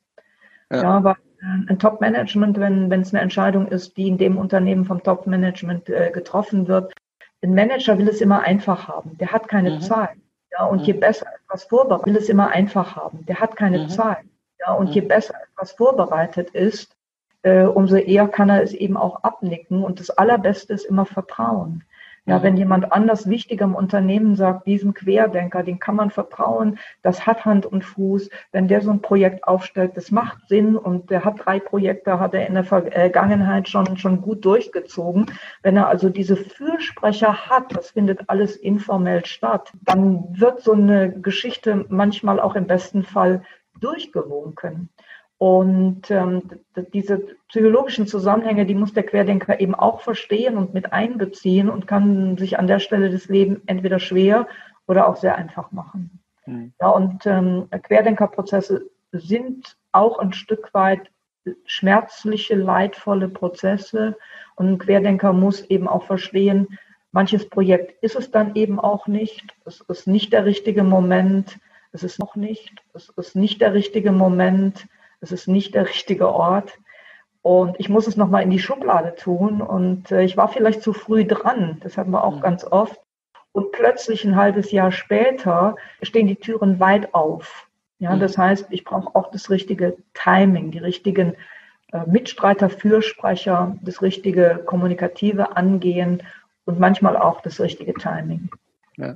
Ja, 0.70 0.82
ja 0.82 1.04
weil 1.06 1.14
äh, 1.14 1.27
ein 1.42 1.80
Top-Management, 1.80 2.60
wenn, 2.60 2.90
wenn 2.90 3.02
es 3.02 3.14
eine 3.14 3.22
Entscheidung 3.22 3.68
ist, 3.68 3.96
die 3.98 4.08
in 4.08 4.18
dem 4.18 4.38
Unternehmen 4.38 4.86
vom 4.86 5.04
Top-Management 5.04 5.90
äh, 5.90 6.12
getroffen 6.12 6.68
wird, 6.68 6.94
ein 7.44 7.54
Manager 7.54 7.98
will 7.98 8.10
es 8.10 8.22
immer 8.22 8.42
einfach 8.42 8.88
haben. 8.88 9.18
Der 9.20 9.32
hat 9.32 9.48
keine 9.48 9.76
mhm. 9.76 9.82
Zahlen. 9.82 10.22
Ja, 10.52 10.66
und 10.66 10.80
mhm. 10.80 10.86
je 10.86 10.94
besser 10.94 11.28
etwas 11.44 11.66
vorbereitet, 11.66 12.06
will 12.08 12.18
es 12.18 12.30
immer 12.30 12.50
einfach 12.50 12.96
haben. 12.96 13.26
Der 13.26 13.40
hat 13.40 13.56
keine 13.56 13.80
mhm. 13.80 13.90
Zahlen. 13.90 14.32
Ja, 14.60 14.74
und 14.74 14.88
mhm. 14.88 14.94
je 14.94 15.02
besser 15.02 15.36
etwas 15.52 15.72
vorbereitet 15.74 16.50
ist, 16.52 16.96
äh, 17.44 17.64
umso 17.64 17.96
eher 17.96 18.28
kann 18.28 18.50
er 18.50 18.64
es 18.64 18.74
eben 18.74 18.98
auch 18.98 19.24
abnicken. 19.24 19.84
Und 19.84 20.00
das 20.00 20.10
Allerbeste 20.10 20.74
ist 20.74 20.86
immer 20.86 21.06
Vertrauen. 21.06 21.84
Ja, 22.28 22.44
wenn 22.44 22.58
jemand 22.58 22.92
anders 22.92 23.30
wichtig 23.30 23.62
im 23.62 23.74
Unternehmen 23.74 24.36
sagt, 24.36 24.68
diesem 24.68 24.94
Querdenker, 24.94 25.64
den 25.64 25.80
kann 25.80 25.96
man 25.96 26.12
vertrauen, 26.12 26.78
das 27.02 27.26
hat 27.26 27.46
Hand 27.46 27.66
und 27.66 27.86
Fuß. 27.86 28.30
Wenn 28.52 28.68
der 28.68 28.82
so 28.82 28.92
ein 28.92 29.02
Projekt 29.02 29.46
aufstellt, 29.46 29.96
das 29.96 30.12
macht 30.12 30.46
Sinn 30.50 30.76
und 30.76 31.10
der 31.10 31.24
hat 31.24 31.46
drei 31.46 31.62
Projekte, 31.62 32.20
hat 32.20 32.34
er 32.34 32.46
in 32.46 32.56
der 32.56 32.66
Vergangenheit 32.66 33.70
schon, 33.70 33.96
schon 33.96 34.22
gut 34.22 34.44
durchgezogen. 34.44 35.28
Wenn 35.64 35.78
er 35.78 35.88
also 35.88 36.10
diese 36.10 36.36
Fürsprecher 36.36 37.50
hat, 37.50 37.74
das 37.74 37.92
findet 37.92 38.30
alles 38.30 38.58
informell 38.58 39.26
statt, 39.26 39.72
dann 39.84 40.26
wird 40.38 40.60
so 40.60 40.74
eine 40.74 41.18
Geschichte 41.22 41.86
manchmal 41.88 42.42
auch 42.42 42.56
im 42.56 42.68
besten 42.68 43.04
Fall 43.04 43.44
durchgewunken. 43.80 44.90
Und 45.40 46.10
ähm, 46.10 46.42
diese 46.94 47.20
psychologischen 47.50 48.08
Zusammenhänge, 48.08 48.66
die 48.66 48.74
muss 48.74 48.94
der 48.94 49.04
Querdenker 49.04 49.60
eben 49.60 49.76
auch 49.76 50.02
verstehen 50.02 50.58
und 50.58 50.74
mit 50.74 50.94
einbeziehen 50.94 51.70
und 51.70 51.86
kann 51.86 52.38
sich 52.38 52.58
an 52.58 52.66
der 52.66 52.80
Stelle 52.80 53.12
des 53.12 53.30
Lebens 53.30 53.60
entweder 53.68 54.00
schwer 54.00 54.48
oder 54.88 55.08
auch 55.08 55.16
sehr 55.16 55.36
einfach 55.36 55.72
machen. 55.72 56.20
Mhm. 56.48 56.74
Ja, 56.82 56.90
und 56.90 57.26
ähm, 57.28 57.68
Querdenkerprozesse 57.70 58.90
sind 59.12 59.78
auch 59.92 60.18
ein 60.18 60.34
Stück 60.34 60.74
weit 60.74 61.12
schmerzliche, 61.66 62.56
leidvolle 62.56 63.30
Prozesse. 63.30 64.18
Und 64.56 64.68
ein 64.68 64.78
Querdenker 64.80 65.34
muss 65.34 65.62
eben 65.62 65.88
auch 65.88 66.04
verstehen, 66.04 66.80
manches 67.12 67.48
Projekt 67.48 68.04
ist 68.04 68.16
es 68.16 68.32
dann 68.32 68.56
eben 68.56 68.80
auch 68.80 69.08
nicht. 69.08 69.56
Es 69.66 69.82
ist 69.82 70.08
nicht 70.08 70.34
der 70.34 70.46
richtige 70.46 70.84
Moment. 70.84 71.60
Es 71.92 72.04
ist 72.04 72.20
noch 72.20 72.36
nicht. 72.36 72.74
Es 72.94 73.10
ist 73.10 73.36
nicht 73.36 73.62
der 73.62 73.74
richtige 73.74 74.12
Moment 74.12 74.88
es 75.22 75.32
ist 75.32 75.48
nicht 75.48 75.76
der 75.76 75.88
richtige 75.88 76.30
Ort. 76.30 76.78
Und 77.42 77.80
ich 77.80 77.90
muss 77.90 78.08
es 78.08 78.18
nochmal 78.18 78.44
in 78.44 78.50
die 78.50 78.60
Schublade 78.60 79.16
tun. 79.16 79.62
Und 79.62 80.12
äh, 80.12 80.24
ich 80.24 80.38
war 80.38 80.50
vielleicht 80.50 80.82
zu 80.82 80.94
früh 80.94 81.26
dran. 81.26 81.78
Das 81.82 81.98
hatten 81.98 82.12
wir 82.12 82.24
auch 82.24 82.38
mhm. 82.38 82.42
ganz 82.42 82.64
oft. 82.66 83.00
Und 83.52 83.72
plötzlich 83.72 84.24
ein 84.26 84.36
halbes 84.36 84.72
Jahr 84.72 84.92
später 84.92 85.76
stehen 86.02 86.28
die 86.28 86.36
Türen 86.36 86.80
weit 86.80 87.14
auf. 87.14 87.68
Ja, 88.00 88.16
mhm. 88.16 88.20
das 88.20 88.38
heißt, 88.38 88.68
ich 88.70 88.84
brauche 88.84 89.16
auch 89.16 89.32
das 89.32 89.50
richtige 89.50 89.98
Timing, 90.14 90.72
die 90.72 90.80
richtigen 90.80 91.36
äh, 91.92 92.06
Mitstreiter, 92.06 92.70
Fürsprecher, 92.70 93.78
das 93.82 94.02
richtige 94.02 94.62
kommunikative 94.66 95.56
Angehen 95.56 96.24
und 96.66 96.80
manchmal 96.80 97.18
auch 97.18 97.42
das 97.42 97.60
richtige 97.60 97.94
Timing. 97.94 98.50
Ja. 98.98 99.16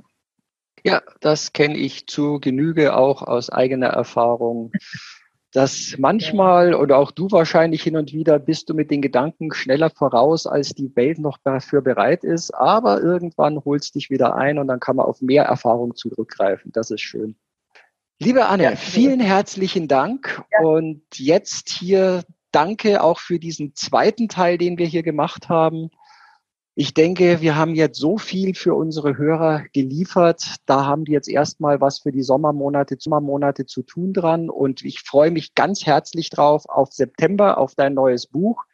Ja, 0.84 1.00
das 1.20 1.52
kenne 1.52 1.76
ich 1.76 2.08
zu 2.08 2.40
Genüge 2.40 2.96
auch 2.96 3.22
aus 3.22 3.50
eigener 3.50 3.88
Erfahrung 3.88 4.72
dass 5.52 5.96
manchmal 5.98 6.74
oder 6.74 6.96
auch 6.98 7.10
du 7.10 7.30
wahrscheinlich 7.30 7.82
hin 7.82 7.96
und 7.96 8.12
wieder 8.12 8.38
bist 8.38 8.70
du 8.70 8.74
mit 8.74 8.90
den 8.90 9.02
Gedanken 9.02 9.52
schneller 9.52 9.90
voraus, 9.90 10.46
als 10.46 10.70
die 10.70 10.96
Welt 10.96 11.18
noch 11.18 11.38
dafür 11.44 11.82
bereit 11.82 12.24
ist, 12.24 12.52
aber 12.52 13.02
irgendwann 13.02 13.62
holst 13.64 13.94
dich 13.94 14.08
wieder 14.08 14.34
ein 14.34 14.58
und 14.58 14.66
dann 14.66 14.80
kann 14.80 14.96
man 14.96 15.06
auf 15.06 15.20
mehr 15.20 15.44
Erfahrung 15.44 15.94
zurückgreifen. 15.94 16.72
Das 16.72 16.90
ist 16.90 17.02
schön. 17.02 17.36
Liebe 18.18 18.46
Anne, 18.46 18.62
ja, 18.62 18.76
vielen 18.76 19.20
herzlichen 19.20 19.88
Dank 19.88 20.42
ja. 20.52 20.66
und 20.66 21.02
jetzt 21.14 21.68
hier 21.68 22.22
danke 22.50 23.02
auch 23.02 23.18
für 23.18 23.38
diesen 23.38 23.74
zweiten 23.74 24.28
Teil, 24.28 24.58
den 24.58 24.78
wir 24.78 24.86
hier 24.86 25.02
gemacht 25.02 25.48
haben. 25.48 25.90
Ich 26.74 26.94
denke, 26.94 27.42
wir 27.42 27.54
haben 27.54 27.74
jetzt 27.74 27.98
so 27.98 28.16
viel 28.16 28.54
für 28.54 28.74
unsere 28.74 29.18
Hörer 29.18 29.64
geliefert. 29.74 30.56
Da 30.64 30.86
haben 30.86 31.04
die 31.04 31.12
jetzt 31.12 31.28
erstmal 31.28 31.82
was 31.82 31.98
für 31.98 32.12
die 32.12 32.22
Sommermonate, 32.22 32.96
Sommermonate 32.98 33.66
zu 33.66 33.82
tun 33.82 34.14
dran. 34.14 34.48
Und 34.48 34.82
ich 34.82 35.00
freue 35.00 35.30
mich 35.30 35.54
ganz 35.54 35.84
herzlich 35.84 36.30
drauf 36.30 36.64
auf 36.66 36.92
September, 36.92 37.58
auf 37.58 37.74
dein 37.74 37.92
neues 37.92 38.26
Buch. 38.26 38.64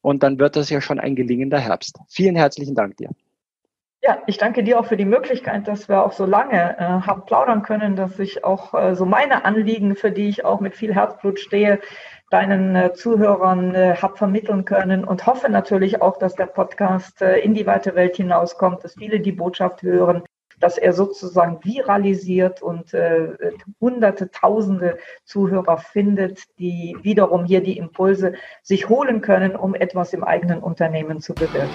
Und 0.00 0.22
dann 0.22 0.38
wird 0.38 0.56
das 0.56 0.70
ja 0.70 0.80
schon 0.80 0.98
ein 0.98 1.14
gelingender 1.14 1.58
Herbst. 1.58 1.98
Vielen 2.08 2.36
herzlichen 2.36 2.74
Dank 2.74 2.96
dir. 2.96 3.10
Ja, 4.06 4.22
ich 4.28 4.38
danke 4.38 4.62
dir 4.62 4.78
auch 4.78 4.86
für 4.86 4.96
die 4.96 5.04
Möglichkeit, 5.04 5.66
dass 5.66 5.88
wir 5.88 6.04
auch 6.04 6.12
so 6.12 6.26
lange 6.26 6.78
äh, 6.78 6.80
haben 6.80 7.24
plaudern 7.24 7.62
können, 7.62 7.96
dass 7.96 8.20
ich 8.20 8.44
auch 8.44 8.72
äh, 8.72 8.94
so 8.94 9.04
meine 9.04 9.44
Anliegen, 9.44 9.96
für 9.96 10.12
die 10.12 10.28
ich 10.28 10.44
auch 10.44 10.60
mit 10.60 10.76
viel 10.76 10.94
Herzblut 10.94 11.40
stehe, 11.40 11.80
deinen 12.30 12.76
äh, 12.76 12.92
Zuhörern 12.92 13.74
äh, 13.74 13.96
habe 13.96 14.16
vermitteln 14.16 14.64
können 14.64 15.04
und 15.04 15.26
hoffe 15.26 15.48
natürlich 15.48 16.02
auch, 16.02 16.18
dass 16.18 16.36
der 16.36 16.46
Podcast 16.46 17.20
äh, 17.20 17.38
in 17.38 17.52
die 17.54 17.66
weite 17.66 17.96
Welt 17.96 18.14
hinauskommt, 18.14 18.84
dass 18.84 18.94
viele 18.94 19.18
die 19.18 19.32
Botschaft 19.32 19.82
hören, 19.82 20.22
dass 20.60 20.78
er 20.78 20.92
sozusagen 20.92 21.58
viralisiert 21.64 22.62
und 22.62 22.94
äh, 22.94 23.30
hunderte, 23.80 24.30
tausende 24.30 24.98
Zuhörer 25.24 25.78
findet, 25.78 26.44
die 26.60 26.96
wiederum 27.02 27.44
hier 27.44 27.60
die 27.60 27.76
Impulse 27.76 28.34
sich 28.62 28.88
holen 28.88 29.20
können, 29.20 29.56
um 29.56 29.74
etwas 29.74 30.12
im 30.12 30.22
eigenen 30.22 30.60
Unternehmen 30.60 31.20
zu 31.20 31.34
bewirken. 31.34 31.74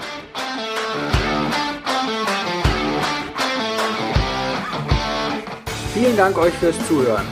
Vielen 6.02 6.16
Dank 6.16 6.36
euch 6.36 6.52
fürs 6.54 6.74
Zuhören. 6.88 7.24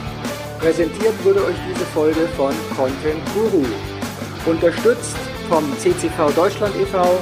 Präsentiert 0.57 1.13
wurde 1.25 1.43
euch 1.43 1.57
diese 1.67 1.83
Folge 1.87 2.21
von 2.37 2.53
Content 2.77 3.19
Guru. 3.33 3.65
Unterstützt 4.45 5.17
vom 5.49 5.65
CCV 5.77 6.31
Deutschland 6.33 6.73
e.V. 6.77 7.19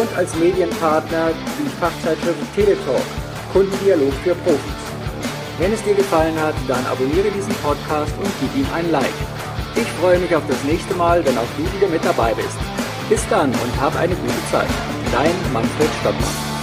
und 0.00 0.16
als 0.16 0.34
Medienpartner 0.36 1.32
die 1.58 1.68
Fachzeitschrift 1.78 2.38
Teletalk, 2.54 3.02
Kundendialog 3.52 4.14
für 4.24 4.34
Profis. 4.36 4.80
Wenn 5.58 5.74
es 5.74 5.82
dir 5.84 5.94
gefallen 5.94 6.40
hat, 6.40 6.54
dann 6.66 6.86
abonniere 6.86 7.30
diesen 7.32 7.52
Podcast 7.56 8.14
und 8.16 8.32
gib 8.40 8.56
ihm 8.56 8.72
ein 8.72 8.90
Like. 8.90 9.20
Ich 9.76 9.88
freue 10.00 10.18
mich 10.18 10.34
auf 10.34 10.46
das 10.48 10.64
nächste 10.64 10.94
Mal, 10.94 11.22
wenn 11.22 11.36
auch 11.36 11.52
du 11.58 11.64
wieder 11.76 11.88
mit 11.88 12.02
dabei 12.02 12.32
bist. 12.32 12.56
Bis 13.10 13.20
dann 13.28 13.50
und 13.50 13.78
hab 13.78 13.94
eine 13.94 14.14
gute 14.14 14.50
Zeit. 14.50 14.70
Dein 15.12 15.52
Manfred 15.52 15.90
Stockmann. 16.00 16.57